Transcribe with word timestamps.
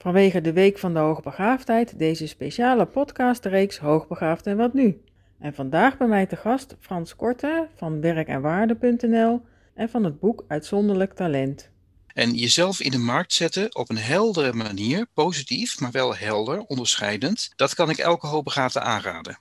Vanwege 0.00 0.40
de 0.40 0.52
Week 0.52 0.78
van 0.78 0.92
de 0.92 0.98
Hoogbegaafdheid 0.98 1.98
deze 1.98 2.26
speciale 2.26 2.86
podcastreeks 2.86 3.78
Hoogbegaafd 3.78 4.46
en 4.46 4.56
wat 4.56 4.74
nu? 4.74 5.02
En 5.38 5.54
vandaag 5.54 5.96
bij 5.96 6.06
mij 6.06 6.26
te 6.26 6.36
gast 6.36 6.76
Frans 6.80 7.16
Korte 7.16 7.68
van 7.76 8.00
werkenwaarde.nl 8.00 9.42
en 9.74 9.88
van 9.88 10.04
het 10.04 10.20
boek 10.20 10.44
Uitzonderlijk 10.48 11.14
Talent. 11.14 11.70
En 12.06 12.34
jezelf 12.34 12.80
in 12.80 12.90
de 12.90 12.98
markt 12.98 13.32
zetten 13.32 13.74
op 13.74 13.90
een 13.90 13.98
heldere 13.98 14.52
manier, 14.52 15.06
positief, 15.14 15.80
maar 15.80 15.90
wel 15.90 16.16
helder, 16.16 16.60
onderscheidend, 16.60 17.52
dat 17.56 17.74
kan 17.74 17.90
ik 17.90 17.98
elke 17.98 18.26
hoogbegaafde 18.26 18.80
aanraden. 18.80 19.38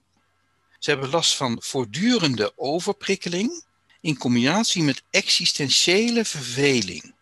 Ze 0.80 0.90
hebben 0.90 1.10
last 1.10 1.36
van 1.36 1.58
voortdurende 1.62 2.52
overprikkeling 2.56 3.64
in 4.02 4.18
combinatie 4.18 4.84
met 4.84 5.04
existentiële 5.10 6.26
verveling. 6.26 7.14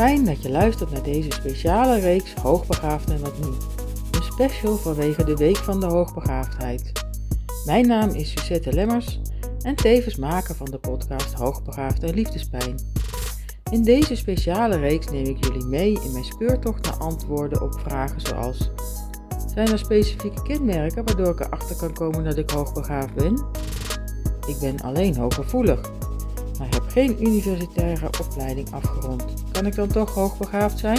Fijn 0.00 0.24
dat 0.24 0.42
je 0.42 0.50
luistert 0.50 0.90
naar 0.90 1.02
deze 1.02 1.30
speciale 1.30 1.98
reeks 1.98 2.34
Hoogbegaafd 2.34 3.10
en 3.10 3.20
wat 3.20 3.38
nu. 3.38 3.46
Een 4.10 4.22
special 4.22 4.76
vanwege 4.76 5.24
de 5.24 5.36
Week 5.36 5.56
van 5.56 5.80
de 5.80 5.86
Hoogbegaafdheid. 5.86 6.92
Mijn 7.64 7.86
naam 7.86 8.10
is 8.10 8.30
Suzette 8.30 8.72
Lemmers 8.72 9.20
en 9.62 9.74
tevens 9.74 10.16
maker 10.16 10.54
van 10.54 10.66
de 10.70 10.78
podcast 10.78 11.32
Hoogbegaafd 11.32 12.02
en 12.02 12.14
Liefdespijn. 12.14 12.74
In 13.70 13.82
deze 13.82 14.16
speciale 14.16 14.76
reeks 14.76 15.10
neem 15.10 15.24
ik 15.24 15.44
jullie 15.44 15.66
mee 15.66 15.92
in 16.02 16.12
mijn 16.12 16.24
speurtocht 16.24 16.84
naar 16.84 16.98
antwoorden 16.98 17.62
op 17.62 17.80
vragen 17.80 18.20
zoals: 18.20 18.70
Zijn 19.54 19.68
er 19.68 19.78
specifieke 19.78 20.42
kenmerken 20.42 21.04
waardoor 21.04 21.30
ik 21.30 21.40
erachter 21.40 21.76
kan 21.76 21.92
komen 21.92 22.24
dat 22.24 22.36
ik 22.36 22.50
hoogbegaafd 22.50 23.14
ben? 23.14 23.44
Ik 24.46 24.56
ben 24.60 24.80
alleen 24.80 25.16
hooggevoelig 25.16 25.90
geen 26.90 27.26
universitaire 27.26 28.08
opleiding 28.20 28.72
afgerond. 28.72 29.24
Kan 29.52 29.66
ik 29.66 29.74
dan 29.74 29.88
toch 29.88 30.14
hoogbegaafd 30.14 30.78
zijn? 30.78 30.98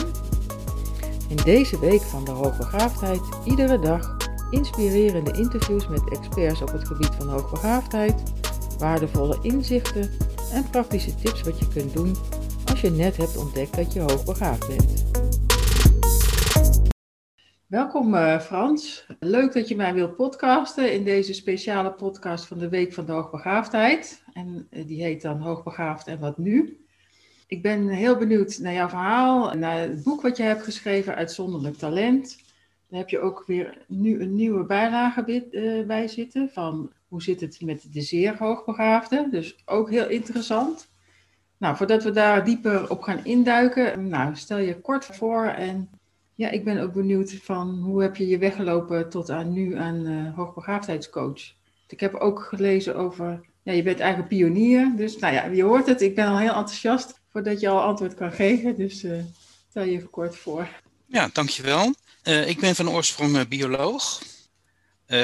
In 1.29 1.35
deze 1.43 1.79
week 1.79 2.01
van 2.01 2.25
de 2.25 2.31
hoogbegaafdheid 2.31 3.21
iedere 3.45 3.79
dag 3.79 4.17
inspirerende 4.49 5.31
interviews 5.31 5.87
met 5.87 6.09
experts 6.09 6.61
op 6.61 6.71
het 6.71 6.87
gebied 6.87 7.15
van 7.17 7.29
hoogbegaafdheid, 7.29 8.23
waardevolle 8.77 9.39
inzichten 9.41 10.09
en 10.53 10.69
praktische 10.69 11.15
tips 11.15 11.41
wat 11.41 11.59
je 11.59 11.67
kunt 11.67 11.93
doen 11.93 12.15
als 12.69 12.81
je 12.81 12.89
net 12.89 13.17
hebt 13.17 13.37
ontdekt 13.37 13.75
dat 13.75 13.93
je 13.93 13.99
hoogbegaafd 13.99 14.67
bent. 14.67 15.09
Welkom 17.67 18.13
uh, 18.13 18.39
Frans. 18.39 19.05
Leuk 19.19 19.53
dat 19.53 19.67
je 19.67 19.75
mij 19.75 19.93
wilt 19.93 20.15
podcasten 20.15 20.93
in 20.93 21.03
deze 21.03 21.33
speciale 21.33 21.91
podcast 21.93 22.45
van 22.45 22.57
de 22.57 22.69
Week 22.69 22.93
van 22.93 23.05
de 23.05 23.11
Hoogbegaafdheid. 23.11 24.20
En 24.33 24.67
uh, 24.71 24.87
die 24.87 25.03
heet 25.03 25.21
dan 25.21 25.39
Hoogbegaafd 25.39 26.07
en 26.07 26.19
wat 26.19 26.37
nu? 26.37 26.85
Ik 27.47 27.61
ben 27.61 27.87
heel 27.87 28.17
benieuwd 28.17 28.59
naar 28.59 28.73
jouw 28.73 28.89
verhaal, 28.89 29.53
naar 29.57 29.79
het 29.79 30.03
boek 30.03 30.21
wat 30.21 30.37
je 30.37 30.43
hebt 30.43 30.63
geschreven, 30.63 31.15
Uitzonderlijk 31.15 31.77
Talent. 31.77 32.37
Daar 32.87 32.99
heb 32.99 33.09
je 33.09 33.19
ook 33.19 33.43
weer 33.47 33.77
nu 33.87 34.21
een 34.21 34.35
nieuwe 34.35 34.63
bijlage 34.63 35.45
bij 35.87 36.07
zitten 36.07 36.49
van 36.49 36.91
hoe 37.07 37.21
zit 37.21 37.41
het 37.41 37.61
met 37.61 37.93
de 37.93 38.01
zeer 38.01 38.37
hoogbegaafden. 38.37 39.31
Dus 39.31 39.61
ook 39.65 39.89
heel 39.89 40.09
interessant. 40.09 40.87
Nou, 41.57 41.75
voordat 41.75 42.03
we 42.03 42.11
daar 42.11 42.45
dieper 42.45 42.89
op 42.89 43.01
gaan 43.01 43.25
induiken, 43.25 44.07
nou, 44.07 44.35
stel 44.35 44.57
je 44.57 44.81
kort 44.81 45.05
voor 45.05 45.45
en 45.45 45.89
ja, 46.35 46.49
ik 46.49 46.63
ben 46.63 46.81
ook 46.81 46.93
benieuwd 46.93 47.33
van 47.33 47.79
hoe 47.79 48.01
heb 48.01 48.15
je 48.15 48.27
je 48.27 48.37
weggelopen 48.37 49.09
tot 49.09 49.29
aan 49.29 49.53
nu 49.53 49.77
aan 49.77 50.07
uh, 50.07 50.35
hoogbegaafdheidscoach. 50.35 51.41
Ik 51.87 51.99
heb 51.99 52.13
ook 52.13 52.39
gelezen 52.39 52.95
over, 52.95 53.41
ja, 53.63 53.71
je 53.71 53.83
bent 53.83 53.99
eigenlijk 53.99 54.29
pionier. 54.29 54.93
Dus 54.95 55.17
nou 55.17 55.33
ja, 55.33 55.45
je 55.45 55.63
hoort 55.63 55.87
het, 55.87 56.01
ik 56.01 56.15
ben 56.15 56.27
al 56.27 56.37
heel 56.37 56.53
enthousiast 56.53 57.19
voordat 57.31 57.59
je 57.59 57.69
al 57.69 57.81
antwoord 57.81 58.15
kan 58.15 58.31
geven. 58.31 58.75
Dus 58.75 59.03
uh, 59.03 59.23
stel 59.69 59.83
je 59.83 59.91
even 59.91 60.09
kort 60.09 60.37
voor. 60.37 60.69
Ja, 61.05 61.29
dankjewel. 61.33 61.95
Uh, 62.23 62.47
ik 62.47 62.59
ben 62.59 62.75
van 62.75 62.89
oorsprong 62.89 63.47
bioloog. 63.47 64.21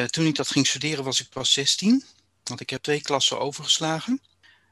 toen 0.07 0.25
ik 0.25 0.35
dat 0.35 0.47
ging 0.47 0.67
studeren 0.67 1.03
was 1.03 1.21
ik 1.21 1.29
pas 1.29 1.53
16, 1.53 2.03
want 2.43 2.59
ik 2.59 2.69
heb 2.69 2.81
twee 2.81 3.01
klassen 3.01 3.39
overgeslagen. 3.39 4.21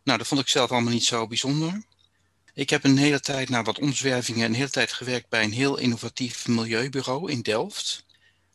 Nou, 0.03 0.17
dat 0.17 0.27
vond 0.27 0.41
ik 0.41 0.47
zelf 0.47 0.71
allemaal 0.71 0.93
niet 0.93 1.05
zo 1.05 1.27
bijzonder. 1.27 1.83
Ik 2.53 2.69
heb 2.69 2.83
een 2.83 2.97
hele 2.97 3.19
tijd 3.19 3.49
na 3.49 3.63
wat 3.63 3.79
omzwervingen 3.79 4.45
een 4.45 4.53
hele 4.53 4.69
tijd 4.69 4.91
gewerkt 4.91 5.29
bij 5.29 5.43
een 5.43 5.51
heel 5.51 5.77
innovatief 5.77 6.47
milieubureau 6.47 7.31
in 7.31 7.41
Delft. 7.41 8.05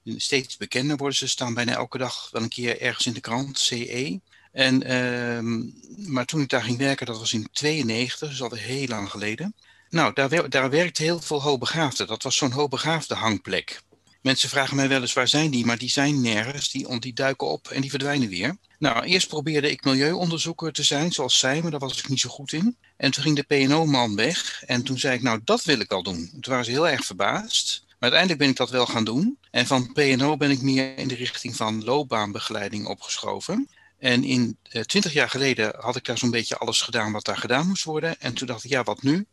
Steeds 0.04 0.56
bekender 0.56 0.96
worden 0.96 1.16
ze, 1.16 1.28
staan 1.28 1.54
bijna 1.54 1.72
elke 1.72 1.98
dag 1.98 2.28
wel 2.30 2.42
een 2.42 2.48
keer 2.48 2.80
ergens 2.80 3.06
in 3.06 3.12
de 3.12 3.20
krant, 3.20 3.58
CE. 3.58 4.20
En, 4.52 4.90
uh, 4.90 6.08
maar 6.08 6.24
toen 6.24 6.40
ik 6.40 6.48
daar 6.48 6.62
ging 6.62 6.78
werken, 6.78 7.06
dat 7.06 7.18
was 7.18 7.32
in 7.32 7.48
92, 7.52 8.28
dus 8.28 8.42
alweer 8.42 8.60
heel 8.60 8.86
lang 8.86 9.10
geleden. 9.10 9.54
Nou, 9.90 10.12
daar, 10.14 10.50
daar 10.50 10.70
werkte 10.70 11.02
heel 11.02 11.20
veel 11.20 11.42
hoogbegaafden. 11.42 12.06
Dat 12.06 12.22
was 12.22 12.36
zo'n 12.36 12.50
hoogbegaafde 12.50 13.14
hangplek. 13.14 13.82
Mensen 14.22 14.48
vragen 14.48 14.76
mij 14.76 14.88
wel 14.88 15.00
eens 15.00 15.12
waar 15.12 15.28
zijn 15.28 15.50
die, 15.50 15.66
maar 15.66 15.78
die 15.78 15.90
zijn 15.90 16.20
nergens. 16.20 16.70
Die, 16.70 16.98
die 16.98 17.12
duiken 17.12 17.46
op 17.46 17.68
en 17.68 17.80
die 17.80 17.90
verdwijnen 17.90 18.28
weer. 18.28 18.56
Nou, 18.78 19.04
eerst 19.04 19.28
probeerde 19.28 19.70
ik 19.70 19.84
milieuonderzoeker 19.84 20.72
te 20.72 20.82
zijn, 20.82 21.12
zoals 21.12 21.38
zij, 21.38 21.62
maar 21.62 21.70
daar 21.70 21.80
was 21.80 21.98
ik 21.98 22.08
niet 22.08 22.20
zo 22.20 22.28
goed 22.28 22.52
in. 22.52 22.76
En 22.96 23.10
toen 23.10 23.22
ging 23.22 23.36
de 23.36 23.42
PNO-man 23.42 24.16
weg 24.16 24.62
en 24.66 24.82
toen 24.82 24.98
zei 24.98 25.14
ik, 25.14 25.22
nou, 25.22 25.40
dat 25.44 25.64
wil 25.64 25.80
ik 25.80 25.90
wel 25.90 26.02
doen. 26.02 26.28
Toen 26.30 26.52
waren 26.52 26.64
ze 26.64 26.70
heel 26.70 26.88
erg 26.88 27.04
verbaasd. 27.04 27.82
Maar 27.86 28.10
uiteindelijk 28.10 28.40
ben 28.40 28.48
ik 28.48 28.56
dat 28.56 28.70
wel 28.70 28.86
gaan 28.86 29.04
doen. 29.04 29.38
En 29.50 29.66
van 29.66 29.92
PNO 29.92 30.36
ben 30.36 30.50
ik 30.50 30.62
meer 30.62 30.98
in 30.98 31.08
de 31.08 31.14
richting 31.14 31.56
van 31.56 31.84
loopbaanbegeleiding 31.84 32.86
opgeschoven. 32.86 33.68
En 34.00 34.24
in 34.24 34.58
eh, 34.62 34.82
twintig 34.82 35.12
jaar 35.12 35.30
geleden 35.30 35.74
had 35.78 35.96
ik 35.96 36.04
daar 36.04 36.18
zo'n 36.18 36.30
beetje 36.30 36.56
alles 36.56 36.82
gedaan 36.82 37.12
wat 37.12 37.24
daar 37.24 37.36
gedaan 37.36 37.66
moest 37.66 37.84
worden. 37.84 38.20
En 38.20 38.34
toen 38.34 38.46
dacht 38.46 38.64
ik, 38.64 38.70
ja, 38.70 38.82
wat 38.82 39.02
nu? 39.02 39.26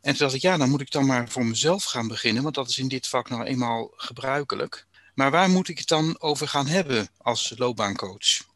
En 0.00 0.10
toen 0.10 0.18
dacht 0.18 0.34
ik, 0.34 0.42
ja, 0.42 0.56
dan 0.56 0.70
moet 0.70 0.80
ik 0.80 0.90
dan 0.90 1.06
maar 1.06 1.28
voor 1.28 1.44
mezelf 1.44 1.84
gaan 1.84 2.08
beginnen, 2.08 2.42
want 2.42 2.54
dat 2.54 2.68
is 2.68 2.78
in 2.78 2.88
dit 2.88 3.06
vak 3.06 3.28
nou 3.28 3.44
eenmaal 3.44 3.90
gebruikelijk. 3.96 4.86
Maar 5.14 5.30
waar 5.30 5.50
moet 5.50 5.68
ik 5.68 5.78
het 5.78 5.88
dan 5.88 6.20
over 6.20 6.48
gaan 6.48 6.66
hebben 6.66 7.08
als 7.16 7.52
loopbaancoach? 7.56 8.48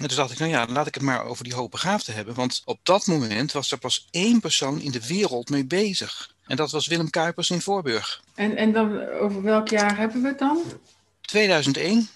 En 0.00 0.08
toen 0.08 0.16
dacht 0.16 0.30
ik, 0.30 0.38
nou 0.38 0.50
ja, 0.50 0.66
laat 0.66 0.86
ik 0.86 0.94
het 0.94 1.02
maar 1.02 1.24
over 1.24 1.44
die 1.44 1.54
hoogbegaafden 1.54 2.14
hebben. 2.14 2.34
Want 2.34 2.62
op 2.64 2.78
dat 2.82 3.06
moment 3.06 3.52
was 3.52 3.70
er 3.70 3.78
pas 3.78 4.08
één 4.10 4.40
persoon 4.40 4.80
in 4.80 4.90
de 4.90 5.06
wereld 5.06 5.50
mee 5.50 5.64
bezig. 5.64 6.34
En 6.46 6.56
dat 6.56 6.70
was 6.70 6.86
Willem 6.86 7.10
Kuipers 7.10 7.50
in 7.50 7.60
Voorburg. 7.60 8.22
En, 8.34 8.56
en 8.56 8.72
dan, 8.72 9.08
over 9.08 9.42
welk 9.42 9.68
jaar 9.68 9.96
hebben 9.96 10.22
we 10.22 10.28
het 10.28 10.38
dan? 10.38 10.62
2001. 11.20 12.08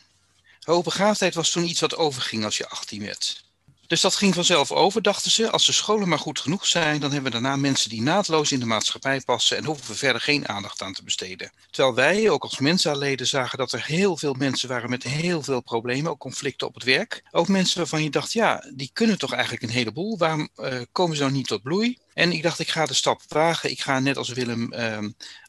Hoogbegaafdheid 0.69 1.35
was 1.35 1.51
toen 1.51 1.65
iets 1.65 1.81
wat 1.81 1.97
overging 1.97 2.45
als 2.45 2.57
je 2.57 2.69
18 2.69 3.05
werd. 3.05 3.45
Dus 3.87 4.01
dat 4.01 4.17
ging 4.17 4.35
vanzelf 4.35 4.73
over, 4.73 5.03
dachten 5.03 5.31
ze. 5.31 5.51
Als 5.51 5.67
de 5.67 5.73
scholen 5.73 6.09
maar 6.09 6.19
goed 6.19 6.41
genoeg 6.41 6.67
zijn, 6.67 7.01
dan 7.01 7.13
hebben 7.13 7.33
we 7.33 7.41
daarna 7.41 7.57
mensen 7.57 7.91
die 7.91 8.03
naadloos 8.03 8.53
in 8.53 8.61
de 8.61 8.67
maatschappij 8.67 9.21
passen 9.21 9.57
en 9.57 9.65
hoeven 9.65 9.87
we 9.87 9.95
verder 9.95 10.21
geen 10.21 10.49
aandacht 10.49 10.83
aan 10.83 10.93
te 10.93 11.05
besteden. 11.05 11.53
Terwijl 11.71 11.95
wij, 11.95 12.31
ook 12.31 12.43
als 12.43 12.59
Mensa-leden, 12.59 13.27
zagen 13.27 13.59
dat 13.59 13.73
er 13.73 13.85
heel 13.85 14.17
veel 14.17 14.35
mensen 14.35 14.69
waren 14.69 14.91
met 14.91 15.03
heel 15.03 15.43
veel 15.43 15.61
problemen, 15.61 16.11
ook 16.11 16.19
conflicten 16.19 16.67
op 16.67 16.75
het 16.75 16.85
werk. 16.85 17.23
Ook 17.31 17.49
mensen 17.49 17.79
waarvan 17.79 18.03
je 18.03 18.11
dacht, 18.11 18.33
ja, 18.33 18.65
die 18.75 18.91
kunnen 18.93 19.19
toch 19.19 19.33
eigenlijk 19.33 19.63
een 19.63 19.69
heleboel. 19.71 20.19
Waarom 20.19 20.49
uh, 20.57 20.81
komen 20.93 21.17
ze 21.17 21.23
nou 21.23 21.35
niet 21.35 21.47
tot 21.47 21.63
bloei? 21.63 21.99
En 22.15 22.33
ik 22.33 22.43
dacht, 22.43 22.59
ik 22.59 22.71
ga 22.71 22.87
de 22.87 22.95
stap 22.95 23.23
wagen. 23.29 23.71
Ik 23.71 23.81
ga 23.81 23.99
net 23.99 24.17
als 24.17 24.29
Willem 24.29 24.73
uh, 24.73 24.99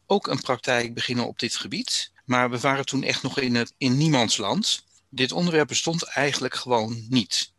ook 0.06 0.28
een 0.28 0.42
praktijk 0.42 0.94
beginnen 0.94 1.28
op 1.28 1.40
dit 1.40 1.56
gebied. 1.56 2.12
Maar 2.26 2.50
we 2.50 2.60
waren 2.60 2.86
toen 2.86 3.04
echt 3.04 3.24
nog 3.24 3.40
in, 3.40 3.56
het, 3.56 3.74
in 3.78 3.98
niemands 3.98 4.38
land. 4.38 4.88
Dit 5.10 5.32
onderwerp 5.32 5.68
bestond 5.68 6.04
eigenlijk 6.04 6.56
gewoon 6.56 7.06
niet. 7.10 7.52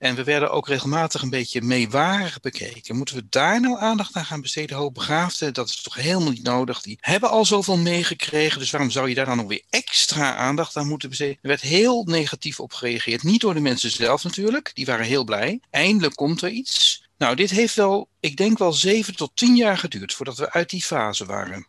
En 0.00 0.14
we 0.14 0.24
werden 0.24 0.50
ook 0.50 0.68
regelmatig 0.68 1.22
een 1.22 1.30
beetje 1.30 1.62
meewarig 1.62 2.40
bekeken. 2.40 2.96
Moeten 2.96 3.14
we 3.14 3.26
daar 3.28 3.60
nou 3.60 3.80
aandacht 3.80 4.16
aan 4.16 4.24
gaan 4.24 4.40
besteden? 4.40 4.76
Hoogbegaafden, 4.76 5.54
dat 5.54 5.68
is 5.68 5.82
toch 5.82 5.94
helemaal 5.94 6.30
niet 6.30 6.42
nodig. 6.42 6.80
Die 6.80 6.98
hebben 7.00 7.30
al 7.30 7.44
zoveel 7.44 7.76
meegekregen, 7.76 8.58
dus 8.58 8.70
waarom 8.70 8.90
zou 8.90 9.08
je 9.08 9.14
daar 9.14 9.26
dan 9.26 9.36
nog 9.36 9.46
weer 9.46 9.62
extra 9.70 10.34
aandacht 10.34 10.76
aan 10.76 10.86
moeten 10.86 11.08
besteden? 11.08 11.38
Er 11.42 11.48
werd 11.48 11.60
heel 11.60 12.04
negatief 12.04 12.60
op 12.60 12.72
gereageerd. 12.72 13.22
Niet 13.22 13.40
door 13.40 13.54
de 13.54 13.60
mensen 13.60 13.90
zelf 13.90 14.24
natuurlijk, 14.24 14.70
die 14.74 14.86
waren 14.86 15.06
heel 15.06 15.24
blij. 15.24 15.60
Eindelijk 15.70 16.14
komt 16.14 16.42
er 16.42 16.50
iets. 16.50 17.04
Nou, 17.18 17.36
dit 17.36 17.50
heeft 17.50 17.74
wel, 17.74 18.08
ik 18.20 18.36
denk 18.36 18.58
wel 18.58 18.72
zeven 18.72 19.16
tot 19.16 19.30
tien 19.34 19.56
jaar 19.56 19.78
geduurd 19.78 20.14
voordat 20.14 20.38
we 20.38 20.52
uit 20.52 20.70
die 20.70 20.82
fase 20.82 21.26
waren. 21.26 21.66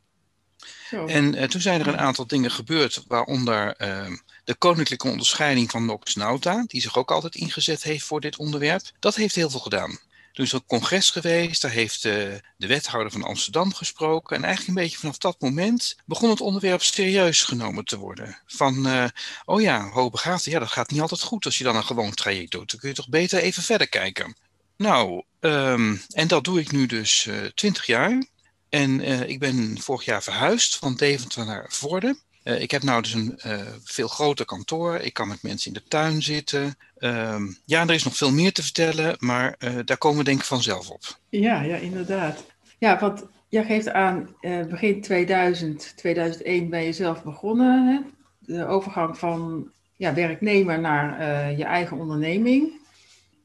En 1.07 1.35
uh, 1.35 1.43
toen 1.43 1.61
zijn 1.61 1.79
er 1.79 1.87
een 1.87 1.97
aantal 1.97 2.27
dingen 2.27 2.51
gebeurd, 2.51 3.03
waaronder 3.07 3.75
uh, 3.81 4.17
de 4.43 4.55
koninklijke 4.55 5.07
onderscheiding 5.07 5.71
van 5.71 5.85
Nox 5.85 6.15
Nauta, 6.15 6.63
die 6.67 6.81
zich 6.81 6.97
ook 6.97 7.11
altijd 7.11 7.35
ingezet 7.35 7.83
heeft 7.83 8.05
voor 8.05 8.21
dit 8.21 8.37
onderwerp. 8.37 8.81
Dat 8.99 9.15
heeft 9.15 9.35
heel 9.35 9.49
veel 9.49 9.59
gedaan. 9.59 9.99
Toen 10.31 10.45
is 10.45 10.51
er 10.51 10.57
een 10.57 10.65
congres 10.65 11.09
geweest, 11.09 11.61
daar 11.61 11.71
heeft 11.71 12.03
uh, 12.03 12.13
de 12.57 12.67
wethouder 12.67 13.11
van 13.11 13.23
Amsterdam 13.23 13.73
gesproken. 13.73 14.35
En 14.35 14.43
eigenlijk 14.43 14.77
een 14.77 14.83
beetje 14.83 14.97
vanaf 14.97 15.17
dat 15.17 15.41
moment 15.41 15.95
begon 16.05 16.29
het 16.29 16.41
onderwerp 16.41 16.83
serieus 16.83 17.43
genomen 17.43 17.85
te 17.85 17.97
worden. 17.97 18.41
Van, 18.45 18.87
uh, 18.87 19.05
oh 19.45 19.61
ja, 19.61 19.89
hoogbegaafde, 19.89 20.51
ja, 20.51 20.59
dat 20.59 20.71
gaat 20.71 20.91
niet 20.91 21.01
altijd 21.01 21.21
goed 21.21 21.45
als 21.45 21.57
je 21.57 21.63
dan 21.63 21.75
een 21.75 21.83
gewoon 21.83 22.13
traject 22.13 22.51
doet. 22.51 22.71
Dan 22.71 22.79
kun 22.79 22.89
je 22.89 22.95
toch 22.95 23.09
beter 23.09 23.39
even 23.39 23.63
verder 23.63 23.89
kijken. 23.89 24.35
Nou, 24.77 25.23
um, 25.39 26.01
en 26.09 26.27
dat 26.27 26.43
doe 26.43 26.59
ik 26.59 26.71
nu 26.71 26.85
dus 26.85 27.29
twintig 27.53 27.85
jaar. 27.85 28.23
En 28.69 28.99
uh, 28.99 29.21
ik 29.21 29.39
ben 29.39 29.81
vorig 29.81 30.05
jaar 30.05 30.23
verhuisd 30.23 30.75
van 30.75 30.95
Deventer 30.95 31.45
naar 31.45 31.65
Vorden. 31.69 32.19
Ik 32.43 32.71
heb 32.71 32.83
nou 32.83 33.01
dus 33.01 33.13
een 33.13 33.39
veel 33.83 34.07
groter 34.07 34.45
kantoor. 34.45 34.95
Ik 34.95 35.13
kan 35.13 35.27
met 35.27 35.43
mensen 35.43 35.67
in 35.67 35.73
de 35.73 35.87
tuin 35.87 36.21
zitten. 36.21 36.75
Ehm, 36.97 37.43
ja, 37.65 37.81
er 37.81 37.93
is 37.93 38.03
nog 38.03 38.15
veel 38.15 38.31
meer 38.31 38.53
te 38.53 38.63
vertellen, 38.63 39.15
maar 39.19 39.55
daar 39.85 39.97
komen 39.97 40.17
we 40.17 40.23
denk 40.23 40.39
ik 40.39 40.45
vanzelf 40.45 40.89
op. 40.89 41.01
Ja, 41.29 41.61
ja, 41.61 41.75
inderdaad. 41.75 42.45
Ja, 42.77 42.99
want 42.99 43.25
jij 43.49 43.63
geeft 43.63 43.89
aan, 43.89 44.35
begin 44.69 45.01
2000, 45.01 45.93
2001 45.95 46.69
ben 46.69 46.83
je 46.83 46.93
zelf 46.93 47.23
begonnen. 47.23 47.87
Hè? 47.87 47.99
De 48.39 48.65
overgang 48.65 49.17
van 49.17 49.71
ja, 49.95 50.13
werknemer 50.13 50.79
naar 50.79 51.51
je 51.51 51.65
eigen 51.65 51.97
onderneming 51.97 52.80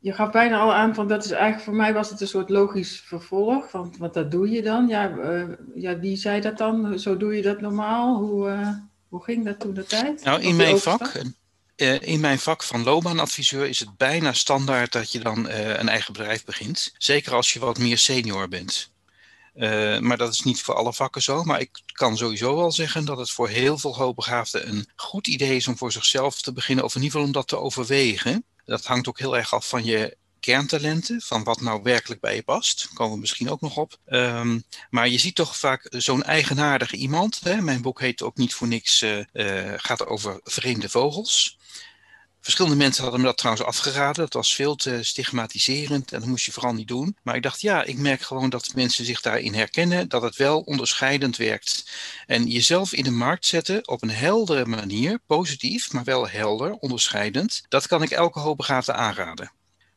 je 0.06 0.12
gaf 0.12 0.30
bijna 0.30 0.58
al 0.58 0.74
aan 0.74 0.94
van 0.94 1.08
dat 1.08 1.24
is 1.24 1.30
eigenlijk 1.30 1.62
voor 1.62 1.74
mij 1.74 1.92
was 1.92 2.10
het 2.10 2.20
een 2.20 2.28
soort 2.28 2.50
logisch 2.50 3.02
vervolg. 3.04 3.72
Want, 3.72 3.96
want 3.96 4.14
dat 4.14 4.30
doe 4.30 4.50
je 4.50 4.62
dan. 4.62 4.88
Ja, 4.88 5.10
uh, 5.10 5.44
ja, 5.74 5.98
wie 5.98 6.16
zei 6.16 6.40
dat 6.40 6.58
dan? 6.58 6.98
Zo 6.98 7.16
doe 7.16 7.36
je 7.36 7.42
dat 7.42 7.60
normaal? 7.60 8.16
Hoe, 8.16 8.48
uh, 8.48 8.68
hoe 9.08 9.24
ging 9.24 9.44
dat 9.44 9.60
toen 9.60 9.74
de 9.74 9.84
tijd? 9.84 10.24
Nou, 10.24 10.42
in 10.42 10.56
mijn 10.56 10.78
vak. 10.78 11.22
Uh, 11.76 12.02
in 12.02 12.20
mijn 12.20 12.38
vak 12.38 12.62
van 12.62 12.82
loopbaanadviseur 12.82 13.66
is 13.66 13.80
het 13.80 13.96
bijna 13.96 14.32
standaard 14.32 14.92
dat 14.92 15.12
je 15.12 15.20
dan 15.20 15.48
een 15.48 15.88
eigen 15.88 16.12
bedrijf 16.12 16.44
begint. 16.44 16.94
Zeker 16.98 17.34
als 17.34 17.52
je 17.52 17.58
wat 17.58 17.78
meer 17.78 17.98
senior 17.98 18.48
bent. 18.48 18.90
maar 20.00 20.16
dat 20.16 20.32
is 20.32 20.40
niet 20.40 20.62
voor 20.62 20.74
alle 20.74 20.92
vakken 20.92 21.22
zo. 21.22 21.44
Maar 21.44 21.60
ik 21.60 21.70
kan 21.92 22.16
sowieso 22.16 22.56
wel 22.56 22.72
zeggen 22.72 23.04
dat 23.04 23.18
het 23.18 23.30
voor 23.30 23.48
heel 23.48 23.78
veel 23.78 23.96
hoogbegaafden 23.96 24.68
een 24.68 24.88
goed 24.96 25.26
idee 25.26 25.56
is 25.56 25.68
om 25.68 25.76
voor 25.76 25.92
zichzelf 25.92 26.40
te 26.40 26.52
beginnen, 26.52 26.84
of 26.84 26.94
in 26.94 27.02
ieder 27.02 27.12
geval 27.12 27.26
om 27.26 27.32
dat 27.32 27.48
te 27.48 27.58
overwegen. 27.58 28.44
Dat 28.66 28.84
hangt 28.84 29.08
ook 29.08 29.18
heel 29.18 29.36
erg 29.36 29.54
af 29.54 29.68
van 29.68 29.84
je 29.84 30.16
kerntalenten, 30.40 31.20
van 31.20 31.44
wat 31.44 31.60
nou 31.60 31.82
werkelijk 31.82 32.20
bij 32.20 32.34
je 32.34 32.42
past. 32.42 32.82
Daar 32.82 32.94
komen 32.94 33.14
we 33.14 33.20
misschien 33.20 33.50
ook 33.50 33.60
nog 33.60 33.76
op. 33.76 33.96
Um, 34.06 34.64
maar 34.90 35.08
je 35.08 35.18
ziet 35.18 35.34
toch 35.34 35.56
vaak 35.56 35.86
zo'n 35.90 36.22
eigenaardige 36.22 36.96
iemand. 36.96 37.40
Hè? 37.42 37.60
Mijn 37.60 37.82
boek 37.82 38.00
heet 38.00 38.22
ook 38.22 38.36
niet 38.36 38.54
voor 38.54 38.68
niks, 38.68 39.02
uh, 39.02 39.18
uh, 39.32 39.72
gaat 39.76 40.06
over 40.06 40.40
vreemde 40.44 40.88
vogels. 40.88 41.58
Verschillende 42.46 42.76
mensen 42.76 43.02
hadden 43.02 43.20
me 43.20 43.26
dat 43.26 43.36
trouwens 43.36 43.66
afgeraden. 43.66 44.24
Dat 44.24 44.32
was 44.32 44.54
veel 44.54 44.76
te 44.76 45.02
stigmatiserend 45.02 46.12
en 46.12 46.20
dat 46.20 46.28
moest 46.28 46.44
je 46.44 46.52
vooral 46.52 46.72
niet 46.72 46.88
doen. 46.88 47.16
Maar 47.22 47.36
ik 47.36 47.42
dacht, 47.42 47.60
ja, 47.60 47.84
ik 47.84 47.98
merk 47.98 48.20
gewoon 48.20 48.50
dat 48.50 48.74
mensen 48.74 49.04
zich 49.04 49.20
daarin 49.20 49.54
herkennen, 49.54 50.08
dat 50.08 50.22
het 50.22 50.36
wel 50.36 50.60
onderscheidend 50.60 51.36
werkt. 51.36 51.90
En 52.26 52.46
jezelf 52.46 52.92
in 52.92 53.04
de 53.04 53.10
markt 53.10 53.46
zetten 53.46 53.88
op 53.88 54.02
een 54.02 54.10
heldere 54.10 54.66
manier, 54.66 55.18
positief, 55.26 55.92
maar 55.92 56.04
wel 56.04 56.28
helder, 56.28 56.72
onderscheidend, 56.72 57.62
dat 57.68 57.86
kan 57.86 58.02
ik 58.02 58.10
elke 58.10 58.38
hoogbegaafde 58.38 58.92
aanraden. 58.92 59.52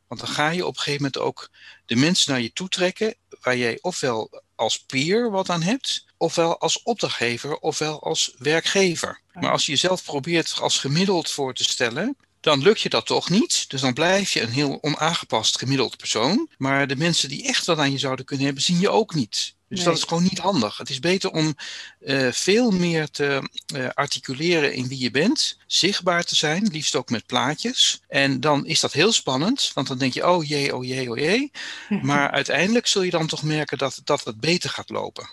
Want 0.08 0.22
dan 0.22 0.30
ga 0.30 0.50
je 0.50 0.66
op 0.66 0.76
een 0.76 0.82
gegeven 0.82 1.04
moment 1.04 1.18
ook 1.22 1.50
de 1.86 1.96
mensen 1.96 2.32
naar 2.32 2.42
je 2.42 2.54
toe 2.54 2.70
trekken 2.70 3.16
waar 3.42 3.58
jij 3.58 3.78
ofwel 3.82 4.44
als 4.56 4.80
peer 4.80 5.32
wat 5.32 5.50
aan 5.50 5.62
hebt, 5.62 6.06
ofwel 6.18 6.60
als 6.60 6.84
opdrachtgever, 6.84 7.58
ofwel 7.58 8.04
als 8.04 8.34
werkgever. 8.38 9.22
Maar 9.34 9.52
als 9.52 9.66
je 9.66 9.72
jezelf 9.72 10.04
probeert 10.04 10.58
als 10.62 10.80
gemiddeld 10.80 11.30
voor 11.30 11.54
te 11.54 11.64
stellen, 11.64 12.18
dan 12.40 12.62
lukt 12.62 12.82
je 12.82 12.90
dat 12.90 13.06
toch 13.06 13.30
niet. 13.30 13.70
Dus 13.70 13.82
dan 13.82 13.94
blijf 13.94 14.32
je 14.32 14.42
een 14.42 14.50
heel 14.50 14.78
onaangepast 14.82 15.58
gemiddeld 15.58 15.98
persoon. 15.98 16.48
Maar 16.58 16.88
de 16.88 16.96
mensen 16.96 17.30
die 17.30 17.48
echt 17.48 17.66
wat 17.66 17.78
aan 17.78 17.92
je 17.92 17.98
zouden 17.98 18.26
kunnen 18.26 18.46
hebben, 18.46 18.64
zien 18.64 18.80
je 18.80 18.90
ook 18.90 19.14
niet. 19.14 19.58
Dus 19.70 19.84
dat 19.84 19.98
is 19.98 20.04
gewoon 20.04 20.24
niet 20.24 20.40
handig. 20.40 20.78
Het 20.78 20.90
is 20.90 21.00
beter 21.00 21.32
om 21.32 21.54
uh, 22.00 22.28
veel 22.32 22.72
meer 22.72 23.10
te 23.10 23.50
uh, 23.76 23.88
articuleren 23.94 24.74
in 24.74 24.88
wie 24.88 25.00
je 25.00 25.12
bent, 25.12 25.58
zichtbaar 25.68 26.24
te 26.24 26.36
zijn, 26.36 26.68
liefst 26.72 26.96
ook 26.96 27.10
met 27.10 27.26
plaatjes. 27.26 28.02
En 28.08 28.40
dan 28.40 28.66
is 28.66 28.80
dat 28.80 28.94
heel 28.94 29.12
spannend, 29.12 29.72
want 29.74 29.88
dan 29.88 29.98
denk 29.98 30.14
je, 30.14 30.28
oh 30.28 30.44
jee, 30.44 30.76
oh 30.76 30.86
jee, 30.86 31.10
oh 31.10 31.18
jee. 31.18 31.52
Maar 32.02 32.32
uiteindelijk 32.32 32.88
zul 32.88 33.02
je 33.02 33.12
dan 33.12 33.28
toch 33.28 33.44
merken 33.44 33.78
dat, 33.78 34.02
dat 34.04 34.24
het 34.24 34.40
beter 34.40 34.70
gaat 34.70 34.90
lopen. 34.90 35.30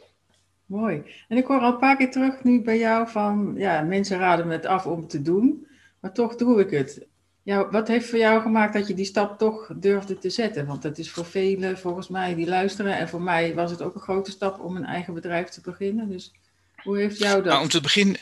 Mooi. 0.67 1.03
En 1.29 1.37
ik 1.37 1.47
hoor 1.47 1.61
al 1.61 1.73
een 1.73 1.79
paar 1.79 1.97
keer 1.97 2.11
terug 2.11 2.45
nu 2.45 2.63
bij 2.63 2.79
jou 2.79 3.09
van, 3.09 3.55
ja, 3.57 3.83
mensen 3.83 4.19
raden 4.19 4.47
me 4.47 4.53
het 4.53 4.67
af 4.67 4.87
om 4.87 5.09
te 5.09 5.23
doen 5.23 5.67
maar 6.01 6.13
toch 6.13 6.37
doe 6.37 6.61
ik 6.61 6.71
het. 6.71 7.07
Ja, 7.43 7.71
wat 7.71 7.89
heeft 7.89 8.09
voor 8.09 8.19
jou 8.19 8.43
gemaakt 8.43 8.73
dat 8.73 8.89
je 8.89 8.95
die 8.95 9.05
stap 9.05 9.39
toch 9.39 9.71
durfde 9.77 10.19
te 10.19 10.31
zetten? 10.31 10.67
Want 10.67 10.83
dat 10.83 10.99
is 10.99 11.11
voor 11.11 11.25
velen 11.25 11.79
volgens 11.79 12.09
mij 12.09 12.35
die 12.35 12.47
luisteren. 12.47 12.97
En 12.97 13.09
voor 13.09 13.23
mij 13.23 13.55
was 13.55 13.71
het 13.71 13.83
ook 13.83 13.95
een 13.95 14.01
grote 14.01 14.31
stap 14.31 14.61
om 14.61 14.77
een 14.77 14.85
eigen 14.85 15.15
bedrijf 15.15 15.49
te 15.49 15.61
beginnen. 15.61 16.09
Dus 16.09 16.33
hoe 16.83 16.99
heeft 16.99 17.19
jou 17.19 17.35
dat? 17.37 17.45
Nou, 17.45 17.63
om, 17.63 17.69
te 17.69 17.81
beginnen, 17.81 18.17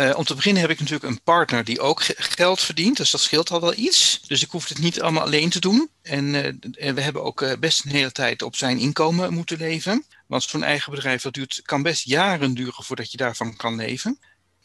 uh, 0.00 0.14
om 0.16 0.24
te 0.24 0.34
beginnen 0.34 0.62
heb 0.62 0.70
ik 0.70 0.78
natuurlijk 0.78 1.10
een 1.10 1.22
partner 1.22 1.64
die 1.64 1.80
ook 1.80 2.02
geld 2.16 2.60
verdient. 2.60 2.96
Dus 2.96 3.10
dat 3.10 3.20
scheelt 3.20 3.50
al 3.50 3.60
wel 3.60 3.76
iets. 3.76 4.20
Dus 4.26 4.42
ik 4.42 4.50
hoef 4.50 4.68
het 4.68 4.78
niet 4.78 5.02
allemaal 5.02 5.22
alleen 5.22 5.50
te 5.50 5.60
doen. 5.60 5.88
En, 6.02 6.34
en 6.78 6.94
we 6.94 7.00
hebben 7.00 7.22
ook 7.22 7.40
uh, 7.40 7.52
best 7.60 7.84
een 7.84 7.90
hele 7.90 8.12
tijd 8.12 8.42
op 8.42 8.56
zijn 8.56 8.78
inkomen 8.78 9.32
moeten 9.32 9.58
leven. 9.58 10.04
Want 10.26 10.42
zo'n 10.42 10.62
eigen 10.62 10.92
bedrijf 10.92 11.22
dat 11.22 11.34
duurt, 11.34 11.62
kan 11.64 11.82
best 11.82 12.04
jaren 12.04 12.54
duren 12.54 12.84
voordat 12.84 13.10
je 13.10 13.16
daarvan 13.16 13.56
kan 13.56 13.76
leven. 13.76 14.18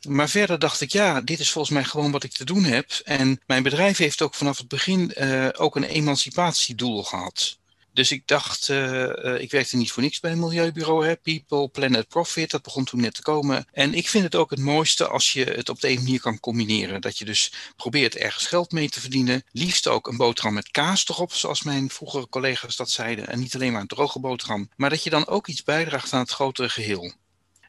Maar 0.07 0.29
verder 0.29 0.59
dacht 0.59 0.81
ik, 0.81 0.91
ja, 0.91 1.21
dit 1.21 1.39
is 1.39 1.51
volgens 1.51 1.73
mij 1.73 1.83
gewoon 1.83 2.11
wat 2.11 2.23
ik 2.23 2.31
te 2.31 2.45
doen 2.45 2.63
heb. 2.63 2.91
En 3.03 3.41
mijn 3.45 3.63
bedrijf 3.63 3.97
heeft 3.97 4.21
ook 4.21 4.35
vanaf 4.35 4.57
het 4.57 4.67
begin 4.67 5.11
uh, 5.17 5.47
ook 5.53 5.75
een 5.75 5.83
emancipatiedoel 5.83 7.03
gehad. 7.03 7.59
Dus 7.93 8.11
ik 8.11 8.27
dacht, 8.27 8.67
uh, 8.67 9.03
uh, 9.03 9.39
ik 9.39 9.51
werkte 9.51 9.77
niet 9.77 9.91
voor 9.91 10.03
niks 10.03 10.19
bij 10.19 10.31
een 10.31 10.39
milieubureau, 10.39 11.05
hè? 11.05 11.15
People, 11.15 11.69
Planet, 11.69 12.07
Profit, 12.07 12.51
dat 12.51 12.61
begon 12.61 12.85
toen 12.85 13.01
net 13.01 13.13
te 13.13 13.21
komen. 13.21 13.65
En 13.71 13.93
ik 13.93 14.09
vind 14.09 14.23
het 14.23 14.35
ook 14.35 14.49
het 14.49 14.59
mooiste 14.59 15.07
als 15.07 15.33
je 15.33 15.43
het 15.43 15.69
op 15.69 15.81
de 15.81 15.89
een 15.89 15.95
manier 15.95 16.19
kan 16.19 16.39
combineren. 16.39 17.01
Dat 17.01 17.17
je 17.17 17.25
dus 17.25 17.53
probeert 17.75 18.15
ergens 18.15 18.45
geld 18.45 18.71
mee 18.71 18.89
te 18.89 19.01
verdienen. 19.01 19.43
Liefst 19.51 19.87
ook 19.87 20.07
een 20.07 20.17
boterham 20.17 20.53
met 20.53 20.71
kaas 20.71 21.07
erop, 21.07 21.33
zoals 21.33 21.63
mijn 21.63 21.89
vroegere 21.89 22.29
collega's 22.29 22.75
dat 22.75 22.89
zeiden. 22.89 23.27
En 23.27 23.39
niet 23.39 23.55
alleen 23.55 23.71
maar 23.71 23.81
een 23.81 23.87
droge 23.87 24.19
boterham. 24.19 24.69
Maar 24.75 24.89
dat 24.89 25.03
je 25.03 25.09
dan 25.09 25.27
ook 25.27 25.47
iets 25.47 25.63
bijdraagt 25.63 26.13
aan 26.13 26.19
het 26.19 26.31
grotere 26.31 26.69
geheel. 26.69 27.13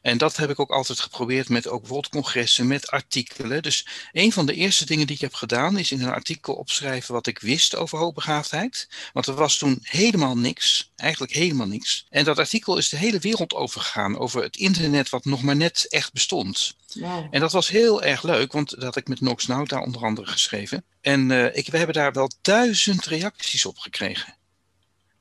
En 0.02 0.18
dat 0.18 0.36
heb 0.36 0.50
ik 0.50 0.60
ook 0.60 0.70
altijd 0.70 1.00
geprobeerd 1.00 1.48
met 1.48 1.68
ook 1.68 1.80
bijvoorbeeld 1.80 2.12
congressen, 2.12 2.66
met 2.66 2.90
artikelen. 2.90 3.62
Dus 3.62 3.86
een 4.12 4.32
van 4.32 4.46
de 4.46 4.54
eerste 4.54 4.86
dingen 4.86 5.06
die 5.06 5.14
ik 5.16 5.22
heb 5.22 5.34
gedaan 5.34 5.78
is 5.78 5.90
in 5.90 6.02
een 6.02 6.12
artikel 6.12 6.54
opschrijven 6.54 7.14
wat 7.14 7.26
ik 7.26 7.38
wist 7.38 7.76
over 7.76 7.98
hoogbegaafdheid. 7.98 8.88
Want 9.12 9.26
er 9.26 9.34
was 9.34 9.58
toen 9.58 9.78
helemaal 9.82 10.36
niks, 10.36 10.90
eigenlijk 10.96 11.32
helemaal 11.32 11.66
niks. 11.66 12.06
En 12.10 12.24
dat 12.24 12.38
artikel 12.38 12.78
is 12.78 12.88
de 12.88 12.96
hele 12.96 13.18
wereld 13.18 13.54
overgegaan, 13.54 14.18
over 14.18 14.42
het 14.42 14.56
internet 14.56 15.08
wat 15.08 15.24
nog 15.24 15.42
maar 15.42 15.56
net 15.56 15.86
echt 15.88 16.12
bestond. 16.12 16.74
Wow. 16.94 17.26
En 17.30 17.40
dat 17.40 17.52
was 17.52 17.68
heel 17.68 18.02
erg 18.02 18.22
leuk, 18.22 18.52
want 18.52 18.70
dat 18.70 18.82
had 18.82 18.96
ik 18.96 19.08
met 19.08 19.20
Nox 19.20 19.46
Nauta 19.46 19.80
onder 19.80 20.02
andere 20.02 20.26
geschreven. 20.26 20.84
En 21.00 21.30
uh, 21.30 21.56
ik, 21.56 21.66
we 21.66 21.76
hebben 21.76 21.94
daar 21.94 22.12
wel 22.12 22.30
duizend 22.40 23.04
reacties 23.04 23.64
op 23.64 23.78
gekregen. 23.78 24.34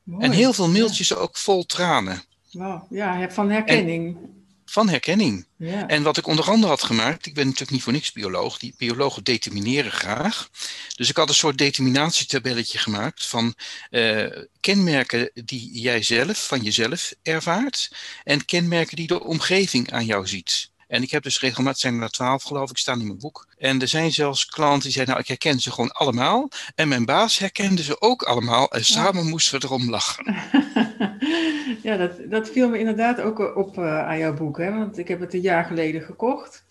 Mooi. 0.04 0.24
En 0.26 0.32
heel 0.32 0.54
veel 0.54 0.70
mailtjes 0.70 1.08
ja. 1.08 1.16
ook 1.16 1.38
vol 1.38 1.66
tranen. 1.66 2.24
Wow. 2.52 2.84
Ja, 2.90 3.32
van 3.32 3.50
herkenning. 3.50 4.18
En, 4.18 4.41
van 4.72 4.90
herkenning. 4.90 5.46
Ja. 5.58 5.88
En 5.88 6.04
wat 6.04 6.18
ik 6.18 6.28
onder 6.28 6.50
andere 6.50 6.68
had 6.68 6.84
gemaakt, 6.84 7.26
ik 7.26 7.34
ben 7.34 7.46
natuurlijk 7.46 7.72
niet 7.72 7.84
voor 7.84 7.94
niks 7.94 8.12
bioloog, 8.12 8.58
die 8.58 8.74
biologen 8.78 9.24
determineren 9.24 9.92
graag. 9.92 10.50
Dus 10.96 11.10
ik 11.10 11.18
had 11.18 11.30
een 11.30 11.36
soort 11.36 11.58
determinatietabelletje 11.58 12.78
gemaakt 12.78 13.26
van 13.26 13.56
uh, 13.90 14.26
kenmerken 14.60 15.32
die 15.34 15.80
jij 15.80 16.04
zelf 16.04 16.48
van 16.48 16.62
jezelf 16.62 17.14
ervaart 17.24 17.92
en 18.24 18.46
kenmerken 18.46 18.96
die 18.96 19.08
de 19.08 19.24
omgeving 19.24 19.92
aan 19.92 20.06
jou 20.06 20.28
ziet. 20.28 20.70
En 20.92 21.02
ik 21.02 21.12
heb 21.12 21.24
dus 21.24 21.40
regelmatig, 21.40 21.80
zijn 21.80 22.02
er 22.02 22.10
twaalf 22.10 22.44
geloof 22.44 22.70
ik, 22.70 22.78
staan 22.78 23.00
in 23.00 23.08
mijn 23.08 23.20
boek. 23.20 23.48
En 23.58 23.82
er 23.82 23.88
zijn 23.88 24.12
zelfs 24.12 24.46
klanten 24.46 24.82
die 24.82 24.92
zeiden, 24.92 25.14
nou 25.14 25.26
ik 25.26 25.42
herken 25.42 25.60
ze 25.60 25.72
gewoon 25.72 25.92
allemaal. 25.92 26.50
En 26.76 26.88
mijn 26.88 27.06
baas 27.06 27.38
herkende 27.38 27.84
ze 27.84 28.02
ook 28.02 28.24
allemaal 28.24 28.72
en 28.72 28.86
samen 28.86 29.24
ja. 29.24 29.30
moesten 29.30 29.60
we 29.60 29.66
erom 29.66 29.90
lachen. 29.90 30.36
ja, 31.84 31.98
dat, 31.98 32.12
dat 32.30 32.50
viel 32.50 32.70
me 32.70 32.80
inderdaad 32.80 33.22
ook 33.22 33.56
op 33.56 33.78
uh, 33.78 34.08
aan 34.08 34.18
jouw 34.18 34.34
boek, 34.34 34.58
hè? 34.58 34.74
want 34.74 34.98
ik 34.98 35.08
heb 35.08 35.20
het 35.20 35.34
een 35.34 35.42
jaar 35.42 35.66
geleden 35.66 36.02
gekocht. 36.02 36.66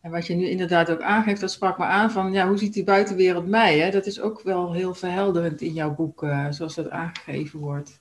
En 0.00 0.10
wat 0.10 0.26
je 0.26 0.34
nu 0.34 0.48
inderdaad 0.48 0.90
ook 0.90 1.02
aangeeft, 1.02 1.40
dat 1.40 1.50
sprak 1.50 1.78
me 1.78 1.84
aan 1.84 2.10
van, 2.10 2.32
ja, 2.32 2.48
hoe 2.48 2.58
ziet 2.58 2.74
die 2.74 2.84
buitenwereld 2.84 3.46
mij? 3.46 3.78
Hè? 3.78 3.90
Dat 3.90 4.06
is 4.06 4.20
ook 4.20 4.42
wel 4.42 4.72
heel 4.72 4.94
verhelderend 4.94 5.60
in 5.60 5.72
jouw 5.72 5.94
boek, 5.94 6.22
uh, 6.22 6.46
zoals 6.50 6.74
dat 6.74 6.90
aangegeven 6.90 7.58
wordt. 7.58 7.98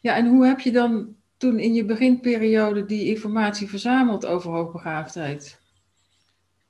Ja, 0.00 0.16
en 0.16 0.26
hoe 0.26 0.46
heb 0.46 0.60
je 0.60 0.72
dan 0.72 1.14
toen 1.36 1.58
in 1.58 1.74
je 1.74 1.84
beginperiode 1.84 2.86
die 2.86 3.04
informatie 3.04 3.68
verzameld 3.68 4.26
over 4.26 4.50
hoogbegaafdheid? 4.50 5.60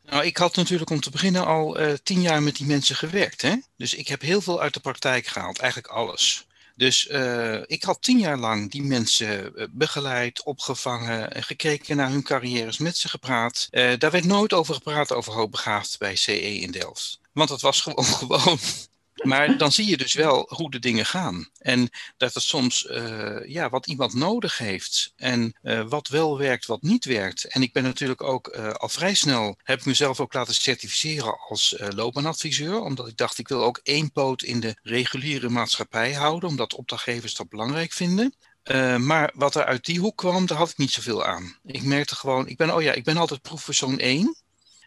Nou, 0.02 0.24
ik 0.24 0.36
had 0.36 0.56
natuurlijk 0.56 0.90
om 0.90 1.00
te 1.00 1.10
beginnen 1.10 1.46
al 1.46 1.80
uh, 1.80 1.92
tien 2.02 2.20
jaar 2.20 2.42
met 2.42 2.56
die 2.56 2.66
mensen 2.66 2.96
gewerkt. 2.96 3.42
Hè? 3.42 3.54
Dus 3.76 3.94
ik 3.94 4.08
heb 4.08 4.20
heel 4.20 4.40
veel 4.40 4.60
uit 4.60 4.74
de 4.74 4.80
praktijk 4.80 5.26
gehaald, 5.26 5.58
eigenlijk 5.58 5.92
alles. 5.92 6.45
Dus 6.76 7.08
uh, 7.10 7.62
ik 7.66 7.82
had 7.82 8.02
tien 8.02 8.18
jaar 8.18 8.38
lang 8.38 8.70
die 8.70 8.82
mensen 8.82 9.52
uh, 9.54 9.64
begeleid, 9.70 10.42
opgevangen, 10.42 11.32
en 11.32 11.42
gekeken 11.42 11.96
naar 11.96 12.10
hun 12.10 12.22
carrières, 12.22 12.78
met 12.78 12.96
ze 12.96 13.08
gepraat. 13.08 13.68
Uh, 13.70 13.92
daar 13.98 14.10
werd 14.10 14.24
nooit 14.24 14.52
over 14.52 14.74
gepraat 14.74 15.12
over 15.12 15.32
hoogbegaafd 15.32 15.98
bij 15.98 16.16
CE 16.16 16.58
in 16.58 16.70
Delft. 16.70 17.20
Want 17.32 17.48
het 17.48 17.60
was 17.60 17.80
gewoon 17.80 18.04
gewoon. 18.20 18.58
Maar 19.22 19.56
dan 19.56 19.72
zie 19.72 19.86
je 19.86 19.96
dus 19.96 20.14
wel 20.14 20.46
hoe 20.48 20.70
de 20.70 20.78
dingen 20.78 21.06
gaan. 21.06 21.48
En 21.58 21.90
dat 22.16 22.34
het 22.34 22.42
soms 22.42 22.84
uh, 22.84 23.48
ja, 23.48 23.68
wat 23.68 23.86
iemand 23.86 24.14
nodig 24.14 24.58
heeft. 24.58 25.12
En 25.16 25.56
uh, 25.62 25.88
wat 25.88 26.08
wel 26.08 26.38
werkt, 26.38 26.66
wat 26.66 26.82
niet 26.82 27.04
werkt. 27.04 27.44
En 27.44 27.62
ik 27.62 27.72
ben 27.72 27.82
natuurlijk 27.82 28.22
ook 28.22 28.56
uh, 28.56 28.72
al 28.72 28.88
vrij 28.88 29.14
snel, 29.14 29.58
heb 29.62 29.78
ik 29.78 29.84
mezelf 29.84 30.20
ook 30.20 30.32
laten 30.32 30.54
certificeren 30.54 31.38
als 31.48 31.74
loopbaanadviseur. 31.94 32.80
Omdat 32.80 33.08
ik 33.08 33.16
dacht, 33.16 33.38
ik 33.38 33.48
wil 33.48 33.62
ook 33.62 33.80
één 33.82 34.12
poot 34.12 34.42
in 34.42 34.60
de 34.60 34.76
reguliere 34.82 35.48
maatschappij 35.48 36.12
houden. 36.12 36.48
Omdat 36.48 36.74
opdrachtgevers 36.74 37.34
dat 37.34 37.48
belangrijk 37.48 37.92
vinden. 37.92 38.34
Maar 38.98 39.32
wat 39.34 39.54
er 39.54 39.64
uit 39.64 39.84
die 39.84 39.98
hoek 39.98 40.16
kwam, 40.16 40.46
daar 40.46 40.58
had 40.58 40.70
ik 40.70 40.76
niet 40.76 40.90
zoveel 40.90 41.24
aan. 41.24 41.56
Ik 41.64 41.82
merkte 41.82 42.14
gewoon, 42.14 42.48
ik 42.48 42.56
ben, 42.56 42.74
oh 42.74 42.82
ja, 42.82 42.92
ik 42.92 43.04
ben 43.04 43.16
altijd 43.16 43.42
proefpersoon 43.42 43.98
1. 43.98 44.36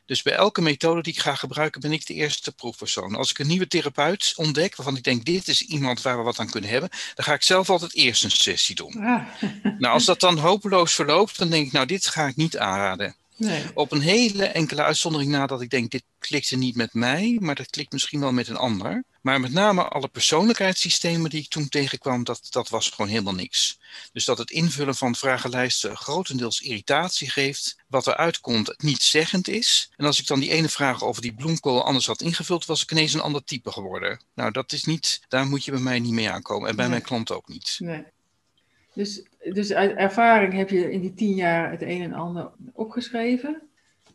Dus 0.10 0.22
bij 0.22 0.34
elke 0.34 0.62
methode 0.62 1.01
die 1.01 1.13
ik 1.13 1.20
ga 1.20 1.36
gebruiken, 1.36 1.82
ben 1.82 1.92
ik 1.92 2.06
de 2.06 2.13
eerste 2.13 2.51
proefpersoon. 2.51 3.16
Als 3.16 3.30
ik 3.30 3.39
een 3.39 3.48
nieuwe 3.48 3.68
therapeut 3.68 4.34
ontdek, 4.36 4.75
waarvan 4.75 4.96
ik 4.96 5.04
denk, 5.04 5.25
dit 5.25 5.48
is 5.48 5.62
iemand 5.62 6.01
waar 6.01 6.18
we 6.18 6.24
wat 6.24 6.39
aan 6.39 6.50
kunnen 6.50 6.70
hebben, 6.70 6.89
dan 7.16 7.25
ga 7.25 7.34
ik 7.34 7.44
zelf 7.44 7.70
altijd 7.70 7.96
eerst 7.96 8.24
een 8.24 8.32
sessie 8.32 8.75
doen. 8.75 8.96
Ah. 8.98 9.22
nou, 9.80 9.94
als 9.94 10.06
dat 10.06 10.20
dan 10.20 10.38
hopeloos 10.38 10.94
verloopt, 10.94 11.38
dan 11.38 11.50
denk 11.50 11.66
ik, 11.66 11.72
nou, 11.72 11.86
dit 11.86 12.08
ga 12.08 12.28
ik 12.28 12.36
niet 12.36 12.58
aanraden. 12.58 13.16
Nee. 13.36 13.63
Op 13.74 13.92
een 13.92 14.01
hele 14.01 14.46
enkele 14.46 14.84
uitzondering 14.84 15.32
na 15.32 15.46
dat 15.46 15.62
ik 15.62 15.70
denk, 15.70 15.92
dit 15.92 16.04
klikte 16.20 16.58
niet 16.58 16.75
met 16.75 16.94
mij, 16.94 17.38
maar 17.39 17.56
dat 17.56 17.70
klikt 17.70 17.92
misschien 17.92 18.20
wel 18.20 18.32
met 18.32 18.48
een 18.48 18.58
ander. 18.58 19.04
Maar 19.29 19.39
met 19.39 19.53
name 19.53 19.83
alle 19.83 20.07
persoonlijkheidssystemen 20.07 21.29
die 21.29 21.41
ik 21.41 21.50
toen 21.50 21.69
tegenkwam, 21.69 22.24
dat, 22.24 22.48
dat 22.50 22.69
was 22.69 22.89
gewoon 22.89 23.12
helemaal 23.12 23.33
niks. 23.33 23.79
Dus 24.12 24.25
dat 24.25 24.38
het 24.38 24.51
invullen 24.51 24.95
van 24.95 25.15
vragenlijsten 25.15 25.98
grotendeels 25.98 26.62
irritatie 26.62 27.29
geeft, 27.29 27.77
wat 27.88 28.07
eruit 28.07 28.39
komt 28.39 28.74
niet 28.77 29.01
zeggend 29.01 29.48
is. 29.48 29.91
En 29.98 30.05
als 30.05 30.19
ik 30.19 30.27
dan 30.27 30.39
die 30.39 30.51
ene 30.51 30.69
vraag 30.69 31.03
over 31.03 31.21
die 31.21 31.33
bloemkool 31.33 31.83
anders 31.83 32.05
had 32.05 32.21
ingevuld, 32.21 32.65
was 32.65 32.83
ik 32.83 32.91
ineens 32.91 33.13
een 33.13 33.21
ander 33.21 33.43
type 33.43 33.71
geworden. 33.71 34.19
Nou, 34.33 34.51
dat 34.51 34.71
is 34.71 34.83
niet, 34.83 35.21
daar 35.27 35.45
moet 35.45 35.65
je 35.65 35.71
bij 35.71 35.79
mij 35.79 36.00
niet 36.00 36.13
mee 36.13 36.29
aankomen 36.29 36.69
en 36.69 36.75
bij 36.75 36.89
mijn 36.89 37.01
klant 37.01 37.31
ook 37.31 37.48
niet. 37.48 37.75
Nee. 37.79 38.03
Dus, 38.93 39.24
dus 39.53 39.74
uit 39.74 39.95
ervaring 39.95 40.53
heb 40.53 40.69
je 40.69 40.91
in 40.91 41.01
die 41.01 41.13
tien 41.13 41.36
jaar 41.36 41.71
het 41.71 41.81
een 41.81 42.01
en 42.01 42.13
ander 42.13 42.51
opgeschreven. 42.74 43.68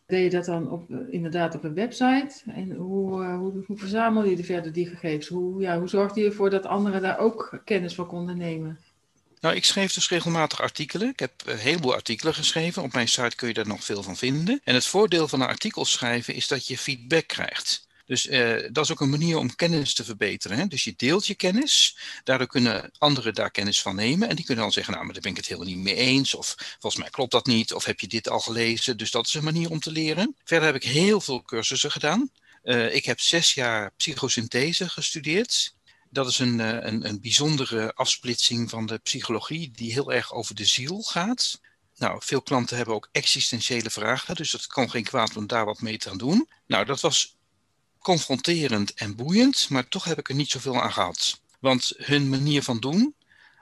Deed 0.07 0.23
je 0.23 0.31
dat 0.31 0.45
dan 0.45 0.71
op, 0.71 0.91
inderdaad 1.11 1.55
op 1.55 1.65
een 1.65 1.75
website? 1.75 2.43
En 2.47 2.73
hoe, 2.73 3.23
uh, 3.23 3.37
hoe, 3.37 3.65
hoe 3.67 3.79
verzamel 3.79 4.25
je 4.25 4.45
verder 4.45 4.73
die 4.73 4.87
gegevens? 4.87 5.29
Hoe, 5.29 5.61
ja, 5.61 5.79
hoe 5.79 5.89
zorgde 5.89 6.21
je 6.21 6.27
ervoor 6.27 6.51
dat 6.51 6.67
anderen 6.67 7.03
daar 7.03 7.19
ook 7.19 7.61
kennis 7.65 7.95
van 7.95 8.07
konden 8.07 8.37
nemen? 8.37 8.79
Nou, 9.41 9.57
ik 9.57 9.65
schreef 9.65 9.93
dus 9.93 10.09
regelmatig 10.09 10.61
artikelen. 10.61 11.09
Ik 11.09 11.19
heb 11.19 11.33
een 11.45 11.59
heleboel 11.59 11.95
artikelen 11.95 12.35
geschreven. 12.35 12.83
Op 12.83 12.93
mijn 12.93 13.09
site 13.09 13.37
kun 13.37 13.49
je 13.49 13.55
daar 13.55 13.67
nog 13.67 13.85
veel 13.85 14.03
van 14.03 14.17
vinden. 14.17 14.61
En 14.65 14.75
het 14.75 14.87
voordeel 14.87 15.29
van 15.29 15.41
een 15.41 15.47
artikel 15.47 15.85
schrijven 15.85 16.35
is 16.35 16.49
dat 16.49 16.67
je 16.67 16.79
feedback 16.79 17.27
krijgt. 17.27 17.87
Dus 18.07 18.27
uh, 18.27 18.69
dat 18.73 18.85
is 18.85 18.91
ook 18.91 19.01
een 19.01 19.11
manier 19.11 19.39
om 19.39 19.55
kennis 19.55 19.95
te 19.95 20.05
verbeteren. 20.05 20.59
Hè? 20.59 20.67
Dus 20.67 20.85
je 20.85 20.95
deelt 20.97 21.27
je 21.27 21.35
kennis, 21.35 21.99
daardoor 22.25 22.47
kunnen 22.47 22.91
anderen 22.99 23.35
daar 23.35 23.51
kennis 23.51 23.83
van 23.83 23.95
nemen. 23.95 24.29
En 24.29 24.37
die 24.37 24.45
kunnen 24.45 24.65
dan 24.65 24.73
zeggen, 24.73 24.93
nou, 24.93 25.05
maar 25.05 25.15
daar 25.15 25.23
ben 25.23 25.31
ik 25.31 25.37
het 25.37 25.47
helemaal 25.47 25.69
niet 25.69 25.85
mee 25.85 25.95
eens. 25.95 26.35
Of 26.35 26.55
volgens 26.59 27.03
mij 27.03 27.11
klopt 27.11 27.33
dat 27.33 27.47
niet. 27.47 27.73
Of 27.73 27.85
heb 27.85 28.01
je 28.01 28.07
dit 28.07 28.29
al 28.29 28.41
gelezen? 28.41 28.97
Dus 28.97 29.11
dat 29.11 29.27
is 29.27 29.35
een 29.35 29.45
manier 29.45 29.71
om 29.71 29.81
te 29.81 29.91
leren. 29.91 30.37
Verder 30.45 30.67
heb 30.67 30.83
ik 30.83 30.85
heel 30.85 31.21
veel 31.21 31.43
cursussen 31.43 31.91
gedaan. 31.91 32.31
Uh, 32.65 32.95
ik 32.95 33.05
heb 33.05 33.21
zes 33.21 33.55
jaar 33.55 33.93
psychosynthese 33.97 34.89
gestudeerd. 34.89 35.75
Dat 36.11 36.29
is 36.29 36.39
een, 36.39 36.59
uh, 36.59 36.69
een, 36.69 37.09
een 37.09 37.21
bijzondere 37.21 37.95
afsplitsing 37.95 38.71
van 38.71 38.87
de 38.87 38.99
psychologie 38.99 39.71
die 39.71 39.93
heel 39.93 40.13
erg 40.13 40.33
over 40.33 40.55
de 40.55 40.65
ziel 40.65 41.03
gaat. 41.03 41.61
Nou, 41.97 42.21
veel 42.25 42.43
klanten 42.43 42.77
hebben 42.77 42.95
ook 42.95 43.09
existentiële 43.13 43.91
vragen, 43.91 44.35
dus 44.35 44.53
het 44.53 44.67
kan 44.67 44.91
geen 44.91 45.05
kwaad 45.05 45.37
om 45.37 45.47
daar 45.47 45.65
wat 45.65 45.81
mee 45.81 45.99
te 45.99 46.09
gaan 46.09 46.19
doen. 46.19 46.49
Nou, 46.67 46.85
dat 46.85 47.01
was 47.01 47.34
confronterend 48.05 48.95
en 48.95 49.17
boeiend, 49.17 49.67
maar 49.69 49.89
toch 49.89 50.05
heb 50.05 50.19
ik 50.19 50.29
er 50.29 50.35
niet 50.35 50.51
zoveel 50.51 50.83
aan 50.83 50.93
gehad. 50.93 51.41
Want 51.61 51.93
hun 51.97 52.29
manier 52.29 52.63
van 52.63 52.81
doen, 52.81 53.15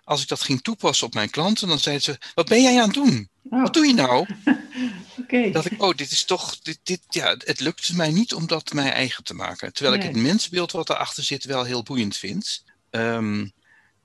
als 0.04 0.22
ik 0.22 0.28
dat 0.28 0.42
ging 0.42 0.62
toepassen 0.62 1.06
op 1.06 1.14
mijn 1.14 1.30
klanten, 1.30 1.68
dan 1.68 1.78
zeiden 1.78 2.04
ze: 2.04 2.18
Wat 2.34 2.48
ben 2.48 2.62
jij 2.62 2.80
aan 2.80 2.84
het 2.84 2.94
doen? 2.94 3.28
Oh. 3.50 3.62
Wat 3.62 3.74
doe 3.74 3.86
je 3.86 3.94
nou? 3.94 4.26
okay. 5.22 5.52
Dat 5.52 5.64
ik, 5.64 5.82
oh, 5.82 5.94
dit 5.96 6.10
is 6.10 6.24
toch, 6.24 6.58
dit, 6.58 6.78
dit, 6.82 7.00
ja, 7.08 7.36
het 7.38 7.60
lukt 7.60 7.92
mij 7.92 8.10
niet 8.10 8.34
om 8.34 8.46
dat 8.46 8.72
mijn 8.72 8.92
eigen 8.92 9.24
te 9.24 9.34
maken. 9.34 9.72
Terwijl 9.72 9.96
ik 9.96 10.02
het 10.02 10.16
mensbeeld 10.16 10.72
wat 10.72 10.90
erachter 10.90 11.24
zit 11.24 11.44
wel 11.44 11.64
heel 11.64 11.82
boeiend 11.82 12.16
vind. 12.16 12.64
Um, 12.90 13.52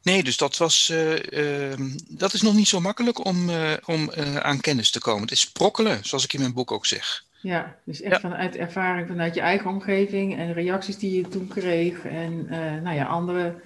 nee, 0.02 0.24
dus 0.24 0.38
dat 0.38 0.58
was, 0.58 0.90
uh, 0.92 1.70
uh, 1.70 1.94
dat 2.08 2.34
is 2.34 2.42
nog 2.42 2.54
niet 2.54 2.68
zo 2.68 2.80
makkelijk 2.80 3.26
om, 3.26 3.50
uh, 3.50 3.74
om 3.86 4.12
aan 4.42 4.60
kennis 4.60 4.90
te 4.90 5.00
komen. 5.00 5.22
Het 5.22 5.32
is 5.32 5.40
sprokkelen, 5.40 6.00
zoals 6.04 6.24
ik 6.24 6.34
in 6.34 6.40
mijn 6.40 6.54
boek 6.54 6.72
ook 6.72 6.86
zeg. 6.86 7.26
Ja, 7.48 7.76
dus 7.86 8.02
echt 8.02 8.22
vanuit 8.22 8.56
ervaring 8.56 9.08
vanuit 9.08 9.36
je 9.36 9.42
eigen 9.42 9.70
omgeving 9.70 10.38
en 10.38 10.54
reacties 10.54 10.98
die 10.98 11.18
je 11.18 11.28
toen 11.28 11.48
kreeg. 11.48 12.06
En 12.06 12.32
uh, 12.32 12.58
nou 12.58 12.96
ja, 12.96 13.06
andere 13.06 13.62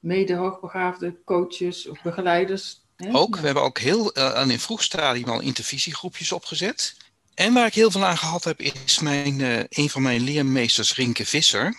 mede-hoogbegaafde 0.00 1.14
coaches 1.24 1.88
of 1.88 2.02
begeleiders. 2.02 2.80
Hè? 2.96 3.14
Ook, 3.14 3.36
we 3.36 3.44
hebben 3.46 3.62
ook 3.62 3.78
heel 3.78 4.18
uh, 4.18 4.44
in 4.48 4.58
vroeg 4.58 4.82
stadium 4.82 5.28
al 5.28 5.40
intervisiegroepjes 5.40 6.32
opgezet. 6.32 6.96
En 7.34 7.52
waar 7.52 7.66
ik 7.66 7.74
heel 7.74 7.90
veel 7.90 8.04
aan 8.04 8.18
gehad 8.18 8.44
heb, 8.44 8.60
is 8.60 8.98
mijn, 8.98 9.38
uh, 9.38 9.58
een 9.68 9.90
van 9.90 10.02
mijn 10.02 10.20
leermeesters, 10.20 10.94
Rinke 10.94 11.26
Visser. 11.26 11.74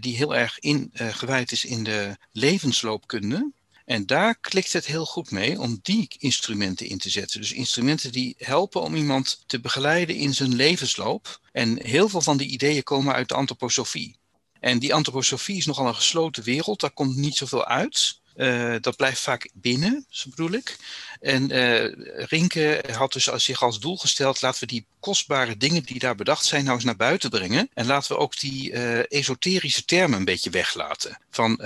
die 0.00 0.16
heel 0.16 0.36
erg 0.36 0.58
in, 0.58 0.90
gewijd 0.94 1.52
is 1.52 1.64
in 1.64 1.84
de 1.84 2.16
levensloopkunde. 2.32 3.52
En 3.84 4.06
daar 4.06 4.38
klikt 4.40 4.72
het 4.72 4.86
heel 4.86 5.06
goed 5.06 5.30
mee 5.30 5.60
om 5.60 5.78
die 5.82 6.08
instrumenten 6.18 6.86
in 6.86 6.98
te 6.98 7.10
zetten. 7.10 7.40
Dus 7.40 7.52
instrumenten 7.52 8.12
die 8.12 8.34
helpen 8.38 8.80
om 8.80 8.94
iemand 8.94 9.44
te 9.46 9.60
begeleiden 9.60 10.16
in 10.16 10.34
zijn 10.34 10.54
levensloop. 10.54 11.40
En 11.52 11.82
heel 11.82 12.08
veel 12.08 12.20
van 12.20 12.36
die 12.36 12.48
ideeën 12.48 12.82
komen 12.82 13.14
uit 13.14 13.28
de 13.28 13.34
antroposofie. 13.34 14.16
En 14.60 14.78
die 14.78 14.94
antroposofie 14.94 15.56
is 15.56 15.66
nogal 15.66 15.86
een 15.86 15.94
gesloten 15.94 16.42
wereld, 16.42 16.80
daar 16.80 16.90
komt 16.90 17.16
niet 17.16 17.36
zoveel 17.36 17.64
uit. 17.64 18.20
Uh, 18.36 18.74
dat 18.80 18.96
blijft 18.96 19.20
vaak 19.20 19.50
binnen, 19.54 20.06
zo 20.08 20.30
bedoel 20.30 20.52
ik. 20.52 20.76
En 21.24 21.52
uh, 21.52 21.92
Rinke 22.26 22.84
had 22.92 23.12
dus 23.12 23.24
zich 23.24 23.62
als 23.62 23.80
doel 23.80 23.96
gesteld: 23.96 24.42
laten 24.42 24.60
we 24.60 24.66
die 24.66 24.86
kostbare 25.00 25.56
dingen 25.56 25.82
die 25.82 25.98
daar 25.98 26.14
bedacht 26.14 26.44
zijn, 26.44 26.64
nou 26.64 26.76
eens 26.76 26.84
naar 26.84 26.96
buiten 26.96 27.30
brengen. 27.30 27.68
En 27.74 27.86
laten 27.86 28.12
we 28.12 28.18
ook 28.18 28.38
die 28.38 28.72
uh, 28.72 28.98
esoterische 29.08 29.84
termen 29.84 30.18
een 30.18 30.24
beetje 30.24 30.50
weglaten. 30.50 31.18
Van, 31.30 31.56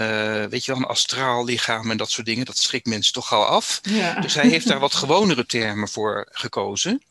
weet 0.50 0.64
je 0.64 0.72
wel, 0.72 0.80
een 0.80 0.88
astraal 0.88 1.44
lichaam 1.44 1.90
en 1.90 1.96
dat 1.96 2.10
soort 2.10 2.26
dingen, 2.26 2.44
dat 2.44 2.58
schrikt 2.58 2.86
mensen 2.86 3.12
toch 3.12 3.32
al 3.32 3.44
af. 3.44 3.80
Ja. 3.82 4.20
Dus 4.20 4.34
hij 4.34 4.48
heeft 4.48 4.68
daar 4.68 4.78
wat 4.78 4.94
gewonere 4.94 5.46
termen 5.46 5.88
voor 5.88 6.28
gekozen. 6.30 7.02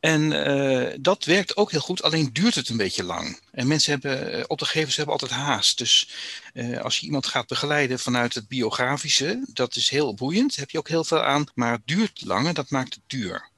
En 0.00 0.30
uh, 0.30 0.88
dat 1.00 1.24
werkt 1.24 1.56
ook 1.56 1.70
heel 1.70 1.80
goed, 1.80 2.02
alleen 2.02 2.30
duurt 2.32 2.54
het 2.54 2.68
een 2.68 2.76
beetje 2.76 3.04
lang. 3.04 3.40
En 3.50 3.66
mensen 3.66 3.92
hebben, 3.92 4.38
uh, 4.38 4.44
opdrachtgevers 4.46 4.96
hebben 4.96 5.14
altijd 5.14 5.32
haast. 5.32 5.78
Dus 5.78 6.08
uh, 6.54 6.80
als 6.80 6.98
je 6.98 7.06
iemand 7.06 7.26
gaat 7.26 7.46
begeleiden 7.46 7.98
vanuit 7.98 8.34
het 8.34 8.48
biografische, 8.48 9.44
dat 9.52 9.76
is 9.76 9.88
heel 9.88 10.14
boeiend, 10.14 10.56
heb 10.56 10.70
je 10.70 10.78
ook 10.78 10.88
heel 10.88 11.04
veel 11.04 11.22
aan. 11.22 11.44
Maar 11.54 11.72
het 11.72 11.80
duurt 11.84 12.24
langer, 12.24 12.54
dat 12.54 12.70
maakt 12.70 12.94
het 12.94 13.02
duur. 13.06 13.32
Dus 13.32 13.48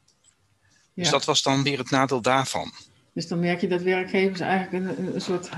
ja. 0.95 1.03
Dus 1.03 1.11
dat 1.11 1.25
was 1.25 1.43
dan 1.43 1.63
weer 1.63 1.79
het 1.79 1.91
nadeel 1.91 2.21
daarvan. 2.21 2.73
Dus 3.13 3.29
dan 3.29 3.41
merk 3.41 3.61
je 3.61 3.69
dat 3.69 3.83
werkgevers 3.83 4.41
eigenlijk 4.41 4.85
een, 4.85 5.15
een 5.15 5.21
soort 5.21 5.49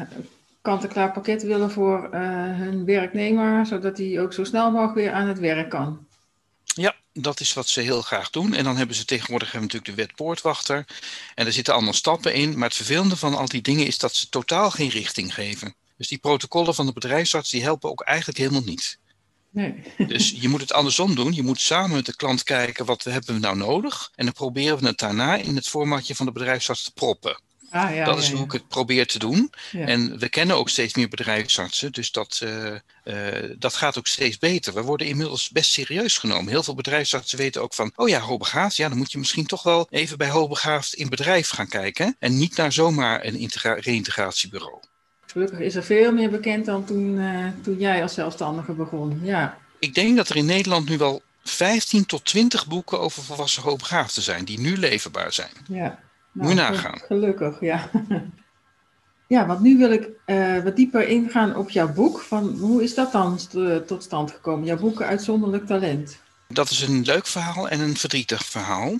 kant-en-klaar 0.62 1.12
pakket 1.12 1.43
willen 1.43 1.71
voor 1.71 2.09
hun 2.12 2.85
werknemer, 2.85 3.67
zodat 3.67 3.99
hij 3.99 4.21
ook 4.21 4.33
zo 4.33 4.45
snel 4.45 4.71
mogelijk 4.71 4.95
weer 4.95 5.12
aan 5.12 5.29
het 5.29 5.38
werk 5.38 5.71
kan. 5.71 6.07
Ja, 6.75 6.97
dat 7.12 7.40
is 7.40 7.52
wat 7.52 7.69
ze 7.69 7.81
heel 7.81 8.02
graag 8.02 8.31
doen. 8.31 8.54
En 8.54 8.64
dan 8.64 8.76
hebben 8.76 8.97
ze 8.97 9.04
tegenwoordig 9.04 9.52
hebben 9.52 9.71
natuurlijk 9.71 9.97
de 9.97 10.02
wet 10.02 10.14
poortwachter. 10.14 10.85
En 11.35 11.47
er 11.47 11.52
zitten 11.52 11.75
allemaal 11.75 11.93
stappen 11.93 12.35
in. 12.35 12.59
Maar 12.59 12.69
het 12.69 12.76
vervelende 12.76 13.16
van 13.16 13.35
al 13.35 13.49
die 13.49 13.62
dingen 13.62 13.87
is 13.87 13.99
dat 13.99 14.14
ze 14.14 14.28
totaal 14.28 14.71
geen 14.71 14.88
richting 14.88 15.35
geven. 15.35 15.75
Dus 15.97 16.09
die 16.09 16.19
protocollen 16.19 16.75
van 16.75 16.87
de 16.87 16.93
bedrijfsarts 16.93 17.50
die 17.50 17.62
helpen 17.62 17.90
ook 17.90 18.00
eigenlijk 18.00 18.38
helemaal 18.38 18.62
niet. 18.64 18.99
Nee. 19.50 19.83
Dus 20.07 20.35
je 20.40 20.49
moet 20.49 20.61
het 20.61 20.73
andersom 20.73 21.14
doen. 21.14 21.33
Je 21.33 21.43
moet 21.43 21.61
samen 21.61 21.97
met 21.97 22.07
de 22.07 22.16
klant 22.16 22.43
kijken 22.43 22.85
wat 22.85 23.04
hebben 23.04 23.35
we 23.35 23.40
nou 23.40 23.57
nodig. 23.57 24.11
En 24.14 24.25
dan 24.25 24.35
proberen 24.35 24.78
we 24.78 24.87
het 24.87 24.99
daarna 24.99 25.37
in 25.37 25.57
het 25.57 25.69
formatje 25.69 26.14
van 26.14 26.26
de 26.26 26.33
bedrijfsarts 26.33 26.85
te 26.85 26.93
proppen. 26.93 27.40
Ah, 27.75 27.95
ja, 27.95 28.04
dat 28.04 28.19
is 28.19 28.31
hoe 28.31 28.45
ik 28.45 28.52
het 28.52 28.69
probeer 28.69 29.07
te 29.07 29.19
doen. 29.19 29.52
En 29.73 30.19
we 30.19 30.28
kennen 30.28 30.57
ook 30.57 30.69
steeds 30.69 30.95
meer 30.95 31.09
bedrijfsartsen, 31.09 31.93
dus 31.93 32.12
dat, 32.12 32.40
uh, 32.45 32.75
uh, 33.04 33.54
dat 33.59 33.75
gaat 33.75 33.99
ook 33.99 34.07
steeds 34.07 34.38
beter. 34.38 34.75
We 34.75 34.83
worden 34.83 35.07
inmiddels 35.07 35.50
best 35.50 35.73
serieus 35.73 36.19
genomen. 36.19 36.49
Heel 36.49 36.62
veel 36.62 36.75
bedrijfsartsen 36.75 37.38
weten 37.38 37.62
ook 37.62 37.75
van, 37.75 37.93
oh 37.97 38.09
ja, 38.09 38.21
hoogbegaafd, 38.21 38.76
ja, 38.76 38.88
dan 38.88 38.99
moet 38.99 39.12
je 39.12 39.19
misschien 39.19 39.47
toch 39.47 39.62
wel 39.62 39.87
even 39.90 40.19
bij 40.19 40.28
hoogbegaafd 40.28 40.95
in 40.95 41.09
bedrijf 41.09 41.49
gaan 41.49 41.69
kijken. 41.69 42.16
En 42.19 42.37
niet 42.37 42.57
naar 42.57 42.73
zomaar 42.73 43.25
een 43.25 43.50
reïntegratiebureau. 43.62 44.78
Gelukkig 45.26 45.59
is 45.59 45.75
er 45.75 45.85
veel 45.85 46.12
meer 46.12 46.31
bekend 46.31 46.66
dan 46.66 46.85
toen, 46.85 47.19
uh, 47.19 47.47
toen 47.62 47.78
jij 47.78 48.02
als 48.02 48.14
zelfstandige 48.14 48.73
begon. 48.73 49.21
Ja. 49.23 49.59
Ik 49.78 49.95
denk 49.95 50.16
dat 50.16 50.28
er 50.28 50.37
in 50.37 50.47
Nederland 50.47 50.88
nu 50.88 50.99
wel 50.99 51.23
15 51.45 52.07
tot 52.07 52.25
20 52.25 52.66
boeken 52.66 53.00
over 53.00 53.23
volwassen 53.23 53.62
hoogbegaafden 53.62 54.23
zijn, 54.23 54.45
die 54.45 54.61
nu 54.61 54.76
leverbaar 54.76 55.33
zijn. 55.33 55.52
Ja. 55.69 56.03
Moet 56.35 56.49
je 56.49 56.55
nou, 56.55 56.73
nagaan. 56.73 56.99
Gelukkig, 56.99 57.61
ja. 57.61 57.91
Ja, 59.26 59.47
want 59.47 59.61
nu 59.61 59.79
wil 59.79 59.91
ik 59.91 60.09
uh, 60.26 60.62
wat 60.62 60.76
dieper 60.76 61.09
ingaan 61.09 61.57
op 61.57 61.71
jouw 61.71 61.93
boek. 61.93 62.21
Van, 62.21 62.57
hoe 62.59 62.83
is 62.83 62.95
dat 62.95 63.12
dan 63.12 63.38
tot 63.87 64.03
stand 64.03 64.31
gekomen? 64.31 64.67
Jouw 64.67 64.76
boek 64.76 65.03
Uitzonderlijk 65.03 65.67
Talent. 65.67 66.19
Dat 66.49 66.71
is 66.71 66.83
een 66.83 67.03
leuk 67.03 67.26
verhaal 67.26 67.69
en 67.69 67.81
een 67.81 67.97
verdrietig 67.97 68.45
verhaal. 68.47 68.97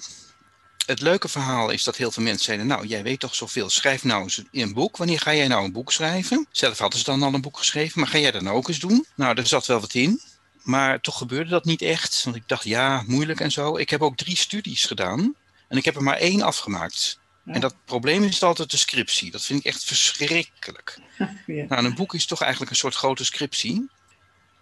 Het 0.87 1.01
leuke 1.01 1.29
verhaal 1.29 1.71
is 1.71 1.85
dat 1.85 1.97
heel 1.97 2.11
veel 2.11 2.23
mensen 2.23 2.45
zeiden: 2.45 2.67
Nou, 2.67 2.87
jij 2.87 3.03
weet 3.03 3.21
toch 3.21 3.35
zoveel, 3.35 3.71
schrijf 3.71 4.05
nou 4.05 4.23
eens 4.23 4.43
een 4.51 4.75
boek. 4.75 4.97
Wanneer 4.97 5.21
ga 5.21 5.35
jij 5.35 5.49
nou 5.49 5.65
een 5.65 5.73
boek 5.73 5.93
schrijven? 5.93 6.47
Zelf 6.51 6.79
hadden 6.79 6.99
ze 6.99 7.05
dan 7.05 7.23
al 7.23 7.35
een 7.35 7.41
boek 7.41 7.59
geschreven, 7.59 8.01
maar 8.01 8.09
ga 8.09 8.19
jij 8.19 8.31
dan 8.31 8.49
ook 8.49 8.69
eens 8.69 8.79
doen? 8.79 9.07
Nou, 9.17 9.37
er 9.37 9.47
zat 9.47 9.67
wel 9.67 9.81
wat 9.81 9.95
in. 9.95 10.21
Maar 10.63 11.01
toch 11.01 11.19
gebeurde 11.19 11.51
dat 11.51 11.65
niet 11.65 11.83
echt. 11.83 12.25
Want 12.25 12.37
ik 12.37 12.49
dacht, 12.49 12.65
ja, 12.65 13.03
moeilijk 13.07 13.41
en 13.41 13.51
zo. 13.51 13.77
Ik 13.77 13.91
heb 13.91 14.03
ook 14.03 14.17
drie 14.17 14.37
studies 14.37 14.85
gedaan. 14.85 15.35
En 15.69 15.77
ik 15.77 15.85
heb 15.85 15.97
er 15.97 16.03
maar 16.03 16.17
één 16.17 16.43
afgemaakt. 16.43 17.19
En 17.45 17.61
dat 17.61 17.75
probleem 17.85 18.23
is 18.23 18.43
altijd 18.43 18.71
de 18.71 18.77
scriptie. 18.77 19.31
Dat 19.31 19.45
vind 19.45 19.61
ik 19.61 19.67
echt 19.67 19.85
verschrikkelijk. 19.85 20.99
Ja. 21.47 21.65
Nou, 21.69 21.85
een 21.85 21.95
boek 21.95 22.15
is 22.15 22.27
toch 22.27 22.41
eigenlijk 22.41 22.71
een 22.71 22.77
soort 22.77 22.95
grote 22.95 23.25
scriptie. 23.25 23.89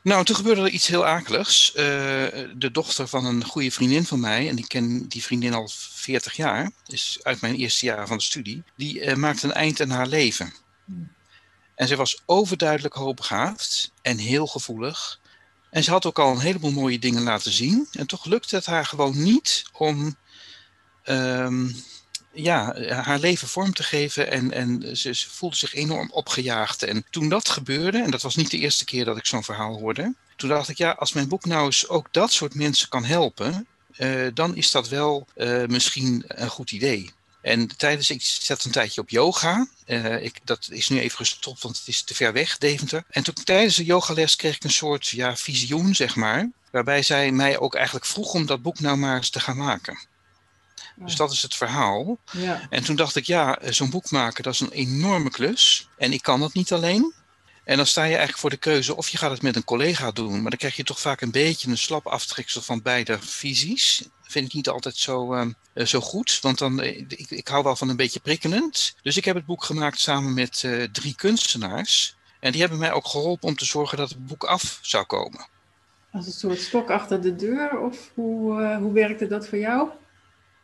Nou, 0.03 0.25
toen 0.25 0.37
gebeurde 0.37 0.61
er 0.61 0.69
iets 0.69 0.87
heel 0.87 1.07
akeligs. 1.07 1.71
Uh, 1.71 1.75
de 2.57 2.69
dochter 2.73 3.09
van 3.09 3.25
een 3.25 3.45
goede 3.45 3.71
vriendin 3.71 4.05
van 4.05 4.21
mij, 4.21 4.49
en 4.49 4.57
die 4.57 4.67
ken 4.67 5.09
die 5.09 5.23
vriendin 5.23 5.55
al 5.55 5.69
40 5.69 6.37
jaar, 6.37 6.71
is 6.87 7.19
uit 7.23 7.41
mijn 7.41 7.55
eerste 7.55 7.87
jaar 7.87 8.07
van 8.07 8.17
de 8.17 8.23
studie, 8.23 8.63
die 8.77 9.01
uh, 9.01 9.15
maakte 9.15 9.47
een 9.47 9.53
eind 9.53 9.81
aan 9.81 9.91
haar 9.91 10.07
leven. 10.07 10.53
En 11.75 11.89
ze 11.89 11.97
was 11.97 12.23
overduidelijk 12.27 12.95
hoogbegaafd 12.95 13.93
en 14.03 14.19
heel 14.19 14.47
gevoelig. 14.47 15.21
En 15.71 15.85
ze 15.85 15.91
had 15.91 16.07
ook 16.07 16.19
al 16.19 16.31
een 16.31 16.41
heleboel 16.41 16.73
mooie 16.73 16.99
dingen 16.99 17.23
laten 17.23 17.53
zien. 17.53 17.89
En 17.93 18.07
toch 18.07 18.25
lukte 18.25 18.57
het 18.57 18.67
haar 18.67 18.87
gewoon 18.87 19.23
niet 19.23 19.65
om 19.73 20.17
um, 21.05 21.75
ja, 22.33 22.81
haar 22.89 23.19
leven 23.19 23.49
vorm 23.49 23.73
te 23.73 23.83
geven. 23.83 24.31
En, 24.31 24.53
en 24.53 24.97
ze, 24.97 25.15
voelde 25.29 25.57
zich 25.57 25.75
enorm 25.75 26.11
opgejaagd. 26.11 26.83
En 26.83 27.05
toen 27.11 27.29
dat 27.29 27.49
gebeurde, 27.49 28.03
en 28.03 28.11
dat 28.11 28.23
was 28.23 28.37
niet 28.37 28.51
de 28.51 28.59
eerste 28.59 28.85
keer 28.85 29.05
dat 29.05 29.17
ik 29.17 29.27
zo'n 29.27 29.45
verhaal 29.45 29.79
hoorde. 29.79 30.15
Toen 30.37 30.49
dacht 30.49 30.69
ik, 30.69 30.77
ja, 30.77 30.91
als 30.91 31.13
mijn 31.13 31.29
boek 31.29 31.45
nou 31.45 31.65
eens 31.65 31.89
ook 31.89 32.09
dat 32.11 32.33
soort 32.33 32.55
mensen 32.55 32.89
kan 32.89 33.05
helpen. 33.05 33.67
Uh, 33.99 34.27
dan 34.35 34.57
is 34.57 34.71
dat 34.71 34.89
wel 34.89 35.27
uh, 35.37 35.67
misschien 35.67 36.25
een 36.27 36.49
goed 36.49 36.71
idee. 36.71 37.11
En 37.41 37.77
tijdens, 37.77 38.11
ik 38.11 38.23
zat 38.23 38.65
een 38.65 38.71
tijdje 38.71 39.01
op 39.01 39.11
yoga. 39.11 39.67
Ik, 40.21 40.41
dat 40.45 40.69
is 40.71 40.89
nu 40.89 41.01
even 41.01 41.17
gestopt, 41.17 41.63
want 41.63 41.79
het 41.79 41.89
is 41.89 42.03
te 42.03 42.15
ver 42.15 42.33
weg, 42.33 42.59
Deventer. 42.59 43.05
En 43.11 43.23
toen 43.23 43.35
tijdens 43.35 43.77
de 43.77 43.85
yogales 43.85 44.37
kreeg 44.37 44.55
ik 44.55 44.65
een 44.65 44.71
soort 44.71 45.09
ja, 45.09 45.37
visioen, 45.37 45.95
zeg 45.95 46.17
maar. 46.17 46.51
Waarbij 46.71 47.03
zij 47.03 47.33
mij 47.33 47.59
ook 47.59 47.75
eigenlijk 47.75 48.07
vroeg 48.07 48.35
om 48.35 48.47
dat 48.47 48.63
boek 48.63 48.81
nou 48.81 48.97
maar 48.97 49.17
eens 49.17 49.31
te 49.31 49.41
gaan 49.41 49.57
maken. 49.57 49.99
Dus 51.05 51.17
dat 51.17 51.33
is 51.33 51.43
het 51.43 51.55
verhaal. 51.55 52.19
Ja. 52.33 52.67
En 52.71 52.85
toen 52.85 52.97
dacht 52.97 53.17
ik, 53.17 53.25
ja, 53.25 53.59
zo'n 53.65 53.91
boek 53.91 54.11
maken, 54.11 54.43
dat 54.43 54.53
is 54.53 54.61
een 54.61 54.73
enorme 54.73 55.31
klus. 55.31 55.89
En 55.97 56.13
ik 56.13 56.23
kan 56.23 56.41
dat 56.41 56.55
niet 56.55 56.73
alleen. 56.73 57.13
En 57.65 57.77
dan 57.77 57.87
sta 57.87 58.03
je 58.03 58.09
eigenlijk 58.09 58.39
voor 58.39 58.51
de 58.51 58.57
keuze 58.57 58.97
of 58.97 59.09
je 59.09 59.19
gaat 59.19 59.31
het 59.31 59.43
met 59.43 59.57
een 59.57 59.65
collega 59.65 60.11
doen, 60.11 60.33
maar 60.33 60.51
dan 60.51 60.59
krijg 60.59 60.77
je 60.77 60.85
toch 60.85 61.01
vaak 61.01 61.21
een 61.21 61.31
beetje 61.31 61.71
een 61.71 61.79
slap 61.79 62.07
aftreksel 62.07 62.63
van 62.63 62.83
beide 62.83 63.19
visies. 63.21 64.09
Vind 64.23 64.47
ik 64.47 64.55
niet 64.55 64.69
altijd 64.69 64.97
zo, 64.97 65.35
uh, 65.35 65.85
zo 65.85 66.01
goed, 66.01 66.39
want 66.41 66.59
dan, 66.59 66.81
eh, 66.81 66.99
ik, 66.99 67.31
ik 67.31 67.49
hou 67.49 67.63
wel 67.63 67.77
van 67.77 67.89
een 67.89 67.97
beetje 67.97 68.21
prikkelend. 68.21 68.97
Dus 69.03 69.17
ik 69.17 69.25
heb 69.25 69.35
het 69.35 69.47
boek 69.47 69.65
gemaakt 69.65 70.01
samen 70.01 70.35
met 70.35 70.63
uh, 70.63 70.83
drie 70.83 71.15
kunstenaars. 71.15 72.17
En 72.41 72.53
die 72.53 72.61
hebben 72.61 72.79
mij 72.79 72.93
ook 72.93 73.07
geholpen 73.07 73.49
om 73.49 73.57
te 73.57 73.65
zorgen 73.65 73.99
dat 73.99 74.09
het 74.09 74.27
boek 74.27 74.45
af 74.45 74.79
zou 74.83 75.05
komen. 75.05 75.47
Als 76.13 76.27
een 76.27 76.33
soort 76.33 76.61
stok 76.61 76.91
achter 76.91 77.23
de 77.23 77.37
deur, 77.37 77.79
of 77.79 78.11
hoe, 78.15 78.61
uh, 78.61 78.77
hoe 78.77 78.93
werkte 78.93 79.27
dat 79.27 79.49
voor 79.49 79.59
jou? 79.59 79.89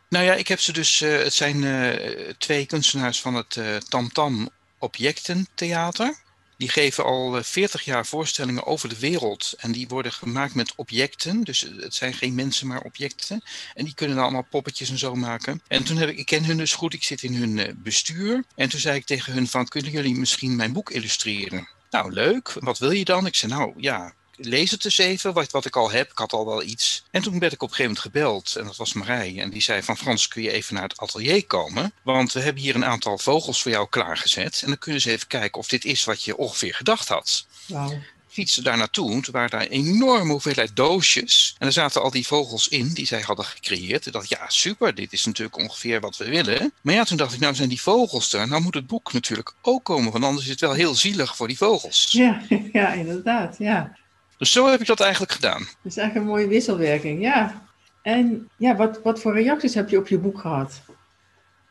Nou 0.09 0.25
ja, 0.25 0.33
ik 0.33 0.47
heb 0.47 0.59
ze 0.59 0.73
dus, 0.73 1.01
uh, 1.01 1.17
het 1.17 1.33
zijn 1.33 1.63
uh, 1.63 2.29
twee 2.37 2.65
kunstenaars 2.65 3.21
van 3.21 3.35
het 3.35 3.55
uh, 3.55 3.75
Tam 3.75 4.11
Tam 4.11 4.49
Objectentheater. 4.77 6.17
Die 6.57 6.69
geven 6.69 7.03
al 7.03 7.43
40 7.43 7.83
jaar 7.83 8.05
voorstellingen 8.05 8.65
over 8.65 8.89
de 8.89 8.99
wereld. 8.99 9.53
En 9.57 9.71
die 9.71 9.87
worden 9.87 10.11
gemaakt 10.11 10.53
met 10.53 10.73
objecten. 10.75 11.43
Dus 11.43 11.61
het 11.61 11.95
zijn 11.95 12.13
geen 12.13 12.35
mensen, 12.35 12.67
maar 12.67 12.81
objecten. 12.81 13.43
En 13.73 13.85
die 13.85 13.93
kunnen 13.93 14.15
dan 14.15 14.25
allemaal 14.25 14.47
poppetjes 14.49 14.89
en 14.89 14.97
zo 14.97 15.15
maken. 15.15 15.61
En 15.67 15.83
toen 15.83 15.97
heb 15.97 16.09
ik, 16.09 16.17
ik 16.17 16.25
ken 16.25 16.45
hun 16.45 16.57
dus 16.57 16.73
goed, 16.73 16.93
ik 16.93 17.03
zit 17.03 17.23
in 17.23 17.35
hun 17.35 17.79
bestuur. 17.83 18.43
En 18.55 18.69
toen 18.69 18.79
zei 18.79 18.95
ik 18.97 19.05
tegen 19.05 19.33
hun 19.33 19.47
van, 19.47 19.67
kunnen 19.67 19.91
jullie 19.91 20.15
misschien 20.15 20.55
mijn 20.55 20.73
boek 20.73 20.89
illustreren? 20.89 21.67
Nou, 21.89 22.13
leuk. 22.13 22.53
Wat 22.59 22.79
wil 22.79 22.91
je 22.91 23.05
dan? 23.05 23.25
Ik 23.25 23.35
zei, 23.35 23.51
nou 23.51 23.73
ja, 23.77 24.13
lees 24.41 24.71
het 24.71 24.85
eens 24.85 24.97
even, 24.97 25.33
wat, 25.33 25.51
wat 25.51 25.65
ik 25.65 25.75
al 25.75 25.91
heb. 25.91 26.11
Ik 26.11 26.17
had 26.17 26.33
al 26.33 26.45
wel 26.45 26.63
iets. 26.63 27.03
En 27.11 27.21
toen 27.21 27.39
werd 27.39 27.53
ik 27.53 27.61
op 27.61 27.69
een 27.69 27.75
gegeven 27.75 27.95
moment 27.95 28.15
gebeld. 28.15 28.55
En 28.55 28.65
dat 28.65 28.75
was 28.75 28.93
Marij. 28.93 29.39
En 29.39 29.49
die 29.49 29.61
zei 29.61 29.83
van 29.83 29.97
Frans, 29.97 30.27
kun 30.27 30.41
je 30.41 30.51
even 30.51 30.73
naar 30.73 30.83
het 30.83 30.97
atelier 30.97 31.45
komen? 31.45 31.91
Want 32.01 32.33
we 32.33 32.39
hebben 32.39 32.63
hier 32.63 32.75
een 32.75 32.85
aantal 32.85 33.17
vogels 33.17 33.61
voor 33.61 33.71
jou 33.71 33.87
klaargezet. 33.89 34.61
En 34.61 34.67
dan 34.67 34.77
kunnen 34.77 35.01
ze 35.01 35.11
even 35.11 35.27
kijken 35.27 35.59
of 35.59 35.67
dit 35.67 35.85
is 35.85 36.03
wat 36.03 36.23
je 36.23 36.37
ongeveer 36.37 36.73
gedacht 36.73 37.07
had. 37.07 37.45
Wow 37.65 37.93
fietsen 38.29 38.63
daar 38.63 38.77
naartoe. 38.77 39.21
Toen 39.21 39.33
waren 39.33 39.49
daar 39.49 39.61
een 39.61 39.67
enorme 39.67 40.31
hoeveelheid 40.31 40.75
doosjes. 40.75 41.55
En 41.57 41.67
er 41.67 41.73
zaten 41.73 42.01
al 42.01 42.11
die 42.11 42.27
vogels 42.27 42.67
in 42.67 42.93
die 42.93 43.05
zij 43.05 43.21
hadden 43.21 43.45
gecreëerd. 43.45 44.05
Ik 44.05 44.13
dacht, 44.13 44.29
ja, 44.29 44.45
super, 44.47 44.95
dit 44.95 45.13
is 45.13 45.25
natuurlijk 45.25 45.57
ongeveer 45.57 45.99
wat 45.99 46.17
we 46.17 46.29
willen. 46.29 46.73
Maar 46.81 46.93
ja, 46.93 47.03
toen 47.03 47.17
dacht 47.17 47.33
ik, 47.33 47.39
nou 47.39 47.55
zijn 47.55 47.69
die 47.69 47.81
vogels 47.81 48.33
er. 48.33 48.47
Nou 48.47 48.61
moet 48.61 48.73
het 48.73 48.87
boek 48.87 49.13
natuurlijk 49.13 49.53
ook 49.61 49.83
komen, 49.83 50.11
want 50.11 50.23
anders 50.23 50.43
is 50.43 50.51
het 50.51 50.59
wel 50.59 50.73
heel 50.73 50.95
zielig 50.95 51.35
voor 51.35 51.47
die 51.47 51.57
vogels. 51.57 52.07
Ja, 52.11 52.41
ja 52.71 52.93
inderdaad, 52.93 53.55
ja. 53.57 53.97
Dus 54.39 54.51
zo 54.51 54.69
heb 54.69 54.79
ik 54.79 54.87
dat 54.87 54.99
eigenlijk 54.99 55.31
gedaan. 55.31 55.59
Dat 55.59 55.91
is 55.91 55.97
eigenlijk 55.97 56.15
een 56.15 56.33
mooie 56.33 56.47
wisselwerking, 56.47 57.21
ja. 57.21 57.67
En 58.01 58.49
ja, 58.57 58.75
wat, 58.75 58.99
wat 59.03 59.21
voor 59.21 59.33
reacties 59.33 59.73
heb 59.73 59.89
je 59.89 59.97
op 59.97 60.07
je 60.07 60.17
boek 60.17 60.39
gehad? 60.39 60.81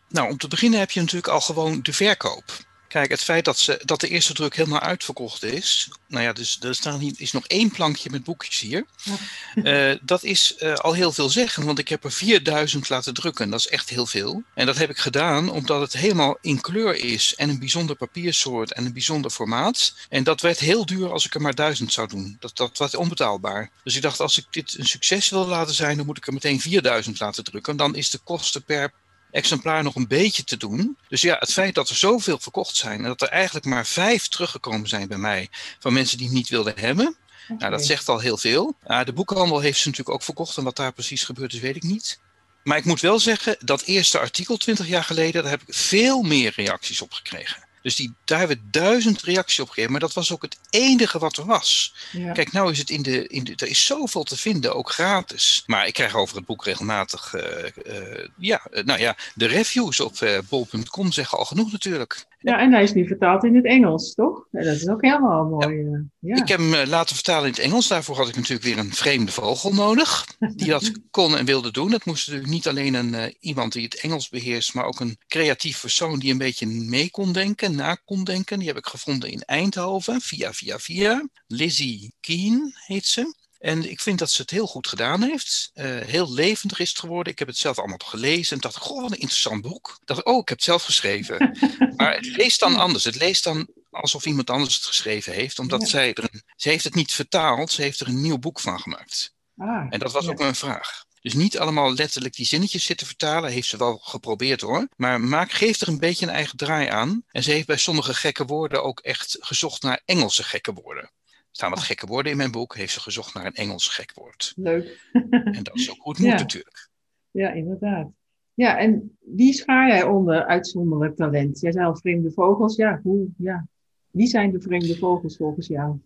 Nou, 0.09 0.31
om 0.31 0.37
te 0.37 0.49
beginnen 0.49 0.79
heb 0.79 0.91
je 0.91 1.01
natuurlijk 1.01 1.33
al 1.33 1.41
gewoon 1.41 1.81
de 1.83 1.93
verkoop. 1.93 2.45
Kijk, 2.89 3.11
het 3.11 3.23
feit 3.23 3.45
dat, 3.45 3.59
ze, 3.59 3.81
dat 3.85 4.01
de 4.01 4.09
eerste 4.09 4.33
druk 4.33 4.57
helemaal 4.57 4.81
uitverkocht 4.81 5.43
is. 5.43 5.89
Nou 6.07 6.25
ja, 6.25 6.33
dus 6.33 6.59
er 6.61 6.75
staat 6.75 7.01
hier, 7.01 7.13
is 7.17 7.33
nog 7.33 7.47
één 7.47 7.71
plankje 7.71 8.11
met 8.11 8.25
boekjes 8.25 8.61
hier. 8.61 8.87
Ja. 9.03 9.91
Uh, 9.91 9.99
dat 10.03 10.23
is 10.23 10.55
uh, 10.59 10.75
al 10.75 10.93
heel 10.93 11.13
veel 11.13 11.29
zeggen, 11.29 11.65
want 11.65 11.79
ik 11.79 11.89
heb 11.89 12.05
er 12.05 12.13
4000 12.13 12.89
laten 12.89 13.15
drukken. 13.15 13.51
Dat 13.51 13.61
is 13.61 13.69
echt 13.69 13.89
heel 13.89 14.07
veel. 14.07 14.43
En 14.55 14.67
dat 14.67 14.79
heb 14.79 14.91
ik 14.91 14.99
gedaan 14.99 15.51
omdat 15.51 15.81
het 15.81 15.93
helemaal 15.93 16.39
in 16.41 16.61
kleur 16.61 16.95
is. 16.95 17.35
En 17.35 17.49
een 17.49 17.59
bijzonder 17.59 17.97
papiersoort 17.97 18.73
en 18.73 18.85
een 18.85 18.93
bijzonder 18.93 19.31
formaat. 19.31 19.95
En 20.09 20.25
dat 20.25 20.41
werd 20.41 20.59
heel 20.59 20.87
duur 20.87 21.13
als 21.13 21.27
ik 21.27 21.35
er 21.35 21.41
maar 21.41 21.55
1000 21.55 21.93
zou 21.93 22.09
doen. 22.09 22.37
Dat, 22.41 22.57
dat 22.57 22.79
was 22.79 22.95
onbetaalbaar. 22.95 23.71
Dus 23.85 23.97
ik 23.97 24.03
dacht, 24.03 24.21
als 24.21 24.39
ik 24.39 24.47
dit 24.51 24.79
een 24.79 24.87
succes 24.87 25.29
wil 25.29 25.47
laten 25.47 25.75
zijn, 25.75 25.97
dan 25.97 26.07
moet 26.07 26.17
ik 26.17 26.27
er 26.27 26.33
meteen 26.33 26.61
4000 26.61 27.21
laten 27.21 27.45
drukken. 27.45 27.77
Dan 27.77 27.95
is 27.95 28.11
de 28.11 28.19
kosten 28.19 28.63
per 28.63 28.93
exemplaar 29.31 29.83
nog 29.83 29.95
een 29.95 30.07
beetje 30.07 30.45
te 30.45 30.57
doen. 30.57 30.99
Dus 31.09 31.21
ja, 31.21 31.37
het 31.39 31.53
feit 31.53 31.75
dat 31.75 31.89
er 31.89 31.97
zoveel 31.97 32.39
verkocht 32.39 32.77
zijn 32.77 32.99
en 32.99 33.07
dat 33.07 33.23
er 33.23 33.29
eigenlijk 33.29 33.67
maar 33.67 33.87
vijf 33.87 34.29
teruggekomen 34.29 34.89
zijn 34.89 35.09
bij 35.09 35.19
mij 35.19 35.49
van 35.79 35.93
mensen 35.93 36.19
die 36.19 36.27
het 36.27 36.37
niet 36.37 36.49
wilden 36.49 36.75
hebben. 36.77 37.17
Okay. 37.45 37.57
Nou, 37.59 37.71
dat 37.71 37.87
zegt 37.87 38.09
al 38.09 38.19
heel 38.19 38.37
veel. 38.37 38.75
Uh, 38.87 39.05
de 39.05 39.13
boekhandel 39.13 39.61
heeft 39.61 39.79
ze 39.79 39.89
natuurlijk 39.89 40.17
ook 40.17 40.23
verkocht 40.23 40.57
en 40.57 40.65
wat 40.65 40.77
daar 40.77 40.93
precies 40.93 41.25
gebeurd 41.25 41.53
is, 41.53 41.61
weet 41.61 41.77
ik 41.77 41.83
niet. 41.83 42.21
Maar 42.63 42.77
ik 42.77 42.85
moet 42.85 43.01
wel 43.01 43.19
zeggen, 43.19 43.57
dat 43.61 43.83
eerste 43.83 44.19
artikel 44.19 44.57
20 44.57 44.87
jaar 44.87 45.05
geleden, 45.05 45.43
daar 45.43 45.51
heb 45.51 45.63
ik 45.67 45.75
veel 45.75 46.23
meer 46.23 46.53
reacties 46.57 47.03
op 47.03 47.13
gekregen. 47.13 47.68
Dus 47.89 47.97
die, 47.97 48.15
daar 48.25 48.39
hebben 48.39 48.57
we 48.57 48.71
duizend 48.71 49.23
reacties 49.23 49.61
op 49.61 49.69
gegeven. 49.69 49.91
Maar 49.91 50.01
dat 50.01 50.13
was 50.13 50.33
ook 50.33 50.43
het 50.43 50.59
enige 50.71 51.19
wat 51.19 51.37
er 51.37 51.45
was. 51.45 51.95
Ja. 52.13 52.33
Kijk, 52.33 52.53
nou 52.53 52.71
is 52.71 52.79
het 52.79 52.91
in 52.91 53.03
de, 53.03 53.27
in 53.27 53.45
de. 53.45 53.53
Er 53.57 53.69
is 53.69 53.85
zoveel 53.85 54.23
te 54.23 54.37
vinden, 54.37 54.75
ook 54.75 54.91
gratis. 54.91 55.63
Maar 55.67 55.87
ik 55.87 55.93
krijg 55.93 56.15
over 56.15 56.37
het 56.37 56.45
boek 56.45 56.65
regelmatig. 56.65 57.35
Uh, 57.35 57.43
uh, 57.87 58.29
ja, 58.39 58.63
nou 58.85 59.01
ja, 59.01 59.17
de 59.35 59.47
reviews 59.47 60.01
op 60.01 60.43
bol.com 60.49 61.13
zeggen 61.13 61.39
al 61.39 61.45
genoeg 61.45 61.73
natuurlijk. 61.73 62.27
Ja, 62.41 62.61
en 62.61 62.73
hij 62.73 62.83
is 62.83 62.93
nu 62.93 63.07
vertaald 63.07 63.45
in 63.45 63.55
het 63.55 63.65
Engels, 63.65 64.15
toch? 64.15 64.47
Dat 64.51 64.65
is 64.65 64.89
ook 64.89 65.03
helemaal 65.03 65.45
mooi. 65.45 65.77
Ja. 65.77 66.03
Ja. 66.19 66.37
Ik 66.37 66.49
heb 66.49 66.59
hem 66.59 66.89
laten 66.89 67.15
vertalen 67.15 67.45
in 67.45 67.51
het 67.51 67.59
Engels. 67.59 67.89
Daarvoor 67.89 68.17
had 68.17 68.29
ik 68.29 68.37
natuurlijk 68.37 68.63
weer 68.63 68.79
een 68.79 68.93
vreemde 68.93 69.33
vogel 69.33 69.73
nodig. 69.75 70.27
Die 70.39 70.69
dat 70.69 70.93
kon 71.11 71.37
en 71.37 71.45
wilde 71.45 71.71
doen. 71.71 71.93
Het 71.93 72.05
moest 72.05 72.27
natuurlijk 72.27 72.53
niet 72.55 72.69
alleen 72.69 72.95
een, 72.95 73.13
uh, 73.13 73.25
iemand 73.41 73.73
die 73.73 73.85
het 73.85 74.01
Engels 74.01 74.29
beheerst, 74.29 74.75
maar 74.75 74.85
ook 74.85 75.01
een 75.01 75.19
creatief 75.27 75.81
persoon 75.81 76.19
die 76.19 76.33
een 76.33 76.39
beetje 76.39 76.67
mee 76.67 77.11
kon 77.11 77.33
denken, 77.33 77.75
na 77.77 77.95
kon 77.95 78.25
denken. 78.25 78.59
Die 78.59 78.69
heb 78.69 78.77
ik 78.77 78.87
gevonden 78.87 79.31
in 79.31 79.43
Eindhoven, 79.43 80.21
via, 80.21 80.53
via, 80.53 80.79
via. 80.79 81.29
Lizzie 81.47 82.15
Keen 82.21 82.75
heet 82.87 83.07
ze. 83.07 83.35
En 83.59 83.91
ik 83.91 84.01
vind 84.01 84.19
dat 84.19 84.31
ze 84.31 84.43
het 84.43 84.51
heel 84.51 84.67
goed 84.67 84.89
gedaan 84.89 85.23
heeft. 85.23 85.71
Uh, 85.75 85.85
heel 86.01 86.33
levendig 86.33 86.79
is 86.79 86.89
het 86.89 86.99
geworden. 86.99 87.33
Ik 87.33 87.39
heb 87.39 87.49
het 87.49 87.57
zelf 87.57 87.79
allemaal 87.79 87.99
gelezen 88.05 88.57
en 88.57 88.63
dacht, 88.63 88.77
goh, 88.77 89.01
wat 89.03 89.11
een 89.11 89.19
interessant 89.19 89.63
boek. 89.63 89.99
Dacht, 90.05 90.25
oh, 90.25 90.39
ik 90.39 90.49
heb 90.49 90.59
het 90.59 90.67
zelf 90.67 90.83
geschreven. 90.83 91.57
maar 91.97 92.15
het 92.15 92.27
leest 92.27 92.61
dan 92.61 92.77
anders. 92.77 93.05
Het 93.05 93.17
leest 93.17 93.45
dan 93.45 93.69
alsof 93.91 94.27
iemand 94.27 94.51
anders 94.51 94.75
het 94.75 94.85
geschreven 94.85 95.33
heeft. 95.33 95.59
Omdat 95.59 95.81
ja. 95.81 95.87
zij 95.87 96.15
er 96.15 96.29
een, 96.33 96.43
ze 96.57 96.69
heeft 96.69 96.85
het 96.85 96.95
niet 96.95 97.13
vertaald, 97.13 97.73
ze 97.73 97.83
heeft 97.83 98.01
er 98.01 98.09
een 98.09 98.21
nieuw 98.21 98.39
boek 98.39 98.61
van 98.61 98.81
gemaakt. 98.81 99.35
Ah, 99.57 99.87
en 99.91 99.99
dat 99.99 100.13
was 100.13 100.25
ja. 100.25 100.31
ook 100.31 100.39
mijn 100.39 100.55
vraag. 100.55 101.07
Dus 101.21 101.35
niet 101.35 101.59
allemaal 101.59 101.95
letterlijk 101.95 102.35
die 102.35 102.47
zinnetjes 102.47 102.85
zitten 102.85 103.07
vertalen. 103.07 103.51
Heeft 103.51 103.69
ze 103.69 103.77
wel 103.77 103.99
geprobeerd 104.03 104.61
hoor. 104.61 104.89
Maar 104.97 105.21
maak, 105.21 105.53
geef 105.53 105.81
er 105.81 105.89
een 105.89 105.99
beetje 105.99 106.27
een 106.27 106.33
eigen 106.33 106.57
draai 106.57 106.89
aan. 106.89 107.23
En 107.29 107.43
ze 107.43 107.51
heeft 107.51 107.67
bij 107.67 107.77
sommige 107.77 108.15
gekke 108.15 108.45
woorden 108.45 108.85
ook 108.85 109.01
echt 109.01 109.37
gezocht 109.41 109.83
naar 109.83 110.01
Engelse 110.05 110.43
gekke 110.43 110.73
woorden 110.73 111.11
staan 111.51 111.71
wat 111.71 111.79
gekke 111.79 112.07
woorden 112.07 112.33
in 112.33 112.39
mijn 112.39 112.51
boek. 112.51 112.77
Heeft 112.77 112.93
ze 112.93 113.01
gezocht 113.01 113.35
naar 113.35 113.47
een 113.47 113.55
Engels 113.55 113.89
gek 113.89 114.13
woord. 114.15 114.53
Leuk. 114.57 115.09
en 115.31 115.63
dat 115.63 115.77
is 115.77 115.91
ook 115.91 116.01
goed 116.01 116.19
moet 116.19 116.29
ja. 116.29 116.37
natuurlijk. 116.37 116.89
Ja, 117.31 117.51
inderdaad. 117.51 118.09
Ja, 118.55 118.79
en 118.79 119.19
wie 119.21 119.53
schaar 119.53 119.89
jij 119.89 120.03
onder 120.03 120.47
uitzonderlijk 120.47 121.17
talent? 121.17 121.61
Jij 121.61 121.73
zei 121.73 121.87
al 121.87 121.97
vreemde 121.97 122.33
vogels. 122.33 122.77
Ja, 122.77 123.01
hoe, 123.03 123.29
ja. 123.39 123.67
Wie 124.11 124.27
zijn 124.27 124.53
de 124.53 124.61
vreemde 124.61 124.99
vogels 124.99 125.37
volgens 125.37 125.67
jou? 125.67 126.01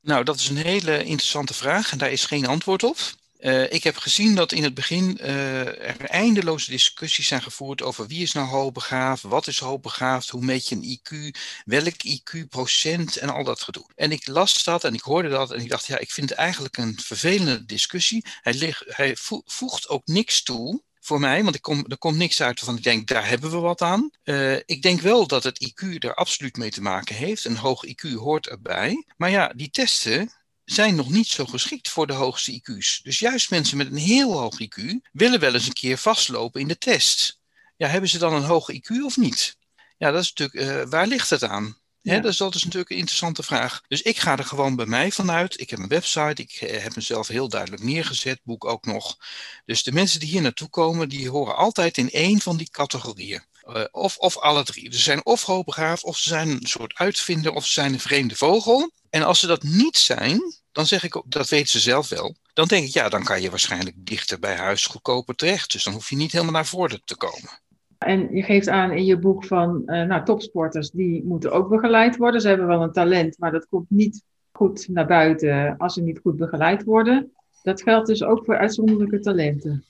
Nou, 0.00 0.24
dat 0.24 0.36
is 0.36 0.48
een 0.48 0.56
hele 0.56 0.98
interessante 0.98 1.54
vraag 1.54 1.92
en 1.92 1.98
daar 1.98 2.12
is 2.12 2.26
geen 2.26 2.46
antwoord 2.46 2.82
op. 2.82 2.96
Uh, 3.44 3.72
ik 3.72 3.84
heb 3.84 3.96
gezien 3.96 4.34
dat 4.34 4.52
in 4.52 4.62
het 4.62 4.74
begin 4.74 5.18
uh, 5.20 5.88
er 5.88 6.00
eindeloze 6.00 6.70
discussies 6.70 7.26
zijn 7.26 7.42
gevoerd 7.42 7.82
over 7.82 8.06
wie 8.06 8.22
is 8.22 8.32
nou 8.32 8.48
hoogbegaafd, 8.48 9.22
wat 9.22 9.46
is 9.46 9.58
hoogbegaafd, 9.58 10.28
hoe 10.28 10.44
meet 10.44 10.68
je 10.68 10.74
een 10.74 10.98
IQ, 10.98 11.38
welk 11.64 11.94
IQ 12.06 12.48
procent 12.48 13.16
en 13.16 13.28
al 13.28 13.44
dat 13.44 13.62
gedoe. 13.62 13.86
En 13.94 14.12
ik 14.12 14.26
las 14.26 14.64
dat 14.64 14.84
en 14.84 14.94
ik 14.94 15.00
hoorde 15.00 15.28
dat 15.28 15.52
en 15.52 15.60
ik 15.60 15.68
dacht, 15.68 15.86
ja, 15.86 15.98
ik 15.98 16.10
vind 16.10 16.28
het 16.28 16.38
eigenlijk 16.38 16.76
een 16.76 17.00
vervelende 17.02 17.64
discussie. 17.64 18.24
Hij, 18.40 18.74
hij 18.86 19.16
voegt 19.44 19.88
ook 19.88 20.06
niks 20.06 20.42
toe 20.42 20.82
voor 21.00 21.20
mij, 21.20 21.42
want 21.42 21.54
er 21.54 21.98
komt 21.98 22.16
niks 22.16 22.42
uit 22.42 22.60
waarvan 22.60 22.76
ik 22.76 22.82
denk, 22.82 23.08
daar 23.08 23.28
hebben 23.28 23.50
we 23.50 23.58
wat 23.58 23.82
aan. 23.82 24.10
Uh, 24.24 24.56
ik 24.56 24.82
denk 24.82 25.00
wel 25.00 25.26
dat 25.26 25.44
het 25.44 25.72
IQ 25.72 25.98
er 25.98 26.14
absoluut 26.14 26.56
mee 26.56 26.70
te 26.70 26.82
maken 26.82 27.14
heeft. 27.14 27.44
Een 27.44 27.56
hoog 27.56 27.86
IQ 27.86 28.12
hoort 28.12 28.46
erbij. 28.46 29.06
Maar 29.16 29.30
ja, 29.30 29.52
die 29.56 29.70
testen, 29.70 30.32
zijn 30.64 30.94
nog 30.94 31.10
niet 31.10 31.26
zo 31.26 31.44
geschikt 31.44 31.88
voor 31.88 32.06
de 32.06 32.12
hoogste 32.12 32.52
IQ's. 32.52 33.00
Dus 33.02 33.18
juist 33.18 33.50
mensen 33.50 33.76
met 33.76 33.86
een 33.86 33.96
heel 33.96 34.38
hoog 34.38 34.60
IQ 34.60 34.82
willen 35.12 35.40
wel 35.40 35.54
eens 35.54 35.66
een 35.66 35.72
keer 35.72 35.98
vastlopen 35.98 36.60
in 36.60 36.68
de 36.68 36.78
test. 36.78 37.38
Ja, 37.76 37.88
hebben 37.88 38.10
ze 38.10 38.18
dan 38.18 38.34
een 38.34 38.42
hoog 38.42 38.72
IQ 38.72 39.02
of 39.04 39.16
niet? 39.16 39.56
Ja, 39.98 40.10
dat 40.10 40.22
is 40.22 40.32
natuurlijk, 40.32 40.70
uh, 40.70 40.90
waar 40.90 41.06
ligt 41.06 41.30
het 41.30 41.42
aan? 41.42 41.76
Ja. 42.00 42.18
dus 42.18 42.36
dat 42.36 42.54
is 42.54 42.64
natuurlijk 42.64 42.90
een 42.90 42.96
interessante 42.96 43.42
vraag. 43.42 43.82
Dus 43.88 44.02
ik 44.02 44.18
ga 44.18 44.38
er 44.38 44.44
gewoon 44.44 44.76
bij 44.76 44.86
mij 44.86 45.10
vanuit. 45.10 45.60
Ik 45.60 45.70
heb 45.70 45.78
een 45.78 45.88
website, 45.88 46.42
ik 46.42 46.52
eh, 46.52 46.82
heb 46.82 46.94
mezelf 46.94 47.28
heel 47.28 47.48
duidelijk 47.48 47.82
neergezet, 47.82 48.40
boek 48.42 48.64
ook 48.64 48.84
nog. 48.84 49.16
Dus 49.64 49.82
de 49.82 49.92
mensen 49.92 50.20
die 50.20 50.28
hier 50.28 50.42
naartoe 50.42 50.68
komen, 50.68 51.08
die 51.08 51.30
horen 51.30 51.56
altijd 51.56 51.98
in 51.98 52.10
één 52.10 52.40
van 52.40 52.56
die 52.56 52.70
categorieën. 52.70 53.42
Uh, 53.68 53.84
of, 53.90 54.16
of 54.16 54.38
alle 54.38 54.64
drie. 54.64 54.92
Ze 54.94 55.00
zijn 55.00 55.26
of 55.26 55.42
hoogbegaafd, 55.42 56.04
of 56.04 56.18
ze 56.18 56.28
zijn 56.28 56.48
een 56.48 56.66
soort 56.66 56.94
uitvinder, 56.94 57.52
of 57.52 57.66
ze 57.66 57.72
zijn 57.72 57.92
een 57.92 58.00
vreemde 58.00 58.36
vogel. 58.36 58.90
En 59.14 59.22
als 59.22 59.40
ze 59.40 59.46
dat 59.46 59.62
niet 59.62 59.96
zijn, 59.96 60.40
dan 60.72 60.86
zeg 60.86 61.04
ik 61.04 61.22
dat 61.26 61.48
weten 61.48 61.68
ze 61.68 61.80
zelf 61.80 62.08
wel. 62.08 62.34
Dan 62.52 62.66
denk 62.66 62.86
ik, 62.86 62.92
ja, 62.92 63.08
dan 63.08 63.24
kan 63.24 63.42
je 63.42 63.50
waarschijnlijk 63.50 63.96
dichter 63.98 64.38
bij 64.38 64.56
huis 64.56 64.86
goedkoper 64.86 65.34
terecht. 65.34 65.72
Dus 65.72 65.84
dan 65.84 65.92
hoef 65.92 66.10
je 66.10 66.16
niet 66.16 66.32
helemaal 66.32 66.52
naar 66.52 66.66
voren 66.66 67.02
te 67.04 67.16
komen. 67.16 67.60
En 67.98 68.34
je 68.34 68.42
geeft 68.42 68.68
aan 68.68 68.90
in 68.90 69.04
je 69.04 69.18
boek 69.18 69.44
van, 69.44 69.82
uh, 69.86 70.02
nou, 70.02 70.24
topsporters, 70.24 70.90
die 70.90 71.24
moeten 71.24 71.52
ook 71.52 71.68
begeleid 71.68 72.16
worden. 72.16 72.40
Ze 72.40 72.48
hebben 72.48 72.66
wel 72.66 72.82
een 72.82 72.92
talent, 72.92 73.38
maar 73.38 73.52
dat 73.52 73.66
komt 73.68 73.90
niet 73.90 74.22
goed 74.52 74.88
naar 74.88 75.06
buiten 75.06 75.76
als 75.76 75.94
ze 75.94 76.02
niet 76.02 76.20
goed 76.22 76.36
begeleid 76.36 76.84
worden. 76.84 77.32
Dat 77.62 77.82
geldt 77.82 78.06
dus 78.06 78.22
ook 78.22 78.44
voor 78.44 78.58
uitzonderlijke 78.58 79.20
talenten. 79.20 79.84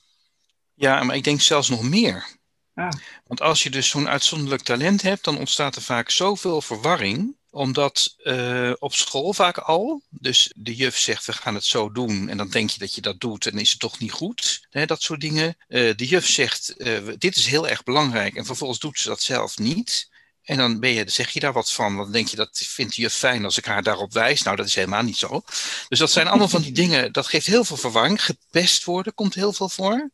Ja, 0.74 1.02
maar 1.02 1.16
ik 1.16 1.24
denk 1.24 1.40
zelfs 1.40 1.68
nog 1.68 1.82
meer. 1.82 2.26
Ah. 2.74 2.88
Want 3.26 3.40
als 3.40 3.62
je 3.62 3.70
dus 3.70 3.88
zo'n 3.88 4.08
uitzonderlijk 4.08 4.62
talent 4.62 5.02
hebt, 5.02 5.24
dan 5.24 5.38
ontstaat 5.38 5.76
er 5.76 5.82
vaak 5.82 6.10
zoveel 6.10 6.60
verwarring 6.60 7.36
omdat 7.54 8.14
uh, 8.18 8.72
op 8.78 8.94
school 8.94 9.32
vaak 9.32 9.58
al, 9.58 10.02
dus 10.10 10.52
de 10.56 10.74
juf 10.74 10.98
zegt 10.98 11.24
we 11.24 11.32
gaan 11.32 11.54
het 11.54 11.64
zo 11.64 11.92
doen 11.92 12.28
en 12.28 12.36
dan 12.36 12.48
denk 12.48 12.70
je 12.70 12.78
dat 12.78 12.94
je 12.94 13.00
dat 13.00 13.20
doet 13.20 13.46
en 13.46 13.58
is 13.58 13.70
het 13.70 13.80
toch 13.80 13.98
niet 13.98 14.12
goed. 14.12 14.66
Hè, 14.70 14.86
dat 14.86 15.02
soort 15.02 15.20
dingen. 15.20 15.56
Uh, 15.68 15.94
de 15.96 16.06
juf 16.06 16.28
zegt 16.28 16.74
uh, 16.76 17.08
dit 17.18 17.36
is 17.36 17.46
heel 17.46 17.68
erg 17.68 17.82
belangrijk 17.82 18.34
en 18.34 18.44
vervolgens 18.44 18.78
doet 18.78 18.98
ze 18.98 19.08
dat 19.08 19.22
zelf 19.22 19.58
niet. 19.58 20.12
En 20.42 20.56
dan 20.56 20.80
ben 20.80 20.90
je, 20.90 21.04
zeg 21.06 21.30
je 21.30 21.40
daar 21.40 21.52
wat 21.52 21.72
van. 21.72 21.96
Dan 21.96 22.12
denk 22.12 22.28
je 22.28 22.36
dat 22.36 22.58
vindt 22.66 22.94
de 22.94 23.02
juf 23.02 23.14
fijn 23.14 23.44
als 23.44 23.58
ik 23.58 23.64
haar 23.64 23.82
daarop 23.82 24.12
wijs. 24.12 24.42
Nou, 24.42 24.56
dat 24.56 24.66
is 24.66 24.74
helemaal 24.74 25.02
niet 25.02 25.16
zo. 25.16 25.42
Dus 25.88 25.98
dat 25.98 26.10
zijn 26.10 26.26
allemaal 26.26 26.48
van 26.48 26.62
die 26.62 26.72
dingen. 26.72 27.12
Dat 27.12 27.26
geeft 27.26 27.46
heel 27.46 27.64
veel 27.64 27.76
verwarring. 27.76 28.24
Gepest 28.24 28.84
worden 28.84 29.14
komt 29.14 29.34
heel 29.34 29.52
veel 29.52 29.68
voor. 29.68 30.10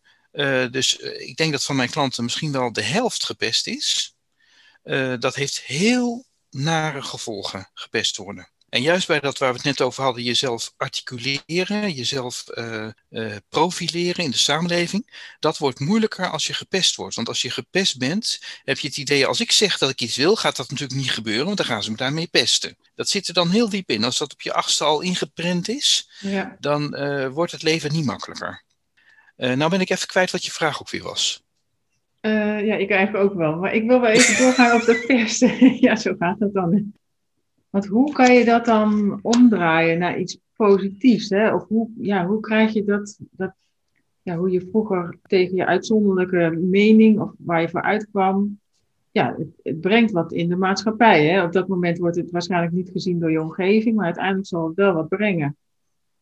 dus 0.71 0.97
ik 0.97 1.37
denk 1.37 1.53
dat 1.53 1.65
van 1.65 1.77
mijn 1.77 1.91
klanten 1.91 2.25
misschien 2.25 2.53
wel 2.53 2.73
de 2.73 2.83
helft 2.83 3.25
gepest 3.25 3.67
is. 3.67 4.15
dat 5.19 5.35
heeft 5.35 5.61
heel 5.61 6.29
nare 6.51 7.03
gevolgen 7.03 7.71
gepest 7.75 8.17
worden. 8.17 8.49
En 8.71 8.83
juist 8.83 9.07
bij 9.07 9.21
dat 9.21 9.39
waar 9.39 9.51
we 9.51 9.57
het 9.57 9.65
net 9.65 9.81
over 9.81 10.03
hadden, 10.03 10.23
jezelf 10.23 10.73
articuleren, 10.77 11.93
jezelf 11.93 12.45
uh, 12.55 12.89
uh, 13.11 13.37
profileren 13.49 14.25
in 14.25 14.31
de 14.31 14.37
samenleving, 14.37 15.11
dat 15.41 15.59
wordt 15.59 15.81
moeilijker 15.81 16.31
als 16.31 16.47
je 16.47 16.55
gepest 16.55 16.97
wordt. 16.97 17.15
Want 17.15 17.29
als 17.29 17.43
je 17.43 17.51
gepest 17.51 17.99
bent, 17.99 18.41
heb 18.65 18.79
je 18.79 18.89
het 18.89 18.97
idee, 18.97 19.27
als 19.27 19.41
ik 19.41 19.53
zeg 19.53 19.79
dat 19.79 19.91
ik 19.91 20.01
iets 20.01 20.17
wil, 20.17 20.37
gaat 20.37 20.57
dat 20.57 20.71
natuurlijk 20.71 21.01
niet 21.01 21.11
gebeuren, 21.11 21.45
want 21.45 21.57
dan 21.57 21.67
gaan 21.67 21.83
ze 21.83 21.91
me 21.91 21.97
daarmee 21.97 22.27
pesten. 22.27 22.77
Dat 22.95 23.09
zit 23.09 23.29
er 23.29 23.35
dan 23.35 23.51
heel 23.51 23.69
diep 23.69 23.91
in. 23.91 24.05
Als 24.05 24.19
dat 24.19 24.33
op 24.33 24.41
je 24.41 24.53
achtste 24.53 24.85
al 24.85 25.01
ingeprent 25.01 25.69
is, 25.69 26.11
ja. 26.21 26.57
dan 26.61 26.97
uh, 27.01 27.29
wordt 27.29 27.53
het 27.53 27.63
leven 27.63 27.93
niet 27.93 28.05
makkelijker. 28.05 28.65
nou 29.37 29.71
ben 29.71 29.81
ik 29.81 29.91
even 29.91 30.07
kwijt 30.07 30.31
wat 30.31 30.45
je 30.45 30.51
vraag 30.51 30.81
ook 30.81 30.91
weer 30.91 31.03
was. 31.03 31.43
Uh, 32.21 32.67
ja, 32.67 32.75
ik 32.77 32.91
eigenlijk 32.91 33.25
ook 33.25 33.35
wel. 33.35 33.57
Maar 33.57 33.75
ik 33.75 33.87
wil 33.87 34.01
wel 34.01 34.11
even 34.11 34.45
doorgaan 34.45 34.81
op 34.81 34.87
de 34.87 34.95
verse. 35.07 35.67
ja, 35.87 35.97
zo 35.97 36.15
gaat 36.19 36.41
het 36.41 36.53
dan. 36.53 36.93
Want 37.71 37.87
hoe 37.87 38.13
kan 38.13 38.35
je 38.35 38.45
dat 38.45 38.65
dan 38.65 39.19
omdraaien 39.23 39.99
naar 39.99 40.19
iets 40.19 40.39
positiefs? 40.57 41.29
Hè? 41.29 41.55
Of 41.55 41.69
hoe, 41.69 41.91
ja, 41.99 42.27
hoe 42.27 42.41
krijg 42.41 42.73
je 42.73 42.85
dat, 42.85 43.19
dat 43.31 43.55
ja, 44.23 44.37
hoe 44.37 44.51
je 44.51 44.69
vroeger 44.71 45.19
tegen 45.23 45.57
je 45.57 45.67
uitzonderlijke 45.67 46.59
mening 46.61 47.21
of 47.21 47.33
waar 47.39 47.61
je 47.61 47.69
voor 47.69 47.83
uitkwam, 47.83 48.59
ja, 49.11 49.35
het, 49.39 49.49
het, 49.63 49.81
brengt 49.81 50.11
wat 50.11 50.33
in 50.33 50.49
de 50.49 50.57
maatschappij. 50.57 51.27
Hè? 51.27 51.45
Op 51.45 51.53
dat 51.53 51.69
moment 51.69 51.99
wordt 51.99 52.17
het 52.17 52.31
waarschijnlijk 52.31 52.73
niet 52.73 52.91
gezien 52.91 53.19
door 53.19 53.31
je 53.31 53.43
omgeving, 53.43 53.97
maar 53.97 54.05
uiteindelijk 54.05 54.47
zal 54.47 54.67
het 54.67 54.77
wel 54.77 54.93
wat 54.93 55.09
brengen. 55.09 55.57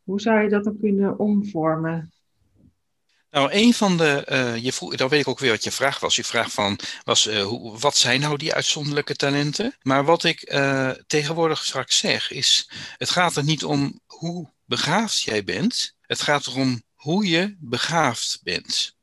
Hoe 0.02 0.20
zou 0.20 0.42
je 0.42 0.48
dat 0.48 0.64
dan 0.64 0.78
kunnen 0.78 1.18
omvormen? 1.18 2.10
Nou, 3.30 3.48
een 3.52 3.74
van 3.74 3.96
de, 3.96 4.26
uh, 4.28 4.56
je 4.56 4.72
vroeg, 4.72 4.96
dan 4.96 5.08
weet 5.08 5.20
ik 5.20 5.28
ook 5.28 5.38
weer 5.38 5.50
wat 5.50 5.64
je 5.64 5.70
vraag 5.70 6.00
was. 6.00 6.16
Je 6.16 6.24
vraag 6.24 6.52
van, 6.52 6.78
was, 7.04 7.26
uh, 7.26 7.42
hoe, 7.42 7.78
wat 7.78 7.96
zijn 7.96 8.20
nou 8.20 8.36
die 8.36 8.54
uitzonderlijke 8.54 9.14
talenten? 9.14 9.76
Maar 9.82 10.04
wat 10.04 10.24
ik 10.24 10.52
uh, 10.52 10.90
tegenwoordig 11.06 11.64
straks 11.64 11.98
zeg, 11.98 12.30
is, 12.30 12.70
het 12.96 13.10
gaat 13.10 13.36
er 13.36 13.44
niet 13.44 13.64
om 13.64 14.00
hoe 14.06 14.50
begaafd 14.64 15.22
jij 15.22 15.44
bent. 15.44 15.96
Het 16.00 16.20
gaat 16.20 16.46
erom 16.46 16.82
hoe 16.94 17.28
je 17.28 17.56
begaafd 17.58 18.40
bent. 18.42 18.96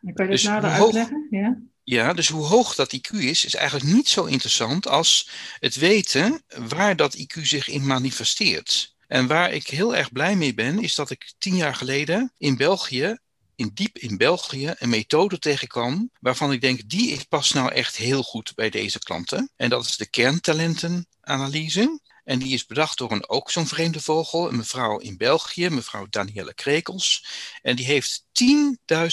Kan 0.00 0.10
je 0.10 0.12
dat 0.14 0.28
dus 0.28 0.42
nader 0.42 0.70
uitleggen? 0.70 1.26
Ja? 1.30 1.58
Ja, 1.84 2.12
dus 2.12 2.28
hoe 2.28 2.44
hoog 2.44 2.74
dat 2.74 2.96
IQ 2.96 3.10
is, 3.10 3.44
is 3.44 3.54
eigenlijk 3.54 3.92
niet 3.92 4.08
zo 4.08 4.24
interessant 4.24 4.88
als 4.88 5.30
het 5.60 5.74
weten 5.74 6.42
waar 6.68 6.96
dat 6.96 7.16
IQ 7.18 7.40
zich 7.42 7.68
in 7.68 7.86
manifesteert. 7.86 8.96
En 9.08 9.26
waar 9.26 9.52
ik 9.52 9.66
heel 9.66 9.96
erg 9.96 10.12
blij 10.12 10.36
mee 10.36 10.54
ben, 10.54 10.82
is 10.82 10.94
dat 10.94 11.10
ik 11.10 11.32
tien 11.38 11.56
jaar 11.56 11.74
geleden 11.74 12.32
in 12.38 12.56
België, 12.56 13.18
in 13.54 13.70
diep 13.74 13.98
in 13.98 14.16
België, 14.16 14.74
een 14.78 14.88
methode 14.88 15.38
tegenkwam 15.38 16.10
waarvan 16.20 16.52
ik 16.52 16.60
denk, 16.60 16.88
die 16.88 17.26
past 17.28 17.54
nou 17.54 17.72
echt 17.72 17.96
heel 17.96 18.22
goed 18.22 18.54
bij 18.54 18.70
deze 18.70 18.98
klanten. 18.98 19.50
En 19.56 19.70
dat 19.70 19.84
is 19.84 19.96
de 19.96 20.10
kerntalentenanalyse. 20.10 22.00
En 22.24 22.38
die 22.38 22.52
is 22.52 22.66
bedacht 22.66 22.98
door 22.98 23.12
een 23.12 23.28
ook 23.28 23.50
zo'n 23.50 23.66
vreemde 23.66 24.00
vogel, 24.00 24.48
een 24.48 24.56
mevrouw 24.56 24.98
in 24.98 25.16
België, 25.16 25.68
mevrouw 25.68 26.06
Danielle 26.10 26.54
Krekels. 26.54 27.26
En 27.62 27.76
die 27.76 27.86
heeft 27.86 28.24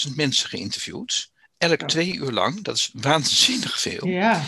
10.000 0.08 0.16
mensen 0.16 0.50
geïnterviewd. 0.50 1.32
Elk 1.58 1.82
twee 1.88 2.14
uur 2.14 2.32
lang, 2.32 2.64
dat 2.64 2.76
is 2.76 2.90
waanzinnig 2.94 3.80
veel. 3.80 4.08
Ja, 4.08 4.44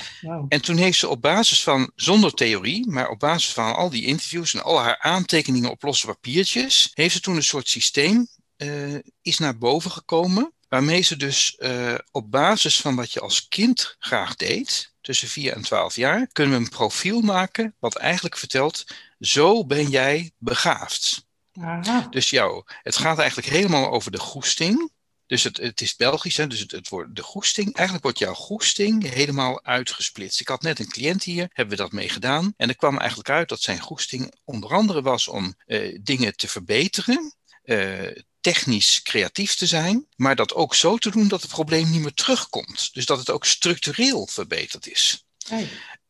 En 0.47 0.61
toen 0.61 0.77
heeft 0.77 0.97
ze 0.97 1.07
op 1.07 1.21
basis 1.21 1.63
van, 1.63 1.91
zonder 1.95 2.33
theorie, 2.33 2.87
maar 2.89 3.09
op 3.09 3.19
basis 3.19 3.53
van 3.53 3.75
al 3.75 3.89
die 3.89 4.05
interviews 4.05 4.53
en 4.53 4.63
al 4.63 4.79
haar 4.79 4.99
aantekeningen 4.99 5.69
op 5.69 5.83
losse 5.83 6.05
papiertjes, 6.05 6.91
heeft 6.93 7.13
ze 7.13 7.21
toen 7.21 7.35
een 7.35 7.43
soort 7.43 7.69
systeem 7.69 8.27
uh, 8.57 8.95
is 9.21 9.37
naar 9.37 9.57
boven 9.57 9.91
gekomen. 9.91 10.51
Waarmee 10.69 11.01
ze 11.01 11.17
dus 11.17 11.55
uh, 11.59 11.93
op 12.11 12.31
basis 12.31 12.81
van 12.81 12.95
wat 12.95 13.13
je 13.13 13.19
als 13.19 13.47
kind 13.47 13.95
graag 13.99 14.35
deed, 14.35 14.93
tussen 15.01 15.27
4 15.27 15.53
en 15.53 15.61
12 15.61 15.95
jaar, 15.95 16.27
kunnen 16.31 16.57
we 16.57 16.63
een 16.63 16.69
profiel 16.69 17.21
maken 17.21 17.75
wat 17.79 17.95
eigenlijk 17.95 18.37
vertelt, 18.37 18.85
zo 19.19 19.65
ben 19.65 19.89
jij 19.89 20.31
begaafd. 20.37 21.25
Aha. 21.61 22.07
Dus 22.09 22.29
jou, 22.29 22.63
het 22.67 22.97
gaat 22.97 23.19
eigenlijk 23.19 23.49
helemaal 23.49 23.91
over 23.91 24.11
de 24.11 24.19
goesting. 24.19 24.91
Dus 25.27 25.43
het, 25.43 25.57
het 25.57 25.81
is 25.81 25.95
Belgisch, 25.95 26.37
hè? 26.37 26.47
dus 26.47 26.59
het, 26.59 26.71
het 26.71 26.89
wordt 26.89 27.15
de 27.15 27.23
goesting. 27.23 27.73
Eigenlijk 27.75 28.03
wordt 28.03 28.19
jouw 28.19 28.33
goesting 28.33 29.09
helemaal 29.09 29.63
uitgesplitst. 29.63 30.39
Ik 30.39 30.47
had 30.47 30.61
net 30.61 30.79
een 30.79 30.89
cliënt 30.89 31.23
hier, 31.23 31.49
hebben 31.53 31.77
we 31.77 31.83
dat 31.83 31.91
mee 31.91 32.09
gedaan. 32.09 32.53
En 32.57 32.69
er 32.69 32.75
kwam 32.75 32.97
eigenlijk 32.97 33.29
uit 33.29 33.49
dat 33.49 33.61
zijn 33.61 33.79
goesting 33.79 34.33
onder 34.43 34.73
andere 34.73 35.01
was 35.01 35.27
om 35.27 35.55
uh, 35.65 35.97
dingen 36.01 36.35
te 36.35 36.47
verbeteren. 36.47 37.35
Uh, 37.63 38.11
technisch 38.41 39.01
creatief 39.01 39.55
te 39.55 39.65
zijn, 39.65 40.07
maar 40.15 40.35
dat 40.35 40.53
ook 40.53 40.75
zo 40.75 40.97
te 40.97 41.11
doen 41.11 41.27
dat 41.27 41.41
het 41.41 41.51
probleem 41.51 41.91
niet 41.91 42.01
meer 42.01 42.13
terugkomt. 42.13 42.93
Dus 42.93 43.05
dat 43.05 43.19
het 43.19 43.29
ook 43.29 43.45
structureel 43.45 44.27
verbeterd 44.27 44.87
is. 44.87 45.25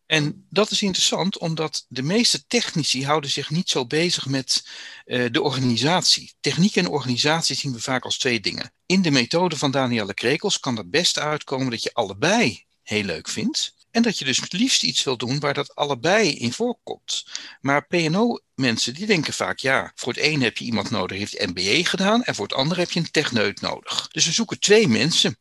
En 0.05 0.47
dat 0.49 0.71
is 0.71 0.81
interessant, 0.81 1.37
omdat 1.37 1.85
de 1.87 2.01
meeste 2.01 2.47
technici 2.47 3.05
houden 3.05 3.29
zich 3.29 3.49
niet 3.49 3.69
zo 3.69 3.85
bezig 3.85 4.25
met 4.25 4.67
uh, 5.05 5.25
de 5.31 5.41
organisatie. 5.41 6.33
Techniek 6.39 6.75
en 6.75 6.87
organisatie 6.87 7.55
zien 7.55 7.73
we 7.73 7.79
vaak 7.79 8.03
als 8.03 8.17
twee 8.17 8.39
dingen. 8.39 8.71
In 8.87 9.01
de 9.01 9.11
methode 9.11 9.57
van 9.57 9.71
Danielle 9.71 10.13
Krekels 10.13 10.59
kan 10.59 10.77
het 10.77 10.89
best 10.89 11.19
uitkomen 11.19 11.69
dat 11.69 11.83
je 11.83 11.93
allebei 11.93 12.65
heel 12.83 13.03
leuk 13.03 13.27
vindt. 13.27 13.75
En 13.91 14.01
dat 14.01 14.19
je 14.19 14.25
dus 14.25 14.41
het 14.41 14.53
liefst 14.53 14.83
iets 14.83 15.03
wil 15.03 15.17
doen 15.17 15.39
waar 15.39 15.53
dat 15.53 15.75
allebei 15.75 16.33
in 16.33 16.53
voorkomt. 16.53 17.25
Maar 17.61 17.87
PNO-mensen 17.87 18.93
die 18.93 19.05
denken 19.05 19.33
vaak, 19.33 19.59
ja, 19.59 19.91
voor 19.95 20.13
het 20.13 20.23
een 20.23 20.41
heb 20.41 20.57
je 20.57 20.65
iemand 20.65 20.89
nodig, 20.89 21.17
die 21.17 21.27
heeft 21.29 21.55
MBA 21.55 21.89
gedaan, 21.89 22.23
en 22.23 22.35
voor 22.35 22.47
het 22.47 22.55
ander 22.55 22.77
heb 22.77 22.91
je 22.91 22.99
een 22.99 23.11
techneut 23.11 23.61
nodig. 23.61 24.07
Dus 24.07 24.25
we 24.25 24.31
zoeken 24.31 24.59
twee 24.59 24.87
mensen. 24.87 25.37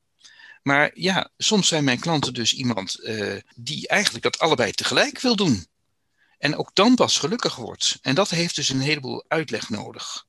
Maar 0.63 0.91
ja, 0.95 1.31
soms 1.37 1.69
zijn 1.69 1.85
mijn 1.85 2.01
klanten 2.01 2.35
dus 2.35 2.53
iemand 2.53 2.99
uh, 3.01 3.37
die 3.57 3.89
eigenlijk 3.89 4.25
dat 4.25 4.39
allebei 4.39 4.73
tegelijk 4.73 5.21
wil 5.21 5.37
doen. 5.37 5.67
En 6.39 6.57
ook 6.57 6.71
dan 6.75 6.95
pas 6.95 7.19
gelukkig 7.19 7.57
wordt. 7.57 7.99
En 8.03 8.15
dat 8.15 8.31
heeft 8.31 8.55
dus 8.55 8.69
een 8.69 8.81
heleboel 8.81 9.25
uitleg 9.29 9.69
nodig. 9.69 10.27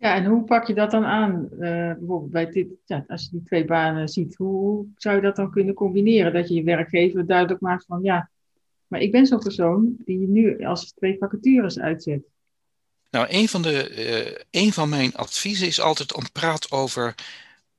Ja, 0.00 0.14
en 0.14 0.24
hoe 0.24 0.44
pak 0.44 0.66
je 0.66 0.74
dat 0.74 0.90
dan 0.90 1.04
aan? 1.04 1.48
Uh, 1.52 1.58
bijvoorbeeld 1.58 2.30
bij 2.30 2.50
dit, 2.50 2.68
ja, 2.84 3.04
als 3.08 3.22
je 3.22 3.28
die 3.30 3.42
twee 3.42 3.64
banen 3.64 4.08
ziet, 4.08 4.36
hoe 4.36 4.86
zou 4.96 5.16
je 5.16 5.22
dat 5.22 5.36
dan 5.36 5.50
kunnen 5.50 5.74
combineren? 5.74 6.32
Dat 6.32 6.48
je 6.48 6.54
je 6.54 6.62
werkgever 6.62 7.26
duidelijk 7.26 7.60
maakt 7.60 7.84
van 7.84 8.02
ja, 8.02 8.30
maar 8.86 9.00
ik 9.00 9.12
ben 9.12 9.26
zo'n 9.26 9.38
persoon 9.38 9.94
die 10.04 10.20
je 10.20 10.28
nu 10.28 10.64
als 10.64 10.92
twee 10.92 11.16
vacatures 11.18 11.78
uitzet. 11.78 12.22
Nou, 13.10 13.26
een 13.28 13.48
van, 13.48 13.62
de, 13.62 13.90
uh, 14.50 14.62
een 14.62 14.72
van 14.72 14.88
mijn 14.88 15.14
adviezen 15.14 15.66
is 15.66 15.80
altijd 15.80 16.14
om 16.14 16.32
praat 16.32 16.70
over 16.70 17.14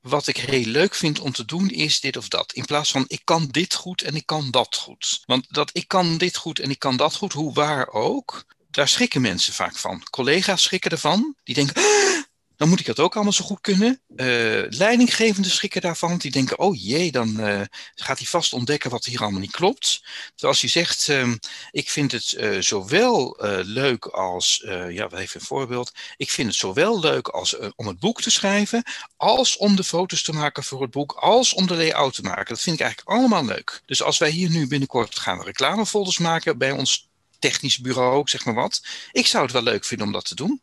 wat 0.00 0.26
ik 0.26 0.36
heel 0.36 0.64
leuk 0.64 0.94
vind 0.94 1.20
om 1.20 1.32
te 1.32 1.44
doen 1.44 1.68
is 1.68 2.00
dit 2.00 2.16
of 2.16 2.28
dat. 2.28 2.52
In 2.52 2.64
plaats 2.64 2.90
van 2.90 3.04
ik 3.06 3.20
kan 3.24 3.46
dit 3.46 3.74
goed 3.74 4.02
en 4.02 4.14
ik 4.14 4.26
kan 4.26 4.50
dat 4.50 4.76
goed. 4.76 5.22
Want 5.24 5.54
dat 5.54 5.70
ik 5.72 5.88
kan 5.88 6.18
dit 6.18 6.36
goed 6.36 6.58
en 6.58 6.70
ik 6.70 6.78
kan 6.78 6.96
dat 6.96 7.14
goed, 7.14 7.32
hoe 7.32 7.52
waar 7.52 7.88
ook, 7.88 8.44
Daar 8.72 8.88
schrikken 8.88 9.20
mensen 9.20 9.52
vaak 9.52 9.76
van. 9.76 10.02
Collega's 10.10 10.62
schrikken 10.62 10.90
ervan. 10.90 11.34
Die 11.42 11.54
denken, 11.54 11.74
"Ah, 11.76 12.22
dan 12.62 12.70
moet 12.70 12.80
ik 12.80 12.86
dat 12.86 13.00
ook 13.00 13.14
allemaal 13.14 13.32
zo 13.32 13.44
goed 13.44 13.60
kunnen. 13.60 14.00
Uh, 14.16 14.62
leidinggevenden 14.68 15.50
schrikken 15.50 15.80
daarvan. 15.80 16.18
Die 16.18 16.30
denken, 16.30 16.58
oh 16.58 16.82
jee, 16.82 17.12
dan 17.12 17.40
uh, 17.40 17.60
gaat 17.94 18.18
hij 18.18 18.26
vast 18.26 18.52
ontdekken 18.52 18.90
wat 18.90 19.04
hier 19.04 19.20
allemaal 19.20 19.40
niet 19.40 19.50
klopt. 19.50 20.00
Terwijl 20.02 20.52
als 20.52 20.60
je 20.60 20.68
zegt, 20.68 21.08
uh, 21.08 21.32
ik 21.70 21.90
vind 21.90 22.12
het 22.12 22.32
uh, 22.32 22.60
zowel 22.60 23.36
leuk 23.62 24.06
als, 24.06 24.62
ja, 24.88 25.10
even 25.10 25.40
een 25.40 25.46
voorbeeld. 25.46 25.92
Ik 26.16 26.30
vind 26.30 26.48
het 26.48 26.56
zowel 26.56 27.00
leuk 27.00 27.28
als 27.28 27.56
om 27.76 27.86
het 27.86 27.98
boek 27.98 28.22
te 28.22 28.30
schrijven, 28.30 28.82
als 29.16 29.56
om 29.56 29.76
de 29.76 29.84
foto's 29.84 30.22
te 30.22 30.32
maken 30.32 30.64
voor 30.64 30.82
het 30.82 30.90
boek, 30.90 31.12
als 31.12 31.54
om 31.54 31.66
de 31.66 31.74
layout 31.74 32.14
te 32.14 32.22
maken. 32.22 32.54
Dat 32.54 32.60
vind 32.60 32.76
ik 32.76 32.82
eigenlijk 32.82 33.16
allemaal 33.16 33.44
leuk. 33.44 33.82
Dus 33.86 34.02
als 34.02 34.18
wij 34.18 34.30
hier 34.30 34.50
nu 34.50 34.66
binnenkort 34.66 35.18
gaan 35.18 35.42
reclamefolders 35.42 36.18
maken 36.18 36.58
bij 36.58 36.70
ons 36.70 37.10
technisch 37.42 37.78
bureau, 37.78 38.28
zeg 38.28 38.44
maar 38.44 38.54
wat. 38.54 38.82
Ik 39.12 39.26
zou 39.26 39.42
het 39.42 39.52
wel 39.52 39.62
leuk 39.62 39.84
vinden 39.84 40.06
om 40.06 40.12
dat 40.12 40.24
te 40.24 40.34
doen. 40.34 40.60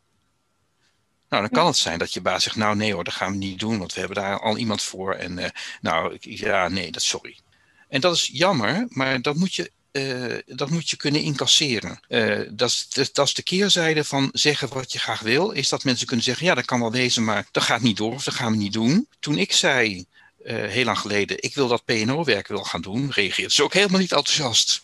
Nou, 1.28 1.42
dan 1.42 1.50
kan 1.50 1.66
het 1.66 1.76
zijn 1.76 1.98
dat 1.98 2.12
je 2.12 2.20
baas 2.20 2.42
zegt, 2.42 2.56
nou 2.56 2.76
nee 2.76 2.92
hoor, 2.92 3.04
dat 3.04 3.14
gaan 3.14 3.32
we 3.32 3.38
niet 3.38 3.58
doen, 3.58 3.78
want 3.78 3.92
we 3.92 4.00
hebben 4.00 4.22
daar 4.22 4.40
al 4.40 4.56
iemand 4.56 4.82
voor. 4.82 5.14
En 5.14 5.38
uh, 5.38 5.46
nou, 5.80 6.16
ja, 6.20 6.68
nee, 6.68 6.90
dat 6.90 7.02
sorry. 7.02 7.38
En 7.88 8.00
dat 8.00 8.14
is 8.14 8.30
jammer, 8.32 8.86
maar 8.88 9.22
dat 9.22 9.36
moet 9.36 9.54
je, 9.54 9.70
uh, 9.92 10.56
dat 10.56 10.70
moet 10.70 10.90
je 10.90 10.96
kunnen 10.96 11.22
incasseren. 11.22 12.00
Uh, 12.08 12.48
dat, 12.50 12.68
is, 12.68 13.12
dat 13.12 13.26
is 13.26 13.34
de 13.34 13.42
keerzijde 13.42 14.04
van 14.04 14.28
zeggen 14.32 14.68
wat 14.68 14.92
je 14.92 14.98
graag 14.98 15.20
wil, 15.20 15.50
is 15.50 15.68
dat 15.68 15.84
mensen 15.84 16.06
kunnen 16.06 16.24
zeggen, 16.24 16.46
ja, 16.46 16.54
dat 16.54 16.64
kan 16.64 16.80
wel 16.80 16.92
wezen, 16.92 17.24
maar 17.24 17.46
dat 17.50 17.62
gaat 17.62 17.80
niet 17.80 17.96
door 17.96 18.14
of 18.14 18.24
dat 18.24 18.34
gaan 18.34 18.52
we 18.52 18.58
niet 18.58 18.72
doen. 18.72 19.08
Toen 19.20 19.38
ik 19.38 19.52
zei, 19.52 20.06
heel 20.44 20.84
lang 20.84 20.98
geleden, 20.98 21.42
ik 21.42 21.54
wil 21.54 21.68
dat 21.68 21.84
PNO-werk 21.84 22.48
wel 22.48 22.64
gaan 22.64 22.80
doen, 22.80 23.10
reageerde 23.10 23.54
ze 23.54 23.62
ook 23.62 23.74
helemaal 23.74 24.00
niet 24.00 24.12
enthousiast 24.12 24.82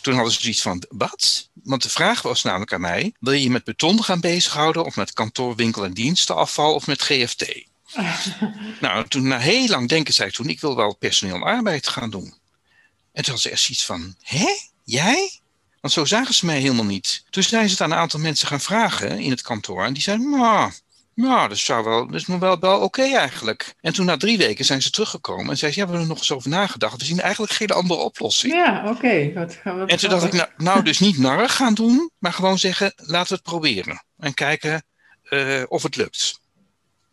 toen 0.00 0.14
hadden 0.14 0.32
ze 0.32 0.40
zoiets 0.40 0.62
van, 0.62 0.82
wat? 0.88 1.48
Want 1.62 1.82
de 1.82 1.88
vraag 1.88 2.22
was 2.22 2.42
namelijk 2.42 2.72
aan 2.72 2.80
mij, 2.80 3.12
wil 3.20 3.32
je 3.32 3.42
je 3.42 3.50
met 3.50 3.64
beton 3.64 4.04
gaan 4.04 4.20
bezighouden 4.20 4.84
of 4.84 4.96
met 4.96 5.12
kantoor, 5.12 5.56
winkel 5.56 5.84
en 5.84 5.92
dienstenafval 5.92 6.74
of 6.74 6.86
met 6.86 7.02
GFT? 7.02 7.66
nou, 8.80 9.08
toen 9.08 9.28
na 9.28 9.38
heel 9.38 9.66
lang 9.66 9.88
denken 9.88 10.14
zei 10.14 10.28
ik 10.28 10.34
toen, 10.34 10.48
ik 10.48 10.60
wil 10.60 10.76
wel 10.76 10.96
personeel 10.96 11.34
en 11.34 11.42
arbeid 11.42 11.88
gaan 11.88 12.10
doen. 12.10 12.34
En 13.12 13.24
toen 13.24 13.32
had 13.32 13.42
ze 13.42 13.50
echt 13.50 13.60
zoiets 13.60 13.84
van, 13.84 14.14
hè? 14.22 14.46
Jij? 14.84 15.40
Want 15.80 15.92
zo 15.94 16.04
zagen 16.04 16.34
ze 16.34 16.46
mij 16.46 16.60
helemaal 16.60 16.84
niet. 16.84 17.24
Toen 17.30 17.42
zijn 17.42 17.64
ze 17.66 17.70
het 17.70 17.80
aan 17.80 17.90
een 17.90 17.98
aantal 17.98 18.20
mensen 18.20 18.48
gaan 18.48 18.60
vragen 18.60 19.18
in 19.18 19.30
het 19.30 19.42
kantoor. 19.42 19.84
En 19.84 19.92
die 19.92 20.02
zeiden, 20.02 20.30
nou, 20.30 20.72
nou, 21.18 21.48
dat, 21.48 21.58
zou 21.58 21.84
wel, 21.84 22.06
dat 22.06 22.14
is 22.14 22.26
nog 22.26 22.40
wel, 22.40 22.58
wel 22.58 22.80
oké 22.80 23.02
eigenlijk. 23.02 23.74
En 23.80 23.92
toen 23.92 24.06
na 24.06 24.16
drie 24.16 24.38
weken 24.38 24.64
zijn 24.64 24.82
ze 24.82 24.90
teruggekomen 24.90 25.50
en 25.50 25.56
zeiden 25.56 25.72
ze, 25.72 25.80
ja, 25.80 25.86
we 25.86 25.92
hebben 25.92 26.00
er 26.00 26.08
nog 26.08 26.18
eens 26.18 26.32
over 26.32 26.50
nagedacht. 26.50 26.98
We 26.98 27.04
zien 27.04 27.20
eigenlijk 27.20 27.52
geen 27.52 27.70
andere 27.70 28.00
oplossing. 28.00 28.52
Ja, 28.52 28.80
oké. 28.80 28.90
Okay. 28.90 29.32
En 29.86 29.98
toen 29.98 30.10
dacht 30.10 30.24
ik, 30.24 30.32
nou, 30.32 30.48
nou 30.56 30.82
dus 30.82 31.00
niet 31.00 31.18
narrig 31.18 31.56
gaan 31.56 31.74
doen, 31.74 32.10
maar 32.18 32.32
gewoon 32.32 32.58
zeggen, 32.58 32.92
laten 32.96 33.28
we 33.28 33.34
het 33.34 33.42
proberen. 33.42 34.02
En 34.18 34.34
kijken 34.34 34.82
uh, 35.30 35.62
of 35.68 35.82
het 35.82 35.96
lukt. 35.96 36.40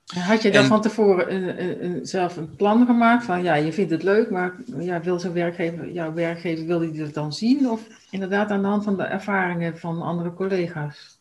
Had 0.05 0.41
je 0.41 0.51
dan 0.51 0.63
en, 0.63 0.67
van 0.67 0.81
tevoren 0.81 1.33
een, 1.33 1.61
een, 1.63 1.85
een, 1.85 2.05
zelf 2.05 2.37
een 2.37 2.55
plan 2.55 2.85
gemaakt 2.85 3.25
van, 3.25 3.43
ja, 3.43 3.55
je 3.55 3.73
vindt 3.73 3.91
het 3.91 4.03
leuk, 4.03 4.29
maar 4.29 4.55
ja, 4.79 5.01
wil 5.01 5.19
zo'n 5.19 5.33
werkgever, 5.33 5.91
jouw 5.91 6.13
werkgever, 6.13 6.65
wil 6.65 6.79
hij 6.79 6.91
dat 6.93 7.13
dan 7.13 7.33
zien? 7.33 7.69
Of 7.69 7.81
inderdaad 8.09 8.49
aan 8.49 8.61
de 8.61 8.67
hand 8.67 8.83
van 8.83 8.97
de 8.97 9.03
ervaringen 9.03 9.79
van 9.79 10.01
andere 10.01 10.33
collega's? 10.33 11.14